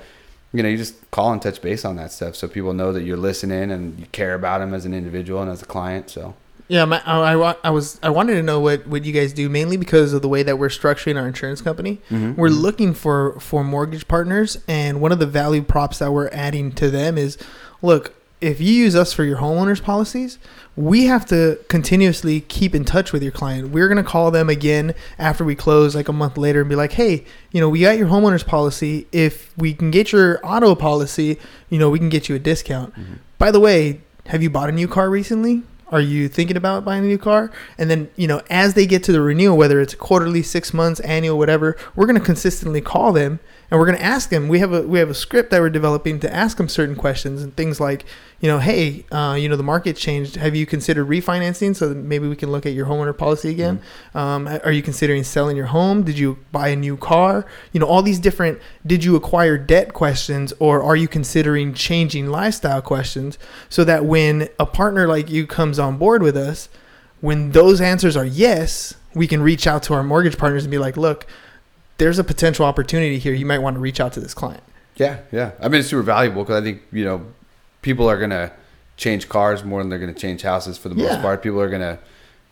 you 0.55 0.63
know, 0.63 0.69
you 0.71 0.79
just 0.79 0.95
call 1.11 1.31
and 1.33 1.43
touch 1.43 1.61
base 1.61 1.85
on 1.85 1.97
that 1.97 2.13
stuff 2.13 2.37
so 2.37 2.49
people 2.49 2.73
know 2.73 2.91
that 2.95 3.03
you're 3.03 3.17
listening 3.19 3.71
and 3.71 3.99
you 3.99 4.07
care 4.13 4.35
about 4.35 4.61
them 4.61 4.73
as 4.73 4.87
an 4.87 4.95
individual 4.95 5.43
and 5.43 5.51
as 5.51 5.61
a 5.61 5.67
client. 5.67 6.09
So, 6.09 6.35
Yeah, 6.69 6.85
my, 6.85 7.01
I, 7.07 7.35
I, 7.53 7.57
I 7.65 7.71
was 7.71 8.01
I 8.03 8.11
wanted 8.11 8.35
to 8.35 8.43
know 8.43 8.59
what, 8.59 8.87
what 8.89 9.05
you 9.05 9.13
guys 9.13 9.33
do 9.33 9.49
mainly 9.49 9.77
because 9.77 10.13
of 10.13 10.23
the 10.23 10.29
way 10.29 10.43
that 10.43 10.59
we're 10.59 10.69
structuring 10.69 11.21
our 11.21 11.29
insurance 11.29 11.61
company. 11.61 12.01
Mhm. 12.11 12.37
We're 12.37 12.49
looking 12.49 12.93
for 12.93 13.39
for 13.39 13.63
mortgage 13.63 14.09
partners, 14.09 14.59
and 14.67 15.01
one 15.01 15.13
of 15.13 15.19
the 15.21 15.27
value 15.27 15.63
props 15.63 15.99
that 16.01 16.13
we're 16.13 16.29
adding 16.31 16.73
to 16.73 16.91
them 16.91 17.17
is, 17.19 17.39
look, 17.83 18.15
if 18.41 18.61
you 18.61 18.73
use 18.73 18.95
us 18.97 19.13
for 19.13 19.23
your 19.25 19.39
homeowners 19.39 19.81
policies, 19.83 20.39
we 20.75 21.05
have 21.07 21.25
to 21.27 21.59
continuously 21.69 22.41
keep 22.43 22.75
in 22.75 22.85
touch 22.85 23.13
with 23.13 23.23
your 23.23 23.33
client. 23.33 23.71
We're 23.71 23.89
going 23.89 23.97
to 24.03 24.09
call 24.09 24.31
them 24.31 24.51
again 24.51 24.93
after 25.19 25.43
we 25.45 25.55
close, 25.55 25.95
like 25.95 26.09
a 26.09 26.13
month 26.13 26.37
later, 26.37 26.61
and 26.61 26.69
be 26.69 26.75
like, 26.77 26.93
hey, 26.93 27.25
you 27.53 27.61
know, 27.61 27.69
we 27.71 27.81
got 27.81 27.97
your 27.97 28.09
homeowners 28.09 28.45
policy. 28.45 29.07
If 29.13 29.57
we 29.57 29.73
can 29.73 29.91
get 29.91 30.13
your 30.13 30.39
auto 30.45 30.75
policy, 30.75 31.39
you 31.71 31.79
know, 31.79 31.89
we 31.89 31.99
can 31.99 32.09
get 32.11 32.29
you 32.29 32.35
a 32.35 32.39
discount. 32.39 32.93
By 33.39 33.51
the 33.53 33.61
way, 33.61 34.01
have 34.27 34.43
you 34.43 34.51
bought 34.51 34.69
a 34.69 34.73
new 34.73 34.89
car 34.89 35.09
recently? 35.09 35.63
Are 35.89 36.01
you 36.01 36.29
thinking 36.29 36.57
about 36.57 36.85
buying 36.85 37.05
a 37.05 37.07
new 37.07 37.19
car? 37.19 37.53
And 37.79 37.89
then, 37.89 38.11
you 38.17 38.27
know, 38.27 38.43
as 38.51 38.75
they 38.75 38.87
get 38.87 39.05
to 39.05 39.13
the 39.13 39.21
renewal, 39.21 39.57
whether 39.57 39.81
it's 39.81 39.95
quarterly, 39.95 40.43
six 40.43 40.75
months, 40.75 40.99
annual, 41.01 41.39
whatever, 41.39 41.77
we're 41.95 42.07
going 42.07 42.19
to 42.19 42.25
consistently 42.25 42.81
call 42.81 43.13
them 43.13 43.39
and 43.71 43.81
we're 43.81 43.87
going 43.87 43.99
to 43.99 44.05
ask 44.05 44.31
them. 44.31 44.49
We 44.49 44.61
have 44.61 44.73
a 44.73 44.83
we 44.83 44.99
have 44.99 45.11
a 45.11 45.15
script 45.15 45.51
that 45.51 45.61
we're 45.61 45.71
developing 45.71 46.21
to 46.21 46.33
ask 46.33 46.57
them 46.57 46.69
certain 46.69 46.95
questions 46.95 47.43
and 47.43 47.55
things 47.57 47.81
like, 47.81 48.05
you 48.41 48.49
know, 48.49 48.59
hey, 48.59 49.05
uh, 49.11 49.37
you 49.39 49.49
know, 49.49 49.57
the 49.57 49.63
market 49.63 49.97
changed. 49.97 50.37
Have 50.37 50.55
you 50.55 50.67
considered 50.67 51.09
refinancing 51.09 51.75
so 51.75 51.89
that 51.89 51.97
maybe 51.97 52.29
we 52.29 52.37
can 52.37 52.53
look 52.53 52.65
at 52.65 52.75
your 52.75 52.87
homeowner 52.87 53.17
policy 53.17 53.51
again? 53.51 53.81
Um, 54.15 54.47
are 54.47 54.73
you 54.73 54.83
considering 54.83 55.25
selling 55.25 55.57
your 55.57 55.67
home? 55.67 56.05
Did 56.05 56.19
you 56.19 56.39
buy 56.53 56.69
a 56.69 56.77
new 56.77 56.97
car? 56.97 57.45
You 57.73 57.81
know, 57.81 57.87
all 57.87 58.03
these 58.03 58.21
different. 58.21 58.61
Did 58.87 59.03
you 59.03 59.17
acquire 59.17 59.59
debt 59.59 59.93
questions, 59.93 60.53
or 60.59 60.83
are 60.83 60.97
you 60.97 61.09
considering 61.09 61.75
changing 61.75 62.29
lifestyle 62.29 62.83
questions 62.83 63.39
so 63.69 63.83
that 63.85 64.05
when 64.05 64.49
a 64.61 64.67
partner 64.67 65.09
like 65.09 65.29
you 65.29 65.47
comes 65.47 65.79
on 65.79 65.99
board 65.99 66.23
with 66.23 66.37
us, 66.37 66.69
when 67.21 67.51
those 67.51 67.81
answers 67.81 68.17
are 68.17 68.25
yes, 68.25 68.95
we 69.15 69.27
can 69.27 69.43
reach 69.43 69.67
out 69.67 69.83
to 69.85 69.95
our 69.95 70.03
mortgage 70.05 70.37
partners 70.37 70.65
and 70.65 70.71
be 70.71 70.79
like, 70.79 70.97
look, 70.97 71.27
there's 71.99 72.19
a 72.19 72.25
potential 72.25 72.65
opportunity 72.67 73.19
here. 73.19 73.33
You 73.33 73.47
might 73.47 73.59
want 73.59 73.75
to 73.75 73.81
reach 73.81 74.01
out 74.01 74.13
to 74.15 74.21
this 74.21 74.35
client. 74.35 74.63
Yeah, 74.97 75.19
yeah. 75.33 75.53
I 75.61 75.69
mean, 75.69 75.81
it's 75.81 75.89
super 75.89 76.03
valuable 76.03 76.43
because 76.43 76.61
I 76.61 76.65
think 76.65 76.83
you 76.93 77.05
know 77.05 77.27
people 77.83 78.09
are 78.09 78.19
gonna 78.19 78.53
change 78.97 79.29
cars 79.29 79.63
more 79.65 79.81
than 79.81 79.91
they're 79.91 79.99
gonna 79.99 80.15
change 80.15 80.43
houses 80.43 80.79
for 80.79 80.89
the 80.89 80.95
most 80.95 81.21
part. 81.21 81.43
People 81.43 81.61
are 81.61 81.69
gonna 81.69 81.99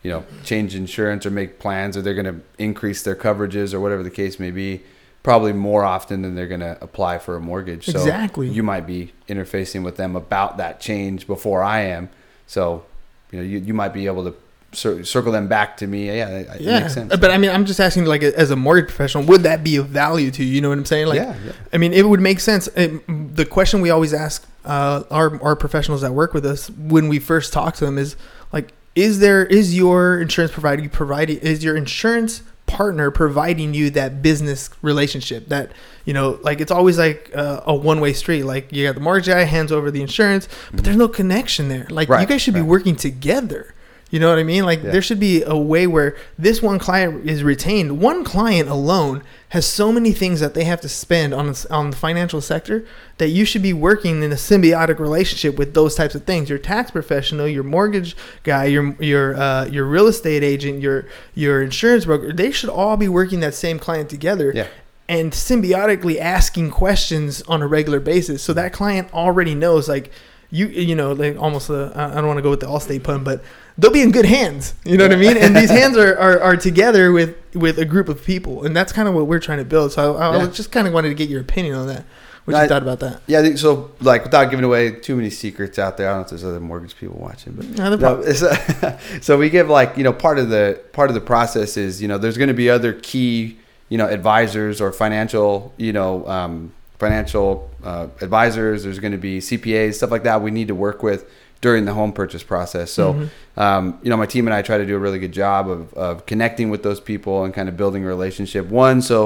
you 0.03 0.11
know 0.11 0.23
change 0.43 0.75
insurance 0.75 1.25
or 1.25 1.31
make 1.31 1.59
plans 1.59 1.97
or 1.97 2.01
they're 2.01 2.13
gonna 2.13 2.39
increase 2.57 3.01
their 3.03 3.15
coverages 3.15 3.73
or 3.73 3.79
whatever 3.79 4.03
the 4.03 4.11
case 4.11 4.39
may 4.39 4.51
be. 4.51 4.81
Probably 5.23 5.53
more 5.53 5.83
often 5.83 6.21
than 6.21 6.35
they're 6.35 6.47
gonna 6.47 6.77
apply 6.81 7.17
for 7.17 7.35
a 7.35 7.41
mortgage. 7.41 7.85
So 7.85 7.99
Exactly. 7.99 8.47
You 8.47 8.61
might 8.61 8.85
be 8.85 9.11
interfacing 9.27 9.83
with 9.83 9.97
them 9.97 10.15
about 10.15 10.57
that 10.57 10.79
change 10.79 11.25
before 11.25 11.63
I 11.63 11.81
am. 11.81 12.09
So 12.45 12.85
you 13.31 13.39
know 13.39 13.45
you, 13.45 13.57
you 13.57 13.73
might 13.73 13.91
be 13.93 14.05
able 14.05 14.23
to 14.25 14.35
circle 14.77 15.31
them 15.31 15.47
back 15.47 15.77
to 15.77 15.87
me. 15.87 16.07
Yeah, 16.07 16.55
Yeah, 16.59 16.79
makes 16.81 16.93
sense. 16.93 17.15
but 17.15 17.31
I 17.31 17.37
mean, 17.37 17.51
I'm 17.51 17.65
just 17.65 17.79
asking, 17.79 18.05
like, 18.05 18.23
as 18.23 18.51
a 18.51 18.55
mortgage 18.55 18.87
professional, 18.87 19.23
would 19.25 19.43
that 19.43 19.63
be 19.63 19.75
of 19.77 19.87
value 19.87 20.31
to 20.31 20.43
you? 20.43 20.55
You 20.55 20.61
know 20.61 20.69
what 20.69 20.77
I'm 20.77 20.85
saying? 20.85 21.07
Like, 21.07 21.17
yeah, 21.17 21.35
yeah. 21.45 21.51
I 21.73 21.77
mean, 21.77 21.93
it 21.93 22.07
would 22.07 22.19
make 22.21 22.39
sense. 22.39 22.67
It, 22.75 23.01
the 23.35 23.45
question 23.45 23.81
we 23.81 23.89
always 23.89 24.13
ask 24.13 24.47
uh, 24.65 25.03
our 25.11 25.41
our 25.43 25.55
professionals 25.55 26.01
that 26.01 26.13
work 26.13 26.33
with 26.33 26.45
us 26.45 26.69
when 26.69 27.07
we 27.07 27.19
first 27.19 27.53
talk 27.53 27.75
to 27.75 27.85
them 27.85 27.97
is 27.97 28.15
like, 28.51 28.73
is 28.95 29.19
there 29.19 29.45
is 29.45 29.75
your 29.75 30.19
insurance 30.21 30.51
provider 30.51 30.87
providing 30.89 31.37
is 31.39 31.63
your 31.63 31.75
insurance 31.75 32.41
partner 32.65 33.11
providing 33.11 33.75
you 33.75 33.91
that 33.91 34.23
business 34.23 34.71
relationship 34.81 35.49
that 35.49 35.71
you 36.03 36.13
know 36.13 36.39
like 36.41 36.59
it's 36.59 36.71
always 36.71 36.97
like 36.97 37.29
uh, 37.35 37.61
a 37.67 37.75
one 37.75 37.99
way 38.01 38.11
street 38.11 38.41
like 38.41 38.73
you 38.73 38.83
got 38.83 38.95
the 38.95 39.01
mortgage 39.01 39.27
guy 39.27 39.43
hands 39.43 39.71
over 39.71 39.91
the 39.91 40.01
insurance 40.01 40.47
but 40.73 40.83
there's 40.83 40.97
no 40.97 41.07
connection 41.07 41.67
there 41.69 41.85
like 41.91 42.07
you 42.21 42.25
guys 42.25 42.41
should 42.41 42.55
be 42.55 42.63
working 42.63 42.95
together 42.95 43.74
you 44.15 44.21
know 44.21 44.29
what 44.29 44.39
I 44.39 44.43
mean? 44.43 44.63
Like 44.71 44.81
Yeah. 44.81 44.91
there 44.93 45.01
should 45.01 45.19
be 45.19 45.43
a 45.43 45.57
way 45.57 45.85
where 45.87 46.15
this 46.39 46.61
one 46.61 46.79
client 46.79 47.29
is 47.29 47.43
retained. 47.43 47.99
One 47.99 48.23
client 48.23 48.69
alone 48.69 49.23
has 49.49 49.65
so 49.65 49.91
many 49.91 50.13
things 50.13 50.39
that 50.39 50.53
they 50.53 50.63
have 50.63 50.79
to 50.81 50.89
spend 50.89 51.33
on 51.33 51.53
on 51.69 51.89
the 51.91 51.97
financial 51.97 52.39
sector 52.39 52.77
that 53.17 53.29
you 53.37 53.43
should 53.49 53.61
be 53.61 53.73
working 53.73 54.23
in 54.23 54.31
a 54.31 54.35
symbiotic 54.49 54.99
relationship 54.99 55.57
with 55.57 55.73
those 55.73 55.95
types 55.95 56.15
of 56.15 56.23
things. 56.23 56.49
Your 56.49 56.59
tax 56.59 56.91
professional, 56.91 57.45
your 57.57 57.63
mortgage 57.63 58.15
guy, 58.43 58.65
your 58.75 58.95
your 59.11 59.35
uh, 59.35 59.65
your 59.75 59.85
real 59.95 60.07
estate 60.07 60.43
agent, 60.43 60.81
your 60.81 61.05
your 61.43 61.61
insurance 61.61 62.05
broker. 62.05 62.31
They 62.31 62.51
should 62.51 62.69
all 62.81 62.95
be 62.97 63.09
working 63.09 63.41
that 63.41 63.53
same 63.53 63.79
client 63.79 64.09
together. 64.09 64.51
Yeah. 64.55 64.67
And 65.09 65.33
symbiotically 65.33 66.17
asking 66.19 66.71
questions 66.71 67.41
on 67.53 67.61
a 67.61 67.67
regular 67.67 67.99
basis, 67.99 68.41
so 68.41 68.53
that 68.53 68.71
client 68.73 69.07
already 69.13 69.53
knows, 69.55 69.87
like 69.87 70.09
you, 70.51 70.67
you 70.67 70.95
know, 70.95 71.11
like 71.13 71.37
almost. 71.45 71.69
Uh, 71.69 71.91
I 71.95 72.11
I 72.11 72.15
don't 72.15 72.27
want 72.31 72.37
to 72.37 72.47
go 72.47 72.49
with 72.49 72.61
the 72.61 72.67
Allstate 72.67 73.03
pun, 73.03 73.23
but 73.23 73.43
they'll 73.77 73.91
be 73.91 74.01
in 74.01 74.11
good 74.11 74.25
hands. 74.25 74.73
You 74.85 74.97
know 74.97 75.05
what 75.05 75.13
I 75.13 75.17
mean? 75.17 75.37
And 75.37 75.55
these 75.55 75.69
hands 75.69 75.97
are, 75.97 76.17
are, 76.17 76.39
are 76.39 76.57
together 76.57 77.11
with, 77.11 77.35
with 77.53 77.77
a 77.77 77.85
group 77.85 78.09
of 78.09 78.23
people, 78.23 78.63
and 78.65 78.75
that's 78.75 78.91
kind 78.91 79.07
of 79.07 79.13
what 79.13 79.27
we're 79.27 79.39
trying 79.39 79.57
to 79.59 79.65
build. 79.65 79.91
So 79.91 80.15
I, 80.15 80.27
I 80.27 80.37
Yeah. 80.37 80.47
just 80.47 80.71
kind 80.71 80.87
of 80.87 80.93
wanted 80.93 81.09
to 81.09 81.15
get 81.15 81.29
your 81.29 81.41
opinion 81.41 81.75
on 81.75 81.87
that. 81.87 82.05
What 82.45 82.51
No, 82.51 82.57
you 82.59 82.65
I- 82.65 82.67
thought 82.67 82.83
about 82.83 82.99
that? 82.99 83.21
Yeah, 83.25 83.39
I 83.39 83.41
think 83.41 83.57
so. 83.57 83.91
Like, 84.01 84.23
without 84.23 84.51
giving 84.51 84.63
away 84.65 84.91
too 84.91 85.15
many 85.15 85.31
secrets 85.31 85.79
out 85.79 85.97
there, 85.97 86.07
I 86.07 86.11
don't 86.11 86.19
know 86.19 86.23
if 86.25 86.29
there's 86.29 86.43
other 86.45 86.59
mortgage 86.59 86.95
people 86.95 87.17
watching, 87.19 87.53
but 87.53 87.65
No, 87.69 87.95
no 87.95 88.21
no, 88.21 88.97
so 89.21 89.37
we 89.37 89.49
give 89.49 89.67
like 89.69 89.97
you 89.97 90.03
know 90.03 90.13
part 90.13 90.37
of 90.37 90.49
the 90.49 90.79
part 90.93 91.09
of 91.09 91.15
the 91.15 91.21
process 91.21 91.75
is 91.75 92.01
you 92.01 92.07
know 92.07 92.17
there's 92.19 92.37
going 92.37 92.49
to 92.49 92.53
be 92.53 92.69
other 92.69 92.93
key 92.93 93.57
you 93.89 93.97
know 93.97 94.07
advisors 94.07 94.79
or 94.79 94.91
financial 94.91 95.73
you 95.77 95.91
know 95.91 96.27
um, 96.27 96.71
financial 96.99 97.69
uh, 97.83 98.07
advisors. 98.21 98.83
There's 98.83 98.99
going 98.99 99.11
to 99.13 99.17
be 99.17 99.39
CPAs 99.39 99.95
stuff 99.95 100.11
like 100.11 100.23
that 100.23 100.41
we 100.43 100.51
need 100.51 100.67
to 100.67 100.75
work 100.75 101.01
with 101.03 101.25
during 101.65 101.83
the 101.85 101.93
home 101.99 102.11
purchase 102.21 102.43
process. 102.53 102.91
So 102.99 103.05
Mm-hmm. 103.13 103.59
um, 103.65 103.83
you 104.03 104.09
know 104.11 104.17
my 104.17 104.27
team 104.33 104.45
and 104.47 104.53
I 104.53 104.61
try 104.69 104.77
to 104.77 104.85
do 104.91 104.95
a 104.95 104.99
really 105.05 105.19
good 105.25 105.35
job 105.43 105.63
of, 105.75 105.93
of 106.07 106.25
connecting 106.31 106.67
with 106.73 106.81
those 106.87 106.99
people 107.11 107.43
and 107.43 107.53
kind 107.53 107.67
of 107.69 107.75
building 107.81 108.03
a 108.05 108.07
relationship. 108.07 108.63
One 108.87 109.01
so 109.01 109.17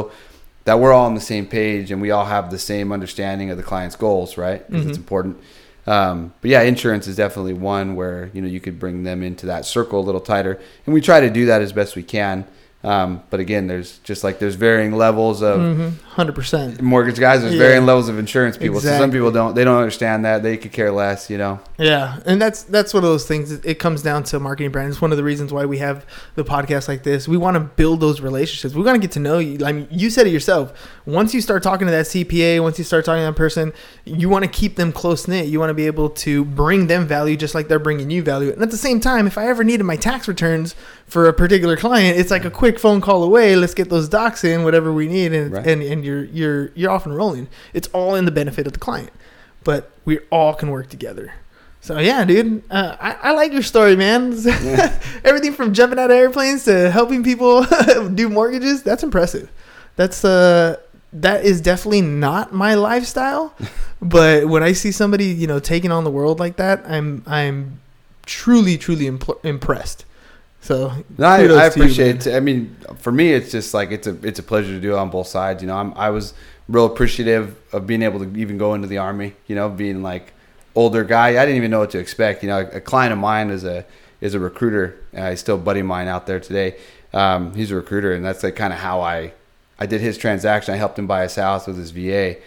that 0.65 0.79
we're 0.79 0.93
all 0.93 1.05
on 1.11 1.15
the 1.15 1.27
same 1.33 1.45
page 1.59 1.91
and 1.91 1.99
we 2.05 2.11
all 2.15 2.25
have 2.25 2.45
the 2.51 2.59
same 2.59 2.87
understanding 2.97 3.49
of 3.51 3.57
the 3.57 3.63
client's 3.71 3.95
goals, 4.05 4.37
right? 4.37 4.61
Because 4.69 4.85
it's 4.89 4.97
important. 5.05 5.35
Um, 5.87 6.33
but 6.41 6.49
yeah, 6.51 6.61
insurance 6.73 7.07
is 7.07 7.15
definitely 7.15 7.53
one 7.53 7.95
where 7.99 8.29
you 8.33 8.41
know 8.41 8.47
you 8.55 8.59
could 8.65 8.77
bring 8.83 9.03
them 9.03 9.23
into 9.23 9.45
that 9.47 9.65
circle 9.65 9.97
a 9.99 10.05
little 10.09 10.21
tighter, 10.21 10.53
and 10.85 10.93
we 10.93 11.01
try 11.01 11.19
to 11.19 11.29
do 11.39 11.43
that 11.47 11.61
as 11.61 11.71
best 11.73 11.95
we 11.95 12.03
can. 12.03 12.45
Um, 12.83 13.23
but 13.31 13.39
again, 13.39 13.67
there's 13.67 13.97
just 14.09 14.23
like 14.23 14.37
there's 14.39 14.55
varying 14.55 14.93
levels 15.05 15.41
of 15.41 15.59
Mm-hmm. 15.59 15.89
Hundred 16.19 16.35
percent. 16.35 16.81
mortgage 16.81 17.17
guys. 17.17 17.41
There's 17.41 17.53
Yeah. 17.53 17.59
varying 17.59 17.85
levels 17.85 18.09
of 18.09 18.19
insurance 18.19 18.57
people. 18.57 18.81
So 18.81 18.89
some 18.97 19.09
people 19.09 19.31
don't 19.31 19.55
they 19.55 19.63
don't 19.63 19.77
understand 19.77 20.25
that 20.25 20.43
they 20.43 20.57
could 20.57 20.73
care 20.73 20.91
less. 20.91 21.29
You 21.29 21.37
know. 21.37 21.59
Yeah, 21.77 22.17
and 22.25 22.41
that's 22.41 22.63
that's 22.63 22.93
one 22.93 23.03
of 23.05 23.09
those 23.09 23.25
things. 23.25 23.51
It 23.53 23.61
it 23.63 23.79
comes 23.79 24.01
down 24.01 24.23
to 24.23 24.39
marketing 24.39 24.71
brand. 24.71 24.89
It's 24.89 25.01
one 25.01 25.11
of 25.11 25.17
the 25.17 25.23
reasons 25.23 25.53
why 25.53 25.63
we 25.65 25.77
have 25.77 26.05
the 26.35 26.43
podcast 26.43 26.89
like 26.89 27.03
this. 27.03 27.25
We 27.27 27.37
want 27.37 27.55
to 27.55 27.61
build 27.61 28.01
those 28.01 28.19
relationships. 28.19 28.75
We 28.75 28.81
want 28.83 28.95
to 28.95 28.99
get 29.01 29.11
to 29.13 29.19
know 29.21 29.37
you. 29.39 29.65
I 29.65 29.71
mean, 29.71 29.87
you 29.89 30.09
said 30.09 30.27
it 30.27 30.31
yourself. 30.31 30.73
Once 31.05 31.33
you 31.33 31.39
start 31.39 31.63
talking 31.63 31.87
to 31.87 31.91
that 31.91 32.05
CPA, 32.05 32.59
once 32.61 32.77
you 32.77 32.83
start 32.83 33.05
talking 33.05 33.21
to 33.21 33.27
that 33.31 33.35
person, 33.37 33.71
you 34.03 34.27
want 34.27 34.43
to 34.43 34.51
keep 34.51 34.75
them 34.75 34.91
close 34.91 35.25
knit. 35.27 35.47
You 35.47 35.57
want 35.59 35.69
to 35.69 35.73
be 35.73 35.87
able 35.87 36.09
to 36.09 36.43
bring 36.43 36.87
them 36.87 37.07
value 37.07 37.37
just 37.37 37.55
like 37.55 37.69
they're 37.69 37.79
bringing 37.79 38.09
you 38.11 38.21
value. 38.23 38.51
And 38.51 38.61
at 38.61 38.71
the 38.71 38.77
same 38.77 38.99
time, 38.99 39.25
if 39.25 39.37
I 39.37 39.47
ever 39.47 39.63
needed 39.63 39.85
my 39.85 39.95
tax 39.95 40.27
returns 40.27 40.75
for 41.07 41.27
a 41.27 41.33
particular 41.33 41.77
client, 41.77 42.19
it's 42.19 42.29
like 42.29 42.45
a 42.45 42.51
quick 42.51 42.77
phone 42.77 42.99
call 43.01 43.23
away. 43.23 43.55
Let's 43.55 43.73
get 43.73 43.89
those 43.89 44.09
docs 44.09 44.43
in, 44.43 44.63
whatever 44.63 44.91
we 44.91 45.07
need, 45.07 45.33
and 45.33 45.51
Right. 45.53 45.65
and, 45.65 45.81
and 45.81 46.03
you're 46.09 46.23
you're 46.25 46.71
you're 46.75 46.91
off 46.91 47.05
and 47.05 47.15
rolling. 47.15 47.47
It's 47.73 47.87
all 47.89 48.15
in 48.15 48.25
the 48.25 48.31
benefit 48.31 48.67
of 48.67 48.73
the 48.73 48.79
client, 48.79 49.11
but 49.63 49.91
we 50.05 50.19
all 50.31 50.53
can 50.53 50.69
work 50.69 50.89
together. 50.89 51.33
So 51.81 51.97
yeah, 51.99 52.25
dude, 52.25 52.63
uh, 52.69 52.97
I, 52.99 53.29
I 53.29 53.31
like 53.31 53.53
your 53.53 53.61
story, 53.61 53.95
man. 53.95 54.33
Everything 55.23 55.53
from 55.53 55.73
jumping 55.73 55.97
out 55.97 56.11
of 56.11 56.17
airplanes 56.17 56.65
to 56.65 56.91
helping 56.91 57.23
people 57.23 57.65
do 58.13 58.27
mortgages. 58.27 58.83
That's 58.83 59.03
impressive. 59.03 59.49
That's 59.95 60.25
uh, 60.25 60.77
that 61.13 61.45
is 61.45 61.61
definitely 61.61 62.01
not 62.01 62.53
my 62.53 62.75
lifestyle. 62.75 63.53
but 64.01 64.47
when 64.47 64.63
I 64.63 64.73
see 64.73 64.91
somebody, 64.91 65.25
you 65.25 65.47
know, 65.47 65.59
taking 65.59 65.91
on 65.91 66.03
the 66.03 66.11
world 66.11 66.39
like 66.39 66.57
that, 66.57 66.83
I'm 66.85 67.23
I'm 67.25 67.79
truly 68.25 68.77
truly 68.77 69.05
impl- 69.05 69.43
impressed. 69.45 70.05
So 70.61 70.91
No, 71.17 71.27
I, 71.27 71.37
I 71.37 71.41
you, 71.43 71.57
appreciate. 71.59 72.27
it. 72.27 72.35
I 72.35 72.39
mean, 72.39 72.75
for 72.97 73.11
me, 73.11 73.33
it's 73.33 73.51
just 73.51 73.73
like 73.73 73.91
it's 73.91 74.07
a 74.07 74.17
it's 74.25 74.39
a 74.39 74.43
pleasure 74.43 74.69
to 74.73 74.79
do 74.79 74.93
it 74.93 74.97
on 74.97 75.09
both 75.09 75.27
sides. 75.27 75.61
You 75.61 75.67
know, 75.67 75.77
I'm 75.77 75.93
I 75.95 76.09
was 76.09 76.33
real 76.67 76.85
appreciative 76.85 77.55
of 77.73 77.87
being 77.87 78.01
able 78.01 78.19
to 78.19 78.37
even 78.37 78.57
go 78.57 78.73
into 78.73 78.87
the 78.87 78.97
army. 78.97 79.33
You 79.47 79.55
know, 79.55 79.69
being 79.69 80.03
like 80.03 80.33
older 80.75 81.03
guy, 81.03 81.29
I 81.29 81.45
didn't 81.45 81.57
even 81.57 81.71
know 81.71 81.79
what 81.79 81.91
to 81.91 81.99
expect. 81.99 82.43
You 82.43 82.49
know, 82.49 82.59
a, 82.73 82.81
client 82.81 83.13
of 83.13 83.19
mine 83.19 83.49
is 83.49 83.63
a 83.63 83.85
is 84.21 84.33
a 84.33 84.39
recruiter. 84.39 84.97
Uh, 85.15 85.31
he's 85.31 85.39
still 85.39 85.55
a 85.55 85.59
buddy 85.59 85.79
of 85.79 85.85
mine 85.85 86.07
out 86.07 86.27
there 86.27 86.39
today. 86.39 86.77
Um, 87.13 87.53
he's 87.55 87.71
a 87.71 87.75
recruiter, 87.75 88.13
and 88.13 88.23
that's 88.23 88.43
like 88.43 88.55
kind 88.55 88.73
of 88.73 88.79
how 88.79 89.01
I 89.01 89.33
I 89.79 89.85
did 89.85 90.01
his 90.01 90.17
transaction. 90.17 90.73
I 90.73 90.77
helped 90.77 90.99
him 90.99 91.07
buy 91.07 91.23
his 91.23 91.35
house 91.35 91.67
with 91.67 91.77
his 91.77 91.91
VA. 91.91 92.37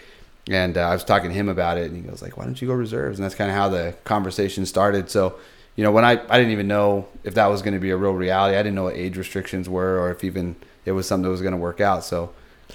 And 0.51 0.77
uh, 0.77 0.81
I 0.89 0.93
was 0.93 1.05
talking 1.05 1.31
to 1.31 1.35
him 1.35 1.49
about 1.49 1.79
it, 1.79 1.87
and 1.91 1.97
he 1.97 2.03
goes 2.03 2.21
like, 2.21 2.37
"Why 2.37 2.45
don't 2.45 2.61
you 2.61 2.67
go 2.67 2.75
reserves?" 2.75 3.19
And 3.19 3.25
that's 3.25 3.37
kind 3.37 3.49
of 3.49 3.57
how 3.57 3.69
the 3.69 3.95
conversation 4.03 4.67
started. 4.67 5.09
So, 5.09 5.37
you 5.77 5.85
know, 5.85 5.91
when 5.91 6.05
I 6.05 6.13
I 6.13 6.39
didn't 6.39 6.51
even 6.53 6.69
know 6.69 7.09
if 7.25 7.35
that 7.35 7.47
was 7.47 7.63
going 7.63 7.75
to 7.75 7.81
be 7.81 7.91
a 7.91 7.97
real 7.97 8.13
reality. 8.13 8.57
I 8.57 8.63
didn't 8.63 8.75
know 8.75 8.85
what 8.85 8.95
age 8.97 9.17
restrictions 9.17 9.69
were, 9.69 9.99
or 10.01 10.11
if 10.11 10.23
even 10.25 10.57
it 10.85 10.93
was 10.93 11.07
something 11.07 11.25
that 11.25 11.31
was 11.31 11.41
going 11.43 11.53
to 11.53 11.59
work 11.59 11.81
out. 11.81 12.05
So, 12.05 12.31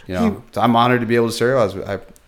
you 0.07 0.13
know, 0.15 0.25
You- 0.25 0.43
so 0.53 0.61
I'm 0.61 0.75
honored 0.75 1.01
to 1.01 1.07
be 1.07 1.15
able 1.15 1.27
to 1.27 1.33
serve. 1.33 1.57
I 1.59 1.65
was, 1.65 1.75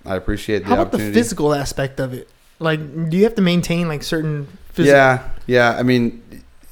I, 0.05 0.11
I 0.13 0.15
appreciate 0.15 0.59
the 0.59 0.65
How 0.65 0.73
about 0.81 0.91
the 0.91 0.97
physical 0.99 1.53
aspect 1.53 1.99
of 1.99 2.13
it? 2.13 2.29
Like, 2.59 2.79
do 3.09 3.15
you 3.17 3.23
have 3.23 3.35
to 3.35 3.41
maintain 3.41 3.87
like 3.87 4.03
certain? 4.03 4.47
Physical- 4.73 4.97
Yeah, 4.97 5.23
yeah. 5.47 5.75
I 5.79 5.83
mean, 5.83 6.21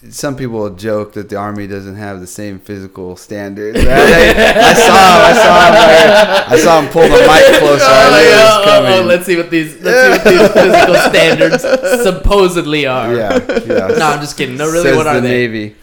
some 0.10 0.36
people 0.36 0.70
joke 0.70 1.14
that 1.14 1.30
the 1.30 1.36
army 1.36 1.66
doesn't 1.66 1.96
have 1.96 2.20
the 2.20 2.28
same 2.28 2.60
physical 2.60 3.16
standards. 3.16 3.80
I, 3.82 3.84
I 3.84 4.74
saw 4.74 4.94
him. 5.14 5.24
I 5.24 5.34
saw 5.34 5.66
him. 5.68 6.54
I 6.54 6.58
saw 6.58 6.82
him 6.82 6.90
pull 6.90 7.04
the 7.04 7.10
mic 7.10 7.18
closer. 7.60 7.84
It 7.84 8.34
oh, 8.36 8.64
oh, 8.66 9.02
oh, 9.02 9.06
let's 9.06 9.26
see 9.26 9.36
what 9.36 9.50
these 9.50 9.82
let's 9.82 10.24
see 10.24 10.38
what 10.38 10.54
these 10.54 10.54
physical 10.64 10.96
standards 11.10 12.04
supposedly 12.04 12.86
are. 12.86 13.14
yeah, 13.16 13.40
yeah. 13.66 13.88
No, 13.88 14.06
I'm 14.08 14.20
just 14.22 14.38
kidding. 14.38 14.58
No, 14.58 14.68
really, 14.68 14.84
Says 14.84 14.98
what 14.98 15.08
are 15.08 15.20
the 15.20 15.22
they? 15.22 15.48
Navy. 15.48 15.76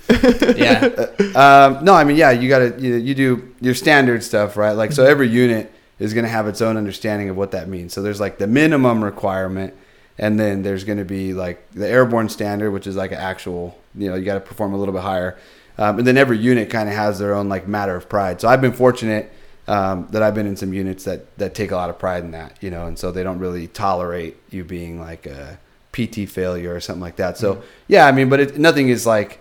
Yeah. 0.58 1.06
Um, 1.34 1.84
no, 1.84 1.94
I 1.94 2.04
mean, 2.04 2.16
yeah, 2.16 2.30
you 2.30 2.48
got 2.48 2.60
to 2.60 2.80
you, 2.80 2.94
you 2.94 3.14
do 3.14 3.54
your 3.60 3.74
standard 3.74 4.22
stuff, 4.22 4.56
right? 4.56 4.72
Like, 4.72 4.92
so 4.92 5.04
every 5.04 5.28
unit 5.28 5.72
is 5.98 6.14
going 6.14 6.24
to 6.24 6.30
have 6.30 6.46
its 6.46 6.60
own 6.60 6.76
understanding 6.76 7.28
of 7.30 7.36
what 7.36 7.50
that 7.52 7.68
means. 7.68 7.92
So 7.92 8.02
there's 8.02 8.20
like 8.20 8.38
the 8.38 8.46
minimum 8.46 9.02
requirement, 9.02 9.74
and 10.18 10.38
then 10.38 10.62
there's 10.62 10.84
going 10.84 10.98
to 10.98 11.04
be 11.04 11.34
like 11.34 11.68
the 11.72 11.88
airborne 11.88 12.28
standard, 12.28 12.70
which 12.70 12.86
is 12.86 12.94
like 12.96 13.12
an 13.12 13.18
actual, 13.18 13.76
you 13.96 14.10
know, 14.10 14.16
you 14.16 14.24
got 14.24 14.34
to 14.34 14.40
perform 14.40 14.74
a 14.74 14.76
little 14.76 14.94
bit 14.94 15.02
higher. 15.02 15.38
Um, 15.76 15.98
and 15.98 16.06
then 16.06 16.16
every 16.16 16.38
unit 16.38 16.70
kind 16.70 16.88
of 16.88 16.94
has 16.94 17.18
their 17.18 17.34
own 17.34 17.48
like 17.48 17.66
matter 17.66 17.96
of 17.96 18.08
pride. 18.08 18.40
So 18.40 18.48
I've 18.48 18.60
been 18.60 18.72
fortunate 18.72 19.32
um, 19.66 20.06
that 20.10 20.22
I've 20.22 20.34
been 20.34 20.46
in 20.46 20.56
some 20.56 20.72
units 20.72 21.04
that 21.04 21.36
that 21.38 21.54
take 21.54 21.70
a 21.70 21.76
lot 21.76 21.90
of 21.90 21.98
pride 21.98 22.22
in 22.22 22.30
that, 22.32 22.56
you 22.60 22.70
know, 22.70 22.86
and 22.86 22.98
so 22.98 23.10
they 23.10 23.22
don't 23.22 23.38
really 23.38 23.66
tolerate 23.66 24.36
you 24.50 24.62
being 24.64 25.00
like 25.00 25.26
a 25.26 25.58
PT 25.92 26.28
failure 26.28 26.74
or 26.74 26.80
something 26.80 27.00
like 27.00 27.16
that. 27.16 27.38
So 27.38 27.62
yeah, 27.88 28.06
I 28.06 28.12
mean, 28.12 28.28
but 28.28 28.40
it, 28.40 28.58
nothing 28.58 28.88
is 28.88 29.06
like 29.06 29.40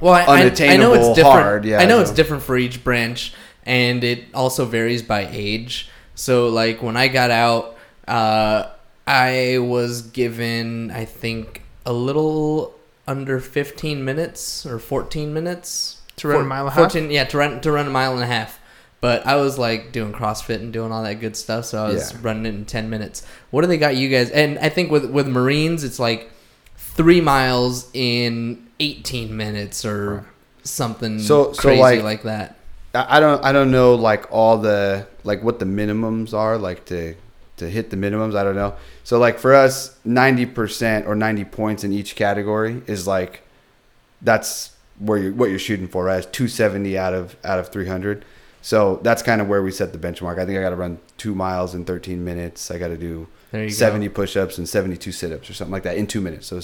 Well, 0.00 0.12
I, 0.12 0.22
I, 0.22 0.26
know 0.26 0.32
unattainable 0.32 0.94
it's 0.94 1.16
different. 1.16 1.42
hard, 1.42 1.64
yeah, 1.64 1.78
I 1.78 1.86
know 1.86 1.98
I 1.98 2.02
it's 2.02 2.10
different 2.10 2.42
for 2.42 2.56
each 2.56 2.84
branch, 2.84 3.32
and 3.64 4.04
it 4.04 4.24
also 4.34 4.64
varies 4.64 5.02
by 5.02 5.28
age. 5.30 5.88
So, 6.14 6.48
like 6.48 6.82
when 6.82 6.96
I 6.96 7.08
got 7.08 7.30
out, 7.30 7.76
uh, 8.06 8.68
I 9.06 9.58
was 9.58 10.02
given, 10.02 10.90
I 10.90 11.06
think, 11.06 11.62
a 11.86 11.92
little 11.92 12.74
under 13.06 13.40
15 13.40 14.04
minutes 14.04 14.64
or 14.66 14.78
14 14.78 15.32
minutes 15.34 16.00
To 16.16 16.28
run 16.28 16.42
a 16.42 16.44
mile 16.44 16.60
and 16.66 16.68
a 16.68 16.72
half? 16.72 16.92
14, 16.92 17.10
yeah, 17.10 17.24
to 17.24 17.36
run 17.38 17.60
to 17.60 17.72
run 17.72 17.86
a 17.86 17.90
mile 17.90 18.14
and 18.14 18.22
a 18.22 18.26
half. 18.26 18.58
But 19.00 19.26
I 19.26 19.34
was 19.36 19.58
like 19.58 19.90
doing 19.90 20.12
CrossFit 20.12 20.60
and 20.60 20.72
doing 20.72 20.92
all 20.92 21.02
that 21.02 21.14
good 21.20 21.36
stuff, 21.36 21.64
so 21.64 21.84
I 21.84 21.88
was 21.88 22.12
Yeah. 22.12 22.18
running 22.22 22.46
it 22.46 22.54
in 22.54 22.64
10 22.64 22.88
minutes. 22.88 23.24
What 23.50 23.62
do 23.62 23.66
they 23.66 23.76
got 23.78 23.96
you 23.96 24.08
guys? 24.08 24.30
And 24.30 24.58
I 24.60 24.68
think 24.68 24.90
with 24.92 25.06
with 25.06 25.26
Marines, 25.26 25.82
it's 25.82 25.98
like 25.98 26.30
three 26.76 27.20
miles 27.20 27.86
in 27.94 28.66
18 28.78 29.36
minutes 29.36 29.84
or 29.84 30.26
something 30.62 31.18
So- 31.18 31.52
so, 31.52 31.60
crazy 31.62 31.80
like- 31.80 32.02
like, 32.04 32.22
that. 32.22 32.56
I 32.94 33.16
I 33.16 33.20
don't 33.20 33.44
I 33.44 33.50
don't 33.52 33.70
know 33.72 33.94
like 33.96 34.26
all 34.30 34.58
the 34.58 35.06
like 35.24 35.42
what 35.42 35.58
the 35.58 35.64
minimums 35.64 36.32
are 36.34 36.56
like 36.58 36.84
to 36.86 37.14
to 37.62 37.70
hit 37.70 37.90
the 37.90 37.96
minimums. 37.96 38.36
I 38.36 38.44
don't 38.44 38.54
know. 38.54 38.74
So 39.04 39.18
like 39.18 39.38
for 39.38 39.54
us, 39.54 39.96
ninety 40.04 40.46
percent 40.46 41.06
or 41.06 41.14
ninety 41.14 41.44
points 41.44 41.84
in 41.84 41.92
each 41.92 42.14
category 42.14 42.82
is 42.86 43.06
like 43.06 43.42
that's 44.20 44.76
where 44.98 45.18
you're 45.18 45.32
what 45.32 45.50
you're 45.50 45.58
shooting 45.58 45.88
for. 45.88 46.04
Right, 46.04 46.32
two 46.32 46.48
seventy 46.48 46.98
out 46.98 47.14
of 47.14 47.36
out 47.42 47.58
of 47.58 47.68
three 47.68 47.88
hundred. 47.88 48.24
So 48.60 49.00
that's 49.02 49.22
kind 49.22 49.40
of 49.40 49.48
where 49.48 49.62
we 49.62 49.72
set 49.72 49.92
the 49.92 49.98
benchmark. 49.98 50.38
I 50.38 50.46
think 50.46 50.56
I 50.56 50.62
got 50.62 50.70
to 50.70 50.76
run 50.76 50.98
two 51.16 51.34
miles 51.34 51.74
in 51.74 51.84
thirteen 51.84 52.24
minutes. 52.24 52.70
I 52.70 52.78
got 52.78 52.88
to 52.88 52.96
do 52.96 53.26
seventy 53.68 54.06
go. 54.06 54.14
push-ups 54.14 54.56
and 54.56 54.68
seventy-two 54.68 55.10
sit-ups 55.10 55.50
or 55.50 55.54
something 55.54 55.72
like 55.72 55.82
that 55.82 55.96
in 55.96 56.06
two 56.06 56.20
minutes. 56.20 56.46
So 56.46 56.60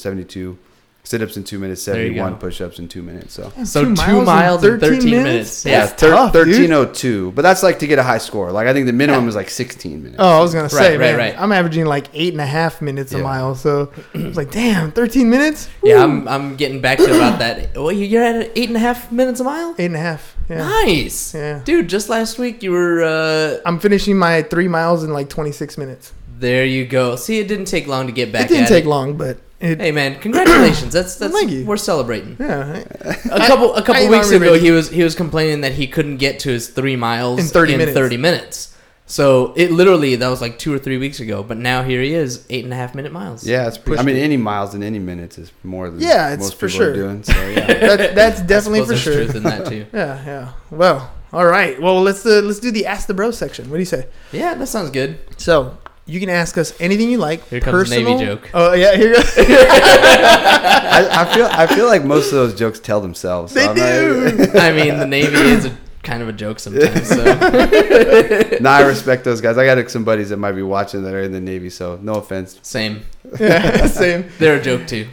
seventy-two 1.09 1.19
sit-ups 1.25 1.37
in 1.37 1.45
two 1.45 1.59
minutes, 1.59 1.83
seventy-one 1.83 2.37
push-ups 2.39 2.79
in 2.79 2.89
two 2.89 3.03
minutes. 3.03 3.35
So 3.35 3.51
So 3.65 3.85
two 3.95 4.23
miles 4.23 4.65
in 4.65 4.79
13 4.81 5.11
minutes. 5.11 5.65
yeah, 5.65 5.87
That's 5.87 6.01
tough, 6.01 6.33
thirteen 6.33 6.73
oh 6.73 6.85
two. 6.87 7.33
But 7.33 7.43
that's 7.43 7.63
like 7.63 7.79
to 7.81 7.87
get 7.87 7.99
a 7.99 8.03
high 8.03 8.19
score. 8.19 8.53
Like 8.53 8.67
I 8.67 8.73
think 8.73 8.87
the 8.87 8.93
minimum 8.93 9.29
is 9.29 9.35
like 9.35 9.51
sixteen 9.51 10.03
minutes. 10.03 10.17
Oh, 10.21 10.39
I 10.39 10.41
was 10.41 10.55
gonna 10.55 10.69
say, 10.69 10.77
Right, 10.77 10.91
right, 10.91 10.99
man, 10.99 11.19
right. 11.19 11.35
I'm 11.41 11.53
averaging 11.53 11.87
like 11.87 12.07
eight 12.15 12.33
and 12.33 12.41
a 12.41 12.47
half 12.47 12.81
minutes 12.83 13.13
a 13.13 13.19
mile. 13.19 13.55
So 13.55 13.93
it's 14.15 14.37
like, 14.37 14.51
damn, 14.51 14.93
13 14.93 15.29
minutes. 15.31 15.69
Yeah, 15.83 16.03
I'm, 16.03 16.27
I'm 16.29 16.57
getting 16.57 16.81
back 16.81 16.99
to 16.99 17.05
about 17.05 17.39
that. 17.41 17.75
Well, 17.79 17.93
you- 17.93 18.07
you're 18.07 18.23
at 18.25 18.51
eight 18.57 18.69
and 18.69 18.77
a 18.77 18.81
half 18.81 19.11
minutes 19.13 19.41
a 19.41 19.45
mile. 19.45 19.75
eight 19.79 19.87
and 19.87 19.97
a 19.97 19.99
half. 20.01 20.37
Yeah. 20.51 20.59
Nice, 20.59 21.35
Yeah. 21.35 21.61
dude. 21.65 21.89
Just 21.89 22.09
last 22.09 22.39
week 22.39 22.63
you 22.63 22.71
were. 22.73 23.03
uh 23.03 23.59
I'm 23.67 23.79
finishing 23.81 24.17
my 24.17 24.43
three 24.43 24.69
miles 24.69 25.05
in 25.05 25.13
like 25.13 25.29
26 25.29 25.77
minutes. 25.79 26.13
There 26.39 26.65
you 26.65 26.87
go. 26.87 27.17
See, 27.17 27.39
it 27.41 27.49
didn't 27.49 27.67
take 27.67 27.87
long 27.87 28.07
to 28.07 28.13
get 28.13 28.31
back. 28.33 28.47
it 28.47 28.49
didn't 28.49 28.65
at 28.65 28.69
take 28.69 28.85
it. 28.85 28.89
long, 28.89 29.17
but 29.17 29.39
it. 29.61 29.81
Hey 29.81 29.93
man, 29.93 30.19
congratulations. 30.21 30.93
That's 30.93 31.17
that's 31.17 31.33
Thank 31.33 31.51
you. 31.51 31.65
we're 31.65 31.77
celebrating. 31.77 32.37
Yeah. 32.39 32.85
A 33.31 33.39
couple 33.47 33.75
a 33.75 33.83
couple 33.83 34.03
ain't 34.03 34.11
weeks 34.11 34.33
army 34.33 34.47
ago, 34.47 34.55
he 34.59 34.71
was 34.71 34.89
he 34.91 35.03
was 35.03 35.15
complaining 35.15 35.63
that 35.63 35.73
he 35.73 35.87
couldn't 35.87 36.19
get 36.19 36.41
to 36.41 36.51
his 36.51 36.69
three 36.69 36.97
miles 36.97 37.41
In 37.41 37.47
30 37.47 37.77
minutes. 37.77 37.95
30 37.97 38.17
minutes. 38.17 38.75
So 39.11 39.55
it 39.57 39.71
literally 39.73 40.17
that 40.17 40.29
was 40.29 40.41
like 40.43 40.59
two 40.59 40.73
or 40.73 40.79
three 40.79 40.99
weeks 40.99 41.19
ago, 41.19 41.43
but 41.43 41.57
now 41.57 41.83
here 41.83 42.03
he 42.03 42.13
is, 42.13 42.45
eight 42.51 42.65
and 42.65 42.73
a 42.75 42.77
half 42.77 42.95
minute 42.95 43.11
miles. 43.11 43.47
Yeah, 43.47 43.67
it's 43.67 43.79
pretty. 43.79 43.99
I 44.01 44.03
mean, 44.05 44.17
any 44.17 44.37
miles 44.37 44.75
in 44.75 44.83
any 44.83 44.99
minutes 44.99 45.39
is 45.39 45.51
more 45.65 45.89
than 45.89 45.99
Yeah, 46.01 46.35
it's 46.35 46.43
most 46.43 46.61
for 46.61 46.69
people 46.69 46.85
sure. 46.85 46.91
are 46.91 46.95
doing. 46.95 47.23
So 47.23 47.33
yeah, 47.49 47.67
That, 47.97 48.15
that's 48.15 48.41
I 48.43 48.45
definitely 48.47 48.81
suppose 48.81 49.03
for 49.03 49.11
there's 49.11 49.17
sure. 49.17 49.25
truth 49.25 49.35
in 49.35 49.43
that 49.45 49.67
too. 49.67 49.87
Yeah, 49.95 50.25
yeah. 50.27 50.53
Well, 50.71 51.11
all 51.33 51.47
right. 51.47 51.81
Well, 51.81 52.03
let's 52.03 52.25
uh, 52.27 52.43
let's 52.45 52.61
do 52.61 52.71
the 52.71 52.85
ask 52.85 53.07
the 53.07 53.15
bro 53.15 53.31
section. 53.31 53.71
What 53.71 53.77
do 53.77 53.81
you 53.81 53.87
say? 53.87 54.07
Yeah, 54.31 54.53
that 54.55 54.67
sounds 54.67 54.91
good. 54.91 55.19
So 55.39 55.79
you 56.09 56.19
can 56.21 56.31
ask 56.31 56.57
us 56.59 56.73
anything 56.81 57.11
you 57.11 57.19
like. 57.19 57.47
Here 57.49 57.61
comes 57.61 57.91
the 57.91 57.97
Navy 57.97 58.13
personal- 58.13 58.37
joke. 58.37 58.51
Oh 58.55 58.73
yeah, 58.73 58.97
here 58.97 59.13
goes. 59.13 59.35
I, 59.39 61.09
I 61.13 61.35
feel. 61.35 61.47
I 61.47 61.67
feel 61.67 61.87
like 61.87 62.03
most 62.05 62.27
of 62.29 62.33
those 62.33 62.55
jokes 62.59 62.81
tell 62.81 63.01
themselves. 63.01 63.53
They 63.55 63.65
I'm 63.67 63.77
not- 63.77 63.77
do. 63.77 64.51
I 64.59 64.73
mean, 64.73 64.99
the 64.99 65.07
Navy 65.07 65.37
is 65.37 65.67
a, 65.67 65.77
kind 66.03 66.23
of 66.23 66.29
a 66.29 66.33
joke 66.33 66.59
sometimes. 66.61 67.09
So 67.09 67.23
no, 68.61 68.71
I 68.71 68.87
respect 68.87 69.25
those 69.25 69.41
guys. 69.43 69.59
I 69.59 69.67
got 69.67 69.91
some 69.91 70.05
buddies 70.05 70.31
that 70.31 70.39
might 70.39 70.53
be 70.53 70.63
watching 70.63 71.03
that 71.03 71.13
are 71.13 71.23
in 71.23 71.33
the 71.33 71.41
Navy, 71.41 71.69
so 71.71 71.99
no 72.03 72.15
offense. 72.15 72.59
same. 72.63 73.03
yeah, 73.39 73.87
same. 73.87 74.25
They're 74.39 74.57
a 74.59 74.63
joke 74.63 74.87
too. 74.87 75.07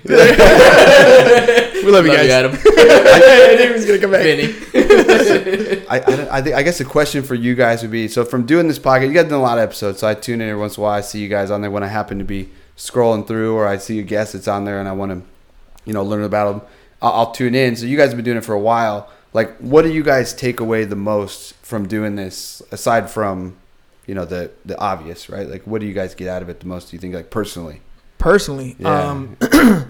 We 1.84 1.92
love 1.92 2.06
you 2.06 2.12
guys. 2.14 2.30
Adam. 2.30 2.52
I 2.66 3.56
knew 3.60 3.68
he 3.68 3.74
was 3.74 3.86
gonna 3.86 4.00
come 4.00 4.12
back. 4.12 4.24
Vinny. 4.24 4.54
I, 5.88 6.00
I, 6.00 6.38
I, 6.38 6.42
think, 6.42 6.56
I 6.56 6.64
guess 6.64 6.78
the 6.78 6.86
question 6.86 7.24
for 7.24 7.36
you 7.36 7.56
guys 7.56 7.82
would 7.82 7.92
be: 7.92 8.08
so 8.08 8.24
from 8.26 8.46
doing 8.46 8.68
this 8.68 8.80
podcast, 8.80 9.08
you 9.08 9.14
guys 9.14 9.26
done 9.26 9.34
a 9.40 9.42
lot 9.42 9.58
of 9.58 9.64
episodes, 9.64 10.00
so 10.00 10.08
I 10.08 10.14
tune 10.16 10.42
in 10.42 10.50
every 10.50 10.60
once 10.60 10.78
in 10.78 10.82
a 10.82 10.84
while. 10.84 10.94
I 10.98 11.02
see 11.02 11.20
you 11.22 11.28
guys 11.28 11.52
on 11.52 11.62
there 11.62 11.72
when 11.72 11.84
I 11.84 11.88
happen 11.88 12.18
to 12.20 12.24
be 12.24 12.50
scrolling 12.78 13.28
through, 13.28 13.56
or 13.56 13.68
I 13.68 13.78
see 13.78 14.00
a 14.00 14.04
guest 14.04 14.34
that's 14.34 14.48
on 14.48 14.66
there, 14.66 14.80
and 14.80 14.88
I 14.88 14.92
want 14.94 15.12
to, 15.12 15.22
you 15.86 15.94
know, 15.94 16.04
learn 16.04 16.24
about 16.24 16.52
them. 16.52 16.62
I'll, 17.02 17.12
I'll 17.14 17.32
tune 17.32 17.56
in. 17.56 17.76
So 17.76 17.86
you 17.86 17.98
guys 17.98 18.10
have 18.10 18.18
been 18.18 18.26
doing 18.26 18.38
it 18.38 18.46
for 18.46 18.54
a 18.54 18.60
while. 18.60 19.10
Like, 19.34 19.56
what 19.58 19.82
do 19.84 19.92
you 19.92 20.04
guys 20.04 20.34
take 20.34 20.60
away 20.62 20.86
the 20.86 20.96
most 20.96 21.54
from 21.56 21.88
doing 21.88 22.16
this, 22.16 22.62
aside 22.72 23.10
from, 23.10 23.58
you 24.08 24.16
know, 24.16 24.24
the 24.26 24.52
the 24.64 24.78
obvious, 24.80 25.30
right? 25.30 25.48
Like, 25.48 25.64
what 25.64 25.82
do 25.82 25.88
you 25.88 25.94
guys 25.94 26.16
get 26.16 26.28
out 26.30 26.42
of 26.42 26.50
it 26.50 26.62
the 26.62 26.68
most? 26.68 26.90
Do 26.90 26.96
you 26.96 27.02
think, 27.02 27.14
like, 27.14 27.30
personally? 27.30 27.82
Personally, 28.18 28.76
Yeah. 28.80 29.10
um, 29.10 29.38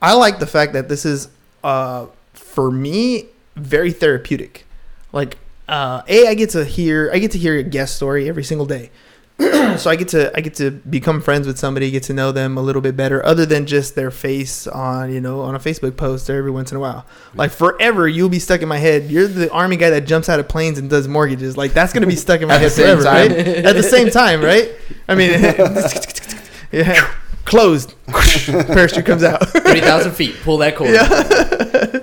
I 0.00 0.14
like 0.14 0.38
the 0.38 0.46
fact 0.46 0.72
that 0.74 0.88
this 0.88 1.04
is, 1.04 1.28
uh, 1.64 2.06
for 2.32 2.70
me, 2.70 3.26
very 3.56 3.92
therapeutic. 3.92 4.66
Like, 5.12 5.38
uh, 5.68 6.02
a 6.08 6.26
I 6.28 6.34
get 6.34 6.50
to 6.50 6.64
hear 6.64 7.10
I 7.12 7.18
get 7.18 7.32
to 7.32 7.38
hear 7.38 7.56
a 7.56 7.62
guest 7.62 7.96
story 7.96 8.28
every 8.28 8.44
single 8.44 8.66
day. 8.66 8.90
so 9.76 9.88
I 9.88 9.94
get 9.94 10.08
to 10.08 10.36
I 10.36 10.40
get 10.40 10.54
to 10.54 10.70
become 10.72 11.20
friends 11.20 11.46
with 11.46 11.58
somebody, 11.58 11.90
get 11.92 12.02
to 12.04 12.12
know 12.12 12.32
them 12.32 12.56
a 12.56 12.60
little 12.62 12.82
bit 12.82 12.96
better, 12.96 13.24
other 13.24 13.46
than 13.46 13.66
just 13.66 13.94
their 13.94 14.10
face 14.10 14.66
on 14.66 15.12
you 15.12 15.20
know 15.20 15.42
on 15.42 15.54
a 15.54 15.58
Facebook 15.60 15.96
post 15.96 16.28
or 16.28 16.36
every 16.36 16.50
once 16.50 16.72
in 16.72 16.76
a 16.76 16.80
while. 16.80 17.06
Like 17.34 17.52
forever, 17.52 18.08
you'll 18.08 18.30
be 18.30 18.40
stuck 18.40 18.62
in 18.62 18.68
my 18.68 18.78
head. 18.78 19.10
You're 19.10 19.28
the 19.28 19.50
army 19.52 19.76
guy 19.76 19.90
that 19.90 20.06
jumps 20.06 20.28
out 20.28 20.40
of 20.40 20.48
planes 20.48 20.78
and 20.78 20.90
does 20.90 21.06
mortgages. 21.06 21.56
Like 21.56 21.72
that's 21.72 21.92
gonna 21.92 22.06
be 22.08 22.16
stuck 22.16 22.40
in 22.40 22.48
my 22.48 22.54
head 22.58 22.72
same 22.72 22.98
forever, 22.98 23.04
time. 23.04 23.30
right? 23.30 23.46
At 23.64 23.76
the 23.76 23.82
same 23.84 24.10
time, 24.10 24.42
right? 24.42 24.72
I 25.06 25.14
mean, 25.14 25.30
yeah, 26.72 27.14
closed. 27.48 27.94
Parachute 28.06 29.04
comes 29.06 29.22
out. 29.24 29.48
Three 29.48 29.80
thousand 29.80 30.12
feet. 30.12 30.36
Pull 30.42 30.58
that 30.58 30.76
cord. 30.76 30.90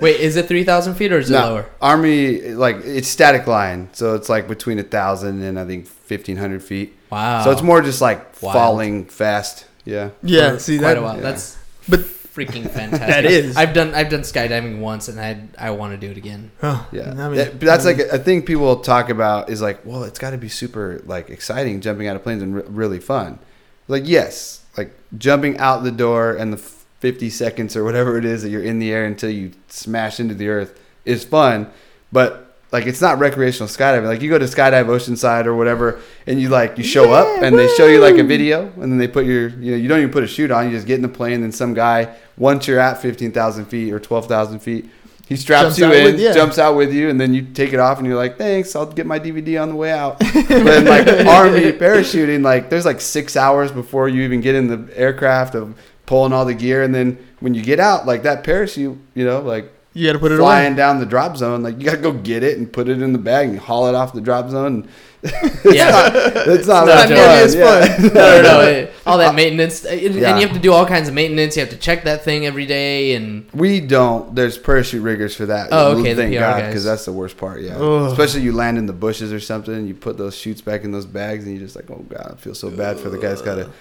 Wait, 0.01 0.19
is 0.19 0.35
it 0.35 0.47
three 0.47 0.63
thousand 0.63 0.95
feet 0.95 1.11
or 1.11 1.19
is 1.19 1.29
it 1.29 1.33
No, 1.33 1.39
lower? 1.49 1.65
Army, 1.81 2.39
like, 2.53 2.77
it's 2.83 3.07
static 3.07 3.47
line, 3.47 3.89
so 3.93 4.15
it's 4.15 4.29
like 4.29 4.47
between 4.47 4.79
a 4.79 4.83
thousand 4.83 5.41
and 5.43 5.59
I 5.59 5.65
think 5.65 5.87
fifteen 5.87 6.37
hundred 6.37 6.63
feet. 6.63 6.93
Wow. 7.11 7.43
So 7.43 7.51
it's 7.51 7.61
more 7.61 7.81
just 7.81 8.01
like 8.01 8.41
Wild. 8.41 8.53
falling 8.53 9.05
fast. 9.05 9.65
Yeah. 9.85 10.09
Yeah, 10.23 10.53
For 10.53 10.59
see 10.59 10.77
quite 10.79 10.95
that. 10.95 10.97
a 10.97 11.01
while. 11.01 11.15
yeah. 11.15 11.21
That's 11.21 11.57
But 11.87 11.99
freaking 12.01 12.63
fantastic. 12.69 12.99
That 13.07 13.25
is. 13.25 13.55
I've 13.55 13.73
done 13.73 13.93
I've 13.95 14.09
done 14.09 14.21
skydiving 14.21 14.79
once, 14.79 15.07
and 15.07 15.19
I 15.19 15.41
I 15.57 15.71
want 15.71 15.93
to 15.93 15.97
do 15.97 16.11
it 16.11 16.17
again. 16.17 16.51
oh, 16.63 16.87
Yeah. 16.91 17.11
I 17.11 17.13
mean, 17.29 17.35
That- 17.37 17.51
but 17.59 17.65
that's 17.65 17.85
like 17.85 17.99
a 17.99 18.19
thing 18.19 18.41
people 18.43 18.77
talk 18.77 19.09
about 19.09 19.49
is 19.49 19.61
like, 19.61 19.85
well, 19.85 20.03
it's 20.03 20.19
got 20.19 20.31
to 20.31 20.37
be 20.37 20.49
super 20.49 21.01
like 21.05 21.29
exciting 21.29 21.81
jumping 21.81 22.07
out 22.07 22.15
of 22.15 22.23
planes 22.23 22.41
and 22.43 22.55
re- 22.55 22.63
really 22.67 22.99
fun. 22.99 23.39
Like, 23.87 24.03
yes, 24.07 24.61
like 24.77 24.93
jumping 25.17 25.57
out 25.57 25.83
the 25.83 25.91
door 25.91 26.35
and 26.35 26.51
the 26.51 26.57
50 26.57 27.29
seconds 27.29 27.75
or 27.75 27.83
whatever 27.83 28.17
it 28.17 28.25
is 28.25 28.43
that 28.43 28.49
you're 28.49 28.63
in 28.63 28.79
the 28.79 28.91
air 28.91 29.05
until 29.05 29.29
you 29.29 29.51
smash 29.67 30.19
into 30.19 30.33
the 30.33 30.47
earth 30.47 30.79
is 31.05 31.23
fun, 31.23 31.69
but 32.11 32.45
like 32.71 32.87
it's 32.87 33.01
not 33.01 33.19
recreational 33.19 33.69
skydiving. 33.69 34.05
Like 34.05 34.21
you 34.21 34.29
go 34.29 34.37
to 34.37 34.45
skydive 34.45 34.87
Oceanside 34.87 35.45
or 35.45 35.55
whatever, 35.55 36.01
and 36.27 36.41
you 36.41 36.49
like 36.49 36.77
you 36.77 36.83
show 36.83 37.05
Yeah, 37.05 37.19
up 37.19 37.43
and 37.43 37.57
they 37.57 37.67
show 37.75 37.87
you 37.87 38.01
like 38.01 38.17
a 38.17 38.23
video, 38.23 38.71
and 38.81 38.91
then 38.91 38.97
they 38.97 39.07
put 39.07 39.25
your 39.25 39.49
you 39.49 39.71
know 39.71 39.77
you 39.77 39.87
don't 39.87 39.99
even 39.99 40.11
put 40.11 40.23
a 40.23 40.27
chute 40.27 40.51
on. 40.51 40.65
You 40.65 40.71
just 40.71 40.87
get 40.87 40.95
in 40.95 41.01
the 41.01 41.07
plane, 41.07 41.43
and 41.43 41.53
some 41.53 41.73
guy 41.73 42.15
once 42.37 42.67
you're 42.67 42.79
at 42.79 43.01
15,000 43.01 43.65
feet 43.65 43.93
or 43.93 43.99
12,000 43.99 44.59
feet. 44.59 44.89
He 45.27 45.35
straps 45.35 45.77
Jumps 45.77 45.79
you 45.79 45.91
in, 45.91 46.03
with- 46.13 46.19
yeah. 46.19 46.33
jumps 46.33 46.59
out 46.59 46.75
with 46.75 46.93
you, 46.93 47.09
and 47.09 47.19
then 47.19 47.33
you 47.33 47.41
take 47.41 47.73
it 47.73 47.79
off, 47.79 47.97
and 47.97 48.05
you're 48.05 48.15
like, 48.15 48.37
"Thanks, 48.37 48.75
I'll 48.75 48.85
get 48.85 49.07
my 49.07 49.19
DVD 49.19 49.59
on 49.61 49.69
the 49.69 49.75
way 49.75 49.91
out." 49.91 50.19
but 50.19 50.83
like 50.83 51.07
army 51.25 51.71
parachuting, 51.71 52.43
like 52.43 52.69
there's 52.69 52.85
like 52.85 53.01
six 53.01 53.35
hours 53.35 53.71
before 53.71 54.07
you 54.07 54.21
even 54.21 54.41
get 54.41 54.53
in 54.55 54.67
the 54.67 54.95
aircraft 54.97 55.55
of 55.55 55.75
pulling 56.05 56.31
all 56.31 56.45
the 56.45 56.53
gear, 56.53 56.83
and 56.83 56.93
then 56.93 57.17
when 57.39 57.55
you 57.55 57.63
get 57.63 57.79
out, 57.79 58.05
like 58.05 58.21
that 58.23 58.43
parachute, 58.43 58.97
you 59.15 59.25
know, 59.25 59.39
like 59.41 59.71
You 59.97 60.07
got 60.09 60.13
to 60.13 60.19
put 60.19 60.31
it 60.33 60.37
flying 60.37 60.73
away. 60.73 60.75
down 60.75 60.99
the 60.99 61.05
drop 61.05 61.37
zone. 61.37 61.63
Like 61.63 61.79
you 61.79 61.85
got 61.85 61.95
to 61.95 62.01
go 62.01 62.11
get 62.11 62.43
it 62.43 62.57
and 62.57 62.71
put 62.71 62.89
it 62.89 63.01
in 63.01 63.13
the 63.13 63.17
bag 63.17 63.47
and 63.49 63.57
haul 63.57 63.87
it 63.87 63.95
off 63.95 64.11
the 64.13 64.21
drop 64.21 64.49
zone. 64.49 64.87
Yeah. 65.65 66.11
It's 66.13 66.67
not, 66.67 66.85
not 66.85 67.07
that 67.07 67.09
nearly 67.09 67.51
fun. 67.51 68.03
yeah. 68.03 68.13
no, 68.13 68.41
no, 68.41 68.41
no. 68.43 68.59
it- 68.67 68.91
all 69.07 69.17
that 69.17 69.33
maintenance, 69.35 69.83
and 69.85 69.99
and 69.99 70.15
Yeah. 70.15 70.35
you 70.35 70.45
have 70.45 70.55
to 70.55 70.59
do 70.61 70.71
all 70.73 70.85
kinds 70.85 71.07
of 71.07 71.13
maintenance. 71.15 71.55
You 71.55 71.61
have 71.61 71.69
to 71.71 71.77
check 71.77 72.03
that 72.03 72.23
thing 72.23 72.45
every 72.45 72.65
day, 72.67 73.15
and 73.15 73.47
We 73.53 73.79
don't. 73.79 74.35
There's 74.35 74.57
parachute 74.57 75.01
riggers 75.01 75.35
for 75.35 75.45
that. 75.47 75.69
Oh, 75.71 75.97
okay, 75.99 76.13
the 76.13 76.23
Thank 76.23 76.33
PR 76.35 76.39
God, 76.39 76.67
because 76.67 76.83
that's 76.83 77.05
the 77.05 77.11
worst 77.13 77.37
part. 77.37 77.61
Yeah, 77.61 77.75
Ugh. 77.77 78.11
especially 78.11 78.41
you 78.41 78.51
land 78.51 78.77
in 78.77 78.85
the 78.85 78.93
bushes 78.93 79.31
or 79.33 79.39
something, 79.39 79.87
you 79.87 79.95
put 79.95 80.17
those 80.17 80.35
shoots 80.35 80.61
back 80.61 80.83
in 80.83 80.91
those 80.91 81.05
bags, 81.07 81.45
and 81.45 81.53
you're 81.55 81.63
just 81.63 81.75
like, 81.75 81.89
oh 81.89 82.03
God, 82.07 82.33
I 82.33 82.35
feel 82.39 82.53
so 82.55 82.69
bad 82.69 82.99
for 82.99 83.09
the 83.09 83.17
guy's 83.17 83.41
got 83.41 83.55
to. 83.55 83.71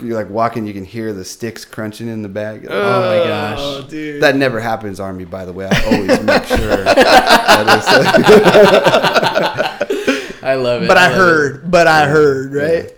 You're 0.00 0.14
like 0.14 0.30
walking, 0.30 0.66
you 0.66 0.72
can 0.72 0.84
hear 0.84 1.12
the 1.12 1.24
sticks 1.24 1.64
crunching 1.64 2.06
in 2.08 2.22
the 2.22 2.28
bag. 2.28 2.66
oh 2.70 3.00
my 3.00 3.16
gosh, 3.28 3.58
Oh, 3.60 3.82
dude. 3.88 4.22
That 4.22 4.36
never 4.36 4.60
happens, 4.60 5.00
Army. 5.00 5.24
By 5.24 5.44
the 5.44 5.52
way, 5.52 5.68
I 5.70 5.84
always 5.86 6.20
make 6.22 6.44
sure. 6.58 6.84
that 6.84 7.76
is, 7.78 7.84
I 10.42 10.54
love 10.54 10.82
it. 10.82 10.88
but 10.88 10.96
I 10.96 11.08
love 11.08 11.12
it. 11.12 11.16
heard, 11.16 11.70
but 11.70 11.86
I 11.86 12.06
heard, 12.06 12.54
right? 12.54 12.84
Yeah. 12.84 12.90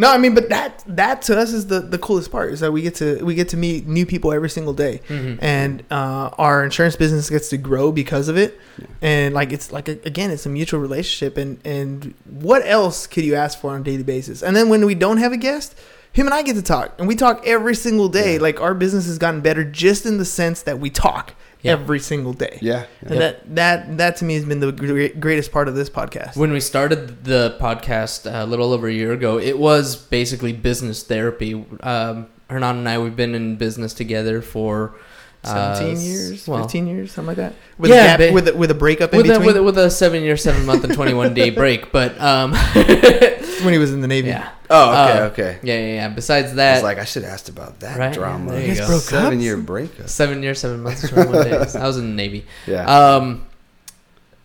No, 0.00 0.12
I 0.12 0.18
mean, 0.18 0.32
but 0.34 0.48
that 0.50 0.84
that 0.86 1.22
to 1.22 1.36
us 1.36 1.52
is 1.52 1.66
the, 1.66 1.80
the 1.80 1.98
coolest 1.98 2.30
part 2.30 2.52
is 2.52 2.60
that 2.60 2.70
we 2.72 2.82
get 2.82 2.94
to 2.96 3.20
we 3.24 3.34
get 3.34 3.48
to 3.48 3.56
meet 3.56 3.86
new 3.88 4.06
people 4.06 4.32
every 4.32 4.48
single 4.50 4.72
day, 4.72 5.00
Mhm. 5.08 5.38
and 5.42 5.82
uh, 5.90 6.30
our 6.38 6.62
insurance 6.64 6.94
business 6.94 7.28
gets 7.28 7.48
to 7.50 7.56
grow 7.56 7.90
because 7.90 8.28
of 8.28 8.36
it, 8.36 8.60
and 9.02 9.34
like 9.34 9.52
it's 9.52 9.72
like 9.72 9.88
a, 9.88 9.98
again, 10.04 10.30
it's 10.30 10.46
a 10.46 10.50
mutual 10.50 10.78
relationship, 10.78 11.36
and 11.36 11.58
and 11.64 12.14
what 12.30 12.62
else 12.64 13.08
could 13.08 13.24
you 13.24 13.34
ask 13.34 13.58
for 13.60 13.72
on 13.72 13.80
a 13.80 13.84
daily 13.84 14.04
basis? 14.04 14.40
And 14.42 14.54
then 14.54 14.68
when 14.68 14.86
we 14.86 14.94
don't 14.94 15.16
have 15.18 15.32
a 15.32 15.36
guest, 15.36 15.76
him 16.18 16.26
and 16.26 16.34
I 16.34 16.42
get 16.42 16.56
to 16.56 16.62
talk, 16.62 16.94
and 16.98 17.06
we 17.06 17.14
talk 17.14 17.46
every 17.46 17.74
single 17.74 18.08
day. 18.08 18.34
Yeah. 18.34 18.40
Like 18.40 18.60
our 18.60 18.74
business 18.74 19.06
has 19.06 19.18
gotten 19.18 19.40
better 19.40 19.62
just 19.64 20.04
in 20.06 20.18
the 20.18 20.24
sense 20.24 20.62
that 20.62 20.80
we 20.80 20.90
talk 20.90 21.34
Yeah. 21.62 21.72
every 21.72 22.00
single 22.00 22.32
day. 22.32 22.58
yeah, 22.60 22.84
And 23.02 23.10
yeah. 23.14 23.18
that 23.18 23.54
that 23.54 23.96
that 23.98 24.16
to 24.18 24.24
me 24.24 24.34
has 24.34 24.44
been 24.44 24.60
the 24.60 24.72
greatest 25.20 25.52
part 25.52 25.68
of 25.68 25.74
this 25.74 25.88
podcast. 25.88 26.36
When 26.36 26.52
we 26.52 26.60
started 26.60 27.24
the 27.24 27.56
podcast 27.60 28.26
uh, 28.26 28.44
a 28.44 28.46
little 28.46 28.72
over 28.72 28.88
a 28.88 28.92
year 28.92 29.12
ago, 29.12 29.38
it 29.38 29.58
was 29.58 29.96
basically 29.96 30.52
business 30.52 31.02
therapy. 31.02 31.64
Um, 31.80 32.26
Hernan 32.50 32.78
and 32.78 32.88
I, 32.88 32.98
we've 32.98 33.16
been 33.16 33.34
in 33.34 33.56
business 33.56 33.92
together 33.94 34.40
for 34.42 34.94
uh, 35.44 35.74
17 35.76 36.00
years, 36.04 36.48
well, 36.48 36.62
15 36.62 36.86
years, 36.86 37.12
something 37.12 37.28
like 37.28 37.36
that. 37.36 37.54
With 37.78 37.90
Yeah, 37.90 38.14
a 38.14 38.18
gap, 38.18 38.18
ba- 38.18 38.32
with 38.34 38.48
a, 38.48 38.54
with 38.56 38.70
a 38.70 38.74
breakup 38.74 39.12
in 39.12 39.18
with 39.18 39.26
a, 39.26 39.30
between 39.30 39.46
with, 39.46 39.56
a, 39.56 39.62
with 39.62 39.78
a 39.78 39.90
seven 39.90 40.22
year, 40.22 40.36
seven 40.36 40.66
month, 40.66 40.84
and 40.84 40.92
21 40.92 41.34
day 41.34 41.50
break. 41.62 41.92
But 41.92 42.20
um, 42.20 42.52
when 43.62 43.72
he 43.72 43.78
was 43.78 43.92
in 43.92 44.00
the 44.00 44.08
Navy. 44.08 44.28
yeah. 44.28 44.50
Oh, 44.70 44.90
okay, 44.90 45.18
Uh, 45.18 45.24
okay. 45.26 45.58
Yeah, 45.62 45.78
yeah, 45.78 45.86
yeah. 45.94 46.08
Besides 46.08 46.52
I 46.52 46.54
that, 46.56 46.74
was 46.74 46.82
like, 46.82 46.98
I 46.98 47.04
should 47.04 47.22
have 47.22 47.32
asked 47.32 47.48
about 47.48 47.80
that 47.80 47.98
Right, 47.98 48.12
drama. 48.12 48.52
there 48.52 48.66
you 48.66 48.74
go. 48.74 48.86
Broke 48.86 48.96
up? 48.98 49.02
Seven 49.02 49.40
year 49.40 49.56
breakup. 49.56 50.08
seven 50.08 50.42
years, 50.42 50.58
seven 50.60 50.82
months, 50.82 51.08
21 51.08 51.44
days. 51.44 51.74
I 51.76 51.86
was 51.86 51.96
in 51.96 52.10
the 52.10 52.14
Navy. 52.14 52.44
Yeah. 52.66 52.84
Um, 53.16 53.44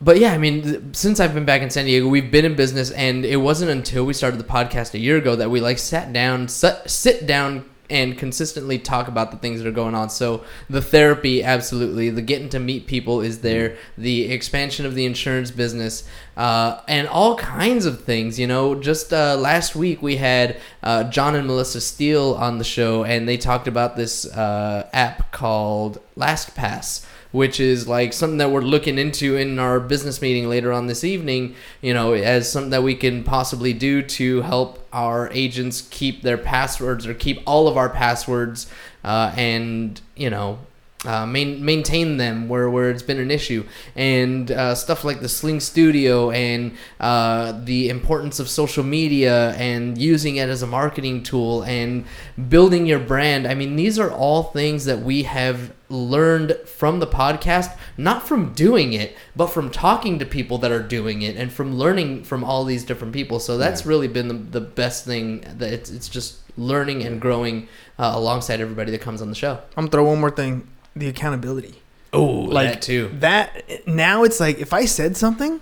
but 0.02 0.20
yeah, 0.20 0.34
I 0.34 0.38
mean, 0.38 0.94
since 0.94 1.22
I've 1.22 1.34
been 1.34 1.46
back 1.46 1.62
in 1.62 1.70
San 1.70 1.86
Diego, 1.86 2.08
we've 2.10 2.30
been 2.30 2.44
in 2.44 2.56
business, 2.56 2.92
and 2.92 3.24
it 3.24 3.38
wasn't 3.38 3.72
until 3.72 4.04
we 4.06 4.14
started 4.14 4.38
the 4.38 4.44
podcast 4.44 4.94
a 4.94 5.00
year 5.00 5.16
ago 5.18 5.36
that 5.38 5.50
we 5.50 5.62
like 5.62 5.78
sat 5.80 6.12
down, 6.12 6.50
sit, 6.50 6.90
sit 6.90 7.26
down, 7.26 7.64
and 7.94 8.18
consistently 8.18 8.80
talk 8.80 9.08
about 9.08 9.30
the 9.30 9.38
things 9.38 9.62
that 9.62 9.70
are 9.70 9.72
going 9.72 9.94
on. 9.94 10.10
So 10.10 10.44
the 10.68 10.82
therapy, 10.82 11.44
absolutely, 11.44 12.10
the 12.10 12.24
getting 12.24 12.50
to 12.50 12.60
meet 12.60 12.88
people 12.88 13.22
is 13.22 13.42
there, 13.42 13.78
the 13.96 14.32
expansion 14.32 14.88
of 14.88 14.96
the 14.96 15.06
insurance 15.06 15.52
business, 15.52 16.04
uh, 16.36 16.82
and 16.88 17.08
all 17.08 17.38
kinds 17.38 17.86
of 17.86 18.04
things. 18.04 18.40
You 18.40 18.48
know, 18.48 18.74
just 18.74 19.14
uh, 19.14 19.38
last 19.38 19.76
week 19.76 20.02
we 20.02 20.18
had 20.18 20.60
uh, 20.82 21.04
John 21.06 21.36
and 21.36 21.46
Melissa 21.46 21.80
Steele 21.80 22.34
on 22.34 22.58
the 22.58 22.64
show, 22.64 23.04
and 23.04 23.30
they 23.30 23.38
talked 23.38 23.68
about 23.68 23.96
this 23.96 24.26
uh, 24.26 24.90
app 24.92 25.32
called 25.32 26.02
LastPass 26.18 27.06
which 27.34 27.60
is 27.60 27.88
like 27.88 28.14
something 28.14 28.38
that 28.38 28.52
we're 28.52 28.62
looking 28.62 28.98
into 28.98 29.36
in 29.36 29.58
our 29.58 29.80
business 29.80 30.22
meeting 30.22 30.48
later 30.48 30.72
on 30.72 30.86
this 30.86 31.04
evening, 31.04 31.56
you 31.82 31.94
know, 31.94 32.14
as 32.14 32.50
something 32.50 32.70
that 32.70 32.84
we 32.84 32.96
can 32.96 33.24
possibly 33.24 33.74
do 33.74 34.04
to 34.04 34.42
help 34.44 34.88
our 34.94 35.30
agents 35.34 35.82
keep 35.90 36.22
their 36.22 36.38
passwords 36.38 37.08
or 37.08 37.14
keep 37.14 37.42
all 37.46 37.68
of 37.68 37.76
our 37.76 37.90
passwords 37.90 38.72
uh, 39.04 39.34
and, 39.36 40.00
you 40.16 40.30
know, 40.30 40.60
uh, 41.06 41.26
main, 41.26 41.64
maintain 41.64 42.18
them 42.18 42.48
where, 42.48 42.70
where 42.70 42.90
it's 42.90 43.04
been 43.04 43.20
an 43.20 43.32
issue 43.32 43.66
and 43.96 44.52
uh, 44.52 44.76
stuff 44.76 45.04
like 45.04 45.20
the 45.20 45.30
Sling 45.30 45.60
Studio 45.60 46.32
and 46.32 46.76
uh, 47.00 47.60
the 47.64 47.90
importance 47.90 48.40
of 48.40 48.50
social 48.50 48.84
media 48.84 49.52
and 49.52 49.98
using 49.98 50.38
it 50.38 50.50
as 50.50 50.62
a 50.62 50.68
marketing 50.68 51.24
tool 51.24 51.64
and 51.64 52.06
building 52.50 52.86
your 52.86 53.00
brand. 53.00 53.48
I 53.48 53.54
mean, 53.56 53.76
these 53.76 54.00
are 54.00 54.12
all 54.12 54.44
things 54.44 54.86
that 54.86 55.00
we 55.00 55.24
have 55.24 55.74
learned 55.90 56.58
from 56.66 57.00
the 57.00 57.08
podcast, 57.08 57.78
not 57.98 58.28
from 58.28 58.54
doing 58.54 58.94
it, 58.94 59.16
but 59.36 59.48
from 59.48 59.70
talking 59.70 60.20
to 60.20 60.26
people 60.26 60.58
that 60.58 60.72
are 60.72 60.82
doing 60.82 61.22
it 61.22 61.36
and 61.38 61.52
from 61.52 61.76
learning 61.76 62.24
from 62.24 62.44
all 62.44 62.66
these 62.66 62.84
different 62.84 63.14
people. 63.14 63.40
So 63.40 63.58
that's 63.58 63.86
really 63.86 64.08
been 64.08 64.28
the, 64.28 64.34
the 64.34 64.62
best 64.62 65.06
thing 65.06 65.42
that 65.58 65.72
it's, 65.72 65.92
it's 65.92 66.10
just 66.10 66.40
learning 66.58 67.04
and 67.04 67.20
growing 67.22 67.68
uh, 67.98 68.12
alongside 68.16 68.60
everybody 68.62 68.92
that 68.92 69.02
comes 69.02 69.22
on 69.22 69.30
the 69.30 69.36
show. 69.36 69.60
I'm 69.78 69.86
gonna 69.86 69.92
throw 69.92 70.06
one 70.06 70.20
more 70.20 70.32
thing: 70.32 70.68
the 70.96 71.08
accountability. 71.08 71.82
Oh, 72.12 72.24
Like 72.26 72.68
that 72.74 72.82
too. 72.82 73.10
That 73.20 73.88
now 73.88 74.24
it's 74.24 74.40
like 74.40 74.60
if 74.60 74.72
I 74.74 74.86
said 74.86 75.18
something, 75.18 75.60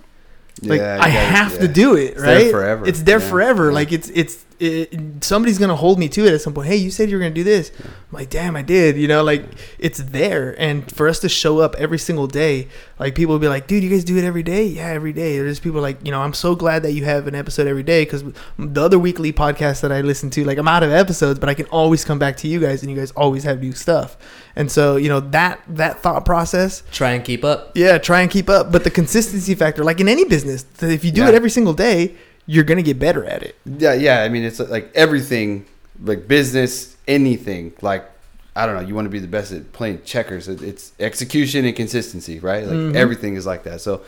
like 0.62 0.80
Yeah, 0.80 0.96
you 0.96 1.02
I 1.02 1.06
gotta- 1.06 1.10
have 1.10 1.58
to 1.60 1.66
yeah. 1.66 1.72
do 1.72 1.96
it, 1.96 2.12
It's 2.12 2.22
there 2.22 2.36
right? 2.36 2.50
forever. 2.50 2.86
It's 2.86 3.02
there 3.02 3.20
Yeah. 3.20 3.28
forever. 3.30 3.66
Yeah. 3.68 3.74
Like 3.74 3.92
it's 3.92 4.10
it's 4.14 4.44
it, 4.62 5.24
somebody's 5.24 5.58
gonna 5.58 5.76
hold 5.76 5.98
me 5.98 6.08
to 6.10 6.24
it 6.26 6.32
at 6.32 6.40
some 6.40 6.54
point. 6.54 6.68
Hey, 6.68 6.76
you 6.76 6.90
said 6.90 7.10
you 7.10 7.16
were 7.16 7.22
gonna 7.22 7.34
do 7.34 7.44
this. 7.44 7.72
I'm 7.80 7.90
like, 8.12 8.30
damn, 8.30 8.54
I 8.56 8.62
did. 8.62 8.96
You 8.96 9.08
know, 9.08 9.22
like 9.24 9.44
it's 9.78 9.98
there, 10.02 10.54
and 10.60 10.90
for 10.92 11.08
us 11.08 11.18
to 11.20 11.28
show 11.28 11.58
up 11.58 11.74
every 11.78 11.98
single 11.98 12.26
day, 12.26 12.68
like 12.98 13.14
people 13.14 13.34
will 13.34 13.40
be 13.40 13.48
like, 13.48 13.66
dude, 13.66 13.82
you 13.82 13.90
guys 13.90 14.04
do 14.04 14.16
it 14.16 14.24
every 14.24 14.42
day? 14.42 14.64
Yeah, 14.64 14.88
every 14.88 15.12
day. 15.12 15.38
There's 15.38 15.60
people 15.60 15.80
like, 15.80 15.98
you 16.04 16.10
know, 16.12 16.22
I'm 16.22 16.34
so 16.34 16.54
glad 16.54 16.82
that 16.84 16.92
you 16.92 17.04
have 17.04 17.26
an 17.26 17.34
episode 17.34 17.66
every 17.66 17.82
day 17.82 18.04
because 18.04 18.22
the 18.58 18.82
other 18.82 18.98
weekly 18.98 19.32
podcast 19.32 19.80
that 19.82 19.90
I 19.92 20.00
listen 20.02 20.30
to, 20.30 20.44
like 20.44 20.58
I'm 20.58 20.68
out 20.68 20.82
of 20.82 20.90
episodes, 20.92 21.38
but 21.38 21.48
I 21.48 21.54
can 21.54 21.66
always 21.66 22.04
come 22.04 22.18
back 22.18 22.36
to 22.38 22.48
you 22.48 22.60
guys, 22.60 22.82
and 22.82 22.90
you 22.90 22.96
guys 22.96 23.10
always 23.12 23.44
have 23.44 23.60
new 23.60 23.72
stuff. 23.72 24.16
And 24.54 24.70
so, 24.70 24.96
you 24.96 25.08
know, 25.08 25.20
that 25.20 25.60
that 25.68 26.00
thought 26.00 26.24
process 26.24 26.82
Try 26.92 27.12
and 27.12 27.24
keep 27.24 27.42
up. 27.42 27.72
yeah, 27.74 27.98
try 27.98 28.20
and 28.20 28.30
keep 28.30 28.48
up. 28.50 28.70
But 28.70 28.84
the 28.84 28.90
consistency 28.90 29.54
factor, 29.54 29.82
like 29.82 29.98
in 30.00 30.08
any 30.08 30.24
business, 30.24 30.64
if 30.80 31.04
you 31.04 31.10
do 31.10 31.22
Yeah. 31.22 31.28
it 31.30 31.34
every 31.34 31.50
single 31.50 31.72
day, 31.72 32.14
you're 32.46 32.64
gonna 32.64 32.82
get 32.82 32.98
better 32.98 33.24
at 33.24 33.42
it. 33.42 33.56
Yeah, 33.64 33.94
yeah. 33.94 34.22
I 34.22 34.28
mean, 34.28 34.42
it's 34.44 34.58
like 34.60 34.90
everything, 34.94 35.66
like 36.02 36.26
business, 36.28 36.96
anything. 37.06 37.72
Like, 37.80 38.08
I 38.54 38.66
don't 38.66 38.74
know. 38.74 38.86
You 38.86 38.94
want 38.94 39.06
to 39.06 39.10
be 39.10 39.18
the 39.20 39.28
best 39.28 39.52
at 39.52 39.72
playing 39.72 40.02
checkers. 40.04 40.48
It's 40.48 40.92
execution 41.00 41.64
and 41.64 41.74
consistency, 41.74 42.38
right? 42.38 42.66
Like 42.66 42.76
Mhm. 42.76 42.94
everything 42.94 43.36
is 43.36 43.46
like 43.46 43.62
that. 43.64 43.80
So, 43.80 44.02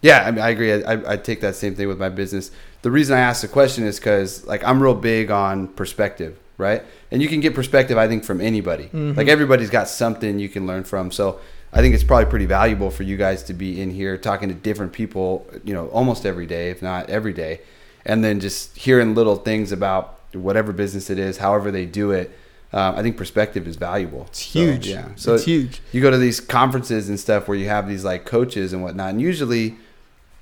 yeah, 0.00 0.24
I 0.26 0.30
mean, 0.30 0.40
I 0.42 0.50
agree. 0.50 0.72
I, 0.72 1.12
I, 1.12 1.16
take 1.18 1.42
that 1.42 1.56
same 1.56 1.74
thing 1.74 1.86
with 1.88 1.98
my 1.98 2.08
business. 2.08 2.50
The 2.80 2.90
reason 2.90 3.16
I 3.16 3.20
asked 3.20 3.42
the 3.42 3.48
question 3.48 3.84
is 3.84 3.98
because, 3.98 4.46
like, 4.46 4.64
I'm 4.64 4.82
real 4.82 4.94
big 4.94 5.30
on 5.30 5.68
perspective, 5.68 6.38
right? 6.56 6.82
And 7.10 7.20
you 7.20 7.28
can 7.28 7.40
get 7.40 7.54
perspective, 7.54 7.98
I 7.98 8.08
think, 8.08 8.24
from 8.24 8.40
anybody. 8.40 8.88
Mhm. 8.94 9.16
Like 9.16 9.28
everybody's 9.28 9.68
got 9.68 9.88
something 9.88 10.38
you 10.38 10.48
can 10.48 10.66
learn 10.66 10.84
from. 10.84 11.10
So. 11.10 11.40
I 11.72 11.82
think 11.82 11.94
it's 11.94 12.02
probably 12.02 12.24
pretty 12.24 12.46
valuable 12.46 12.90
for 12.90 13.04
you 13.04 13.16
guys 13.16 13.44
to 13.44 13.54
be 13.54 13.80
in 13.80 13.92
here 13.92 14.16
talking 14.16 14.48
to 14.48 14.54
different 14.56 14.92
people, 14.92 15.46
you 15.62 15.72
know, 15.72 15.86
almost 15.90 16.26
every 16.26 16.44
day, 16.46 16.70
if 16.70 16.82
not 16.82 17.08
every 17.08 17.32
day 17.32 17.60
and 18.04 18.22
then 18.24 18.40
just 18.40 18.76
hearing 18.76 19.14
little 19.14 19.36
things 19.36 19.72
about 19.72 20.18
whatever 20.32 20.72
business 20.72 21.10
it 21.10 21.18
is, 21.18 21.38
however 21.38 21.70
they 21.70 21.86
do 21.86 22.10
it. 22.12 22.30
Um, 22.72 22.94
I 22.94 23.02
think 23.02 23.16
perspective 23.16 23.66
is 23.66 23.74
valuable. 23.76 24.26
It's 24.28 24.42
So, 24.46 24.60
huge. 24.60 24.86
yeah. 24.86 25.08
So 25.16 25.34
it's 25.34 25.44
huge. 25.44 25.80
you 25.90 26.00
go 26.00 26.10
to 26.10 26.16
these 26.18 26.38
conferences 26.40 27.08
and 27.08 27.18
stuff 27.18 27.48
where 27.48 27.56
you 27.56 27.66
have 27.68 27.88
these 27.88 28.04
like 28.04 28.24
coaches 28.24 28.72
and 28.72 28.80
whatnot, 28.82 29.10
and 29.10 29.20
usually 29.20 29.74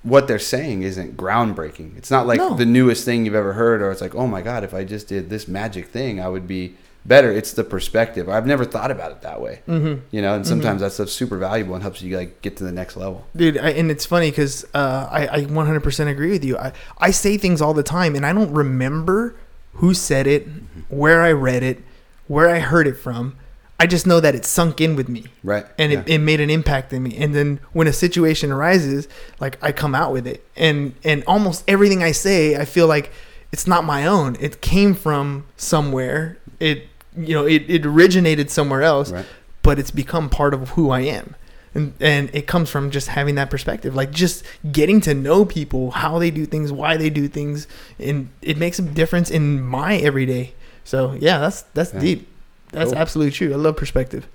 what 0.03 0.27
they're 0.27 0.37
saying 0.39 0.83
isn't 0.83 1.17
groundbreaking. 1.17 1.97
It's 1.97 2.11
not 2.11 2.27
like 2.27 2.37
No. 2.37 2.53
the 2.55 2.65
newest 2.67 3.03
thing 3.03 3.25
you've 3.25 3.33
ever 3.35 3.53
heard, 3.53 3.81
or 3.81 3.91
it's 3.91 3.99
like, 4.01 4.13
oh 4.15 4.27
my 4.27 4.41
god, 4.43 4.63
if 4.63 4.73
I 4.75 4.83
just 4.83 5.07
did 5.07 5.29
this 5.31 5.47
magic 5.47 5.87
thing, 5.87 6.21
I 6.21 6.29
would 6.29 6.47
be 6.47 6.75
better. 7.09 7.29
It's 7.31 7.51
the 7.51 7.65
perspective. 7.65 8.29
I've 8.29 8.45
never 8.47 8.63
thought 8.63 8.91
about 8.91 9.11
it 9.11 9.21
that 9.23 9.41
way. 9.41 9.61
Mm-hmm. 9.67 10.05
You 10.11 10.21
know, 10.21 10.35
and 10.35 10.47
sometimes 10.47 10.79
that 10.79 10.93
stuff's 10.93 11.11
super 11.11 11.37
valuable 11.37 11.73
and 11.73 11.81
helps 11.83 12.01
you 12.01 12.15
like 12.15 12.41
get 12.41 12.55
to 12.57 12.63
the 12.63 12.71
next 12.71 12.95
level. 12.95 13.27
Dude, 13.35 13.57
I, 13.57 13.71
and 13.71 13.91
it's 13.91 14.05
funny 14.05 14.29
because 14.29 14.63
uh, 14.73 15.09
I, 15.11 15.27
I 15.27 15.39
100% 15.45 16.07
agree 16.07 16.31
with 16.31 16.45
you. 16.45 16.57
I, 16.57 16.71
I 16.99 17.11
say 17.11 17.35
things 17.37 17.61
all 17.61 17.73
the 17.73 17.83
time, 17.83 18.15
and 18.15 18.25
I 18.25 18.31
don't 18.31 18.53
remember 18.53 19.35
who 19.73 19.93
said 19.93 20.25
it, 20.27 20.47
where 20.87 21.21
I 21.21 21.31
read 21.33 21.63
it, 21.63 21.79
where 22.27 22.47
I 22.49 22.59
heard 22.59 22.87
it 22.87 22.95
from. 22.95 23.35
I 23.81 23.87
just 23.87 24.05
know 24.05 24.19
that 24.19 24.35
it 24.35 24.43
sunk 24.45 24.81
in 24.81 24.97
with 24.97 25.07
me. 25.07 25.25
Right. 25.43 25.65
and 25.77 25.91
Yeah. 25.93 25.99
it, 26.01 26.09
it 26.09 26.17
made 26.19 26.41
an 26.41 26.49
impact 26.49 26.91
in 26.93 27.01
me 27.01 27.15
and 27.17 27.33
then 27.33 27.59
when 27.71 27.87
a 27.87 27.93
situation 27.93 28.51
arises 28.51 29.07
like 29.39 29.57
i 29.63 29.71
come 29.71 29.95
out 29.95 30.11
with 30.11 30.27
it 30.27 30.45
and 30.57 30.93
and 31.05 31.23
almost 31.25 31.63
everything 31.65 32.03
i 32.03 32.11
say 32.11 32.57
i 32.57 32.65
feel 32.65 32.87
like 32.87 33.09
it's 33.53 33.65
not 33.67 33.85
my 33.85 34.05
own 34.05 34.35
it 34.41 34.59
came 34.59 34.93
from 34.93 35.45
somewhere 35.55 36.37
it 36.59 36.88
you 37.17 37.33
know 37.33 37.45
it, 37.45 37.63
it 37.67 37.85
originated 37.85 38.49
somewhere 38.51 38.83
else 38.83 39.11
Right. 39.11 39.25
but 39.61 39.79
it's 39.79 39.91
become 39.91 40.29
part 40.29 40.53
of 40.53 40.69
who 40.71 40.89
i 40.91 41.01
am 41.01 41.35
and 41.75 41.93
and 41.99 42.29
it 42.33 42.45
comes 42.47 42.69
from 42.69 42.91
just 42.91 43.07
having 43.09 43.35
that 43.35 43.49
perspective 43.49 43.95
like 43.95 44.11
just 44.11 44.43
getting 44.71 45.01
to 45.01 45.13
know 45.13 45.45
people 45.45 45.91
how 45.91 46.19
they 46.19 46.31
do 46.31 46.45
things 46.45 46.71
why 46.71 46.97
they 46.97 47.09
do 47.09 47.27
things 47.27 47.67
and 47.99 48.29
it 48.41 48.57
makes 48.57 48.79
a 48.79 48.81
difference 48.83 49.29
in 49.31 49.61
my 49.61 49.97
everyday 49.97 50.53
so 50.83 51.13
yeah 51.19 51.39
that's 51.39 51.61
that's 51.73 51.93
Yeah. 51.93 51.99
deep 51.99 52.27
that's 52.71 52.91
Cool. 52.91 52.99
absolutely 52.99 53.31
true 53.31 53.53
i 53.53 53.55
love 53.55 53.75
perspective 53.77 54.27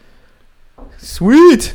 sweet 0.98 1.74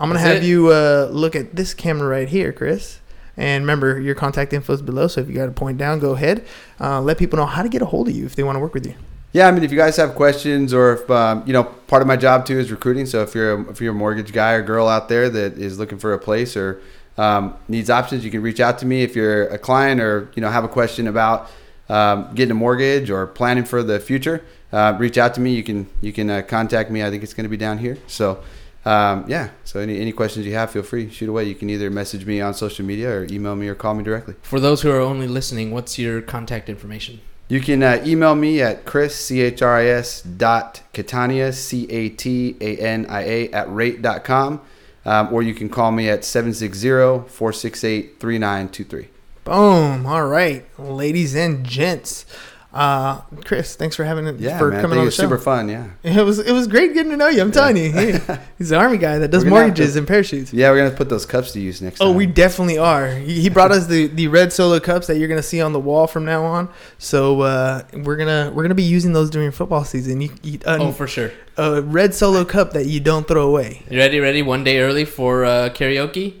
I'm 0.00 0.08
gonna 0.10 0.20
That's 0.20 0.34
have 0.34 0.44
it. 0.44 0.46
you 0.46 0.68
uh, 0.68 1.08
look 1.10 1.34
at 1.34 1.56
this 1.56 1.74
camera 1.74 2.06
right 2.06 2.28
here, 2.28 2.52
Chris. 2.52 3.00
And 3.36 3.64
remember, 3.64 3.98
your 3.98 4.14
contact 4.14 4.52
info 4.52 4.72
is 4.74 4.80
below. 4.80 5.08
So 5.08 5.20
if 5.20 5.26
you 5.28 5.34
got 5.34 5.48
a 5.48 5.52
point 5.52 5.76
down, 5.76 5.98
go 5.98 6.12
ahead. 6.12 6.46
Uh, 6.80 7.00
let 7.00 7.18
people 7.18 7.36
know 7.36 7.46
how 7.46 7.64
to 7.64 7.68
get 7.68 7.82
a 7.82 7.86
hold 7.86 8.06
of 8.06 8.14
you 8.14 8.24
if 8.24 8.36
they 8.36 8.44
want 8.44 8.54
to 8.54 8.60
work 8.60 8.74
with 8.74 8.86
you. 8.86 8.94
Yeah, 9.32 9.46
I 9.46 9.50
mean, 9.50 9.62
if 9.62 9.70
you 9.70 9.76
guys 9.76 9.96
have 9.96 10.14
questions, 10.14 10.72
or 10.72 10.94
if 10.94 11.10
um, 11.10 11.42
you 11.46 11.52
know, 11.52 11.64
part 11.64 12.00
of 12.00 12.08
my 12.08 12.16
job 12.16 12.46
too 12.46 12.58
is 12.58 12.70
recruiting. 12.70 13.04
So 13.04 13.22
if 13.22 13.34
you're 13.34 13.54
a, 13.54 13.70
if 13.70 13.80
you're 13.80 13.92
a 13.92 13.96
mortgage 13.96 14.32
guy 14.32 14.52
or 14.52 14.62
girl 14.62 14.88
out 14.88 15.08
there 15.08 15.28
that 15.28 15.58
is 15.58 15.78
looking 15.78 15.98
for 15.98 16.14
a 16.14 16.18
place 16.18 16.56
or 16.56 16.80
um, 17.18 17.54
needs 17.68 17.90
options, 17.90 18.24
you 18.24 18.30
can 18.30 18.40
reach 18.40 18.60
out 18.60 18.78
to 18.78 18.86
me. 18.86 19.02
If 19.02 19.14
you're 19.14 19.44
a 19.48 19.58
client 19.58 20.00
or 20.00 20.30
you 20.34 20.40
know 20.40 20.50
have 20.50 20.64
a 20.64 20.68
question 20.68 21.06
about 21.06 21.50
um, 21.90 22.34
getting 22.34 22.52
a 22.52 22.54
mortgage 22.54 23.10
or 23.10 23.26
planning 23.26 23.64
for 23.64 23.82
the 23.82 24.00
future, 24.00 24.42
uh, 24.72 24.96
reach 24.98 25.18
out 25.18 25.34
to 25.34 25.40
me. 25.42 25.54
You 25.54 25.62
can 25.62 25.88
you 26.00 26.12
can 26.12 26.30
uh, 26.30 26.42
contact 26.42 26.90
me. 26.90 27.04
I 27.04 27.10
think 27.10 27.22
it's 27.22 27.34
going 27.34 27.44
to 27.44 27.50
be 27.50 27.58
down 27.58 27.78
here. 27.78 27.98
So. 28.06 28.42
Um, 28.84 29.26
yeah. 29.28 29.50
So 29.64 29.80
any, 29.80 30.00
any 30.00 30.12
questions 30.12 30.46
you 30.46 30.54
have, 30.54 30.70
feel 30.70 30.84
free 30.84 31.10
shoot 31.10 31.28
away. 31.28 31.44
You 31.44 31.54
can 31.54 31.68
either 31.68 31.90
message 31.90 32.24
me 32.24 32.40
on 32.40 32.54
social 32.54 32.86
media 32.86 33.10
or 33.10 33.24
email 33.24 33.54
me 33.54 33.68
or 33.68 33.74
call 33.74 33.92
me 33.92 34.02
directly. 34.02 34.34
For 34.40 34.60
those 34.60 34.80
who 34.80 34.90
are 34.90 35.00
only 35.00 35.26
listening, 35.26 35.72
what's 35.72 35.98
your 35.98 36.22
contact 36.22 36.70
information? 36.70 37.20
You 37.48 37.60
can 37.60 37.82
uh, 37.82 38.02
email 38.04 38.34
me 38.34 38.60
at 38.60 38.84
chris, 38.84 39.16
C-H-R-I-S 39.16 40.20
dot 40.20 40.82
Catania, 40.92 41.50
C-A-T-A-N-I-A 41.52 43.50
at 43.50 43.74
rate 43.74 44.02
dot 44.02 44.24
com. 44.24 44.60
Um, 45.06 45.32
or 45.32 45.42
you 45.42 45.54
can 45.54 45.70
call 45.70 45.90
me 45.90 46.10
at 46.10 46.20
760-468-3923. 46.20 49.06
Boom. 49.44 50.06
All 50.06 50.26
right, 50.26 50.66
ladies 50.78 51.34
and 51.34 51.64
gents. 51.64 52.26
Uh, 52.70 53.22
Chris, 53.46 53.76
thanks 53.76 53.96
for 53.96 54.04
having 54.04 54.26
it 54.26 54.38
Yeah, 54.38 54.58
for 54.58 54.68
man. 54.68 54.78
I 54.78 54.82
coming 54.82 54.98
on 54.98 55.06
the 55.06 55.10
show. 55.10 55.22
super 55.22 55.38
fun, 55.38 55.70
yeah. 55.70 55.86
It 56.02 56.22
was 56.22 56.38
it 56.38 56.52
was 56.52 56.66
great 56.66 56.92
getting 56.92 57.10
to 57.12 57.16
know 57.16 57.28
you. 57.28 57.40
I'm 57.40 57.50
telling 57.50 57.78
you, 57.78 57.90
He- 57.92 58.18
he's 58.58 58.70
an 58.72 58.78
army 58.78 58.98
guy 58.98 59.16
that 59.18 59.30
does 59.30 59.42
We're 59.42 59.50
gonna 59.50 59.60
have 59.62 59.68
mortgages 59.68 59.94
to- 59.94 60.00
and 60.00 60.06
parachutes. 60.06 60.52
Yeah, 60.52 60.70
we're 60.70 60.76
going 60.76 60.90
to 60.90 60.96
put 60.96 61.08
those 61.08 61.24
cups 61.24 61.52
to 61.52 61.60
use 61.60 61.80
next 61.80 62.02
Oh, 62.02 62.08
time. 62.08 62.16
we 62.16 62.26
definitely 62.26 62.76
are. 62.76 63.08
He 63.14 63.40
he 63.40 63.48
brought 63.48 63.72
us 63.72 63.86
the, 63.86 64.08
the 64.08 64.28
red 64.28 64.52
solo 64.52 64.80
cups 64.80 65.06
that 65.06 65.16
you're 65.16 65.28
gonna 65.28 65.42
see 65.42 65.62
on 65.62 65.72
the 65.72 65.80
wall 65.80 66.06
from 66.06 66.26
now 66.26 66.44
on. 66.44 66.68
So 66.98 67.40
uh, 67.40 67.84
we're 68.04 68.16
gonna 68.16 68.52
we're 68.54 68.64
gonna 68.64 68.74
be 68.74 68.82
using 68.82 69.14
those 69.14 69.30
during 69.30 69.50
football 69.50 69.84
season. 69.84 70.20
You, 70.20 70.30
you, 70.42 70.58
a, 70.66 70.76
Oh, 70.78 70.92
for 70.92 71.06
sure. 71.06 71.32
a 71.56 71.80
red 71.80 72.14
solo 72.14 72.44
cup 72.44 72.72
that 72.74 72.84
you 72.84 73.00
don't 73.00 73.26
throw 73.26 73.48
away. 73.48 73.82
You 73.90 73.98
ready? 73.98 74.20
Ready? 74.20 74.42
One 74.42 74.62
day 74.62 74.78
early 74.80 75.06
for 75.06 75.46
uh, 75.46 75.70
karaoke. 75.70 76.34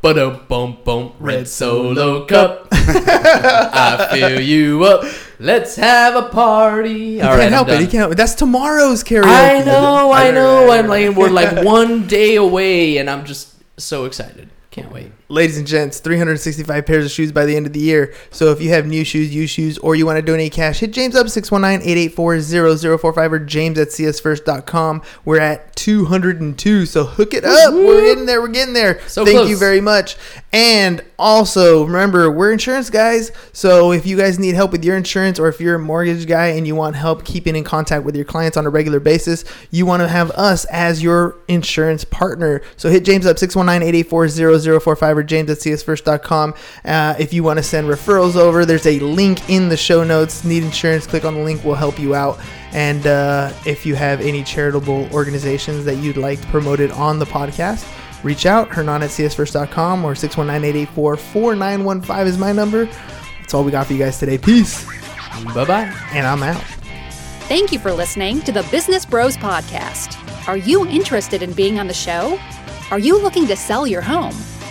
But 0.00 0.18
a 0.18 0.30
bum 0.30 0.78
bum 0.84 1.12
red 1.20 1.46
solo 1.48 2.24
cup. 2.24 2.68
I 2.72 4.08
fill 4.12 4.40
you 4.40 4.84
up. 4.84 5.04
Let's 5.44 5.76
have 5.76 6.16
a 6.16 6.30
party. 6.30 7.16
He 7.16 7.20
All 7.20 7.28
can't 7.28 7.38
right, 7.38 7.46
I'm 7.46 7.52
help 7.52 7.68
it. 7.68 7.80
He 7.80 7.84
can't. 7.84 7.92
help 7.98 8.12
it. 8.12 8.14
That's 8.14 8.34
tomorrow's 8.34 9.04
karaoke. 9.04 9.24
I 9.26 9.62
know, 9.62 10.10
I 10.10 10.30
know. 10.30 10.70
I'm 10.70 10.86
like, 10.86 11.14
we're 11.14 11.28
like 11.28 11.62
one 11.66 12.06
day 12.06 12.36
away, 12.36 12.96
and 12.96 13.10
I'm 13.10 13.26
just 13.26 13.54
so 13.78 14.06
excited. 14.06 14.48
Can't 14.70 14.90
wait. 14.90 15.12
Ladies 15.28 15.56
and 15.56 15.66
gents, 15.66 16.00
365 16.00 16.84
pairs 16.84 17.06
of 17.06 17.10
shoes 17.10 17.32
by 17.32 17.46
the 17.46 17.56
end 17.56 17.66
of 17.66 17.72
the 17.72 17.80
year. 17.80 18.12
So 18.30 18.52
if 18.52 18.60
you 18.60 18.68
have 18.70 18.86
new 18.86 19.04
shoes, 19.04 19.34
used 19.34 19.54
shoes, 19.54 19.78
or 19.78 19.94
you 19.94 20.04
want 20.04 20.18
to 20.18 20.22
donate 20.22 20.52
cash, 20.52 20.80
hit 20.80 20.92
James 20.92 21.16
up 21.16 21.28
619-884-0045 21.28 23.32
or 23.32 23.38
james 23.38 23.78
at 23.78 23.88
csfirst.com. 23.88 25.02
We're 25.24 25.40
at 25.40 25.74
202, 25.76 26.84
so 26.86 27.04
hook 27.04 27.32
it 27.32 27.44
up. 27.44 27.72
We're 27.72 28.02
getting 28.02 28.26
there. 28.26 28.42
We're 28.42 28.48
getting 28.48 28.74
there. 28.74 29.00
So 29.08 29.24
Thank 29.24 29.38
close. 29.38 29.50
you 29.50 29.56
very 29.56 29.80
much. 29.80 30.16
And 30.52 31.02
also, 31.18 31.84
remember, 31.84 32.30
we're 32.30 32.52
insurance 32.52 32.90
guys. 32.90 33.32
So 33.52 33.92
if 33.92 34.06
you 34.06 34.18
guys 34.18 34.38
need 34.38 34.54
help 34.54 34.72
with 34.72 34.84
your 34.84 34.96
insurance 34.96 35.38
or 35.38 35.48
if 35.48 35.60
you're 35.60 35.76
a 35.76 35.78
mortgage 35.78 36.26
guy 36.26 36.48
and 36.48 36.66
you 36.66 36.74
want 36.74 36.96
help 36.96 37.24
keeping 37.24 37.56
in 37.56 37.64
contact 37.64 38.04
with 38.04 38.14
your 38.14 38.26
clients 38.26 38.56
on 38.56 38.66
a 38.66 38.70
regular 38.70 39.00
basis, 39.00 39.44
you 39.70 39.86
want 39.86 40.02
to 40.02 40.08
have 40.08 40.30
us 40.32 40.64
as 40.66 41.02
your 41.02 41.36
insurance 41.48 42.04
partner. 42.04 42.60
So 42.76 42.90
hit 42.90 43.04
James 43.04 43.26
up 43.26 43.36
619-884-0045 43.36 45.13
or 45.13 45.13
james 45.22 45.50
at 45.50 45.58
csfirst.com. 45.58 46.54
Uh, 46.84 47.14
if 47.18 47.32
you 47.32 47.42
want 47.42 47.58
to 47.58 47.62
send 47.62 47.88
referrals 47.88 48.36
over, 48.36 48.64
there's 48.64 48.86
a 48.86 48.98
link 49.00 49.48
in 49.48 49.68
the 49.68 49.76
show 49.76 50.04
notes. 50.04 50.44
Need 50.44 50.64
insurance, 50.64 51.06
click 51.06 51.24
on 51.24 51.34
the 51.34 51.40
link. 51.40 51.64
We'll 51.64 51.74
help 51.74 51.98
you 51.98 52.14
out. 52.14 52.38
And 52.72 53.06
uh, 53.06 53.52
if 53.66 53.86
you 53.86 53.94
have 53.94 54.20
any 54.20 54.42
charitable 54.42 55.08
organizations 55.12 55.84
that 55.84 55.96
you'd 55.96 56.16
like 56.16 56.40
promoted 56.48 56.90
on 56.90 57.18
the 57.18 57.26
podcast, 57.26 57.88
reach 58.24 58.46
out. 58.46 58.68
Hernan 58.68 59.02
at 59.02 59.10
csfirst.com 59.10 60.04
or 60.04 60.14
619-884-4915 60.14 62.26
is 62.26 62.38
my 62.38 62.52
number. 62.52 62.86
That's 63.38 63.54
all 63.54 63.62
we 63.62 63.70
got 63.70 63.86
for 63.86 63.92
you 63.92 64.00
guys 64.00 64.18
today. 64.18 64.38
Peace. 64.38 64.84
Bye 65.54 65.64
bye. 65.64 65.94
And 66.12 66.26
I'm 66.26 66.42
out. 66.42 66.62
Thank 67.46 67.72
you 67.72 67.78
for 67.78 67.92
listening 67.92 68.40
to 68.42 68.52
the 68.52 68.62
Business 68.70 69.04
Bros 69.04 69.36
Podcast. 69.36 70.18
Are 70.48 70.56
you 70.56 70.86
interested 70.86 71.42
in 71.42 71.52
being 71.52 71.78
on 71.78 71.86
the 71.86 71.94
show? 71.94 72.40
Are 72.90 72.98
you 72.98 73.20
looking 73.20 73.46
to 73.48 73.56
sell 73.56 73.86
your 73.86 74.02
home 74.02 74.34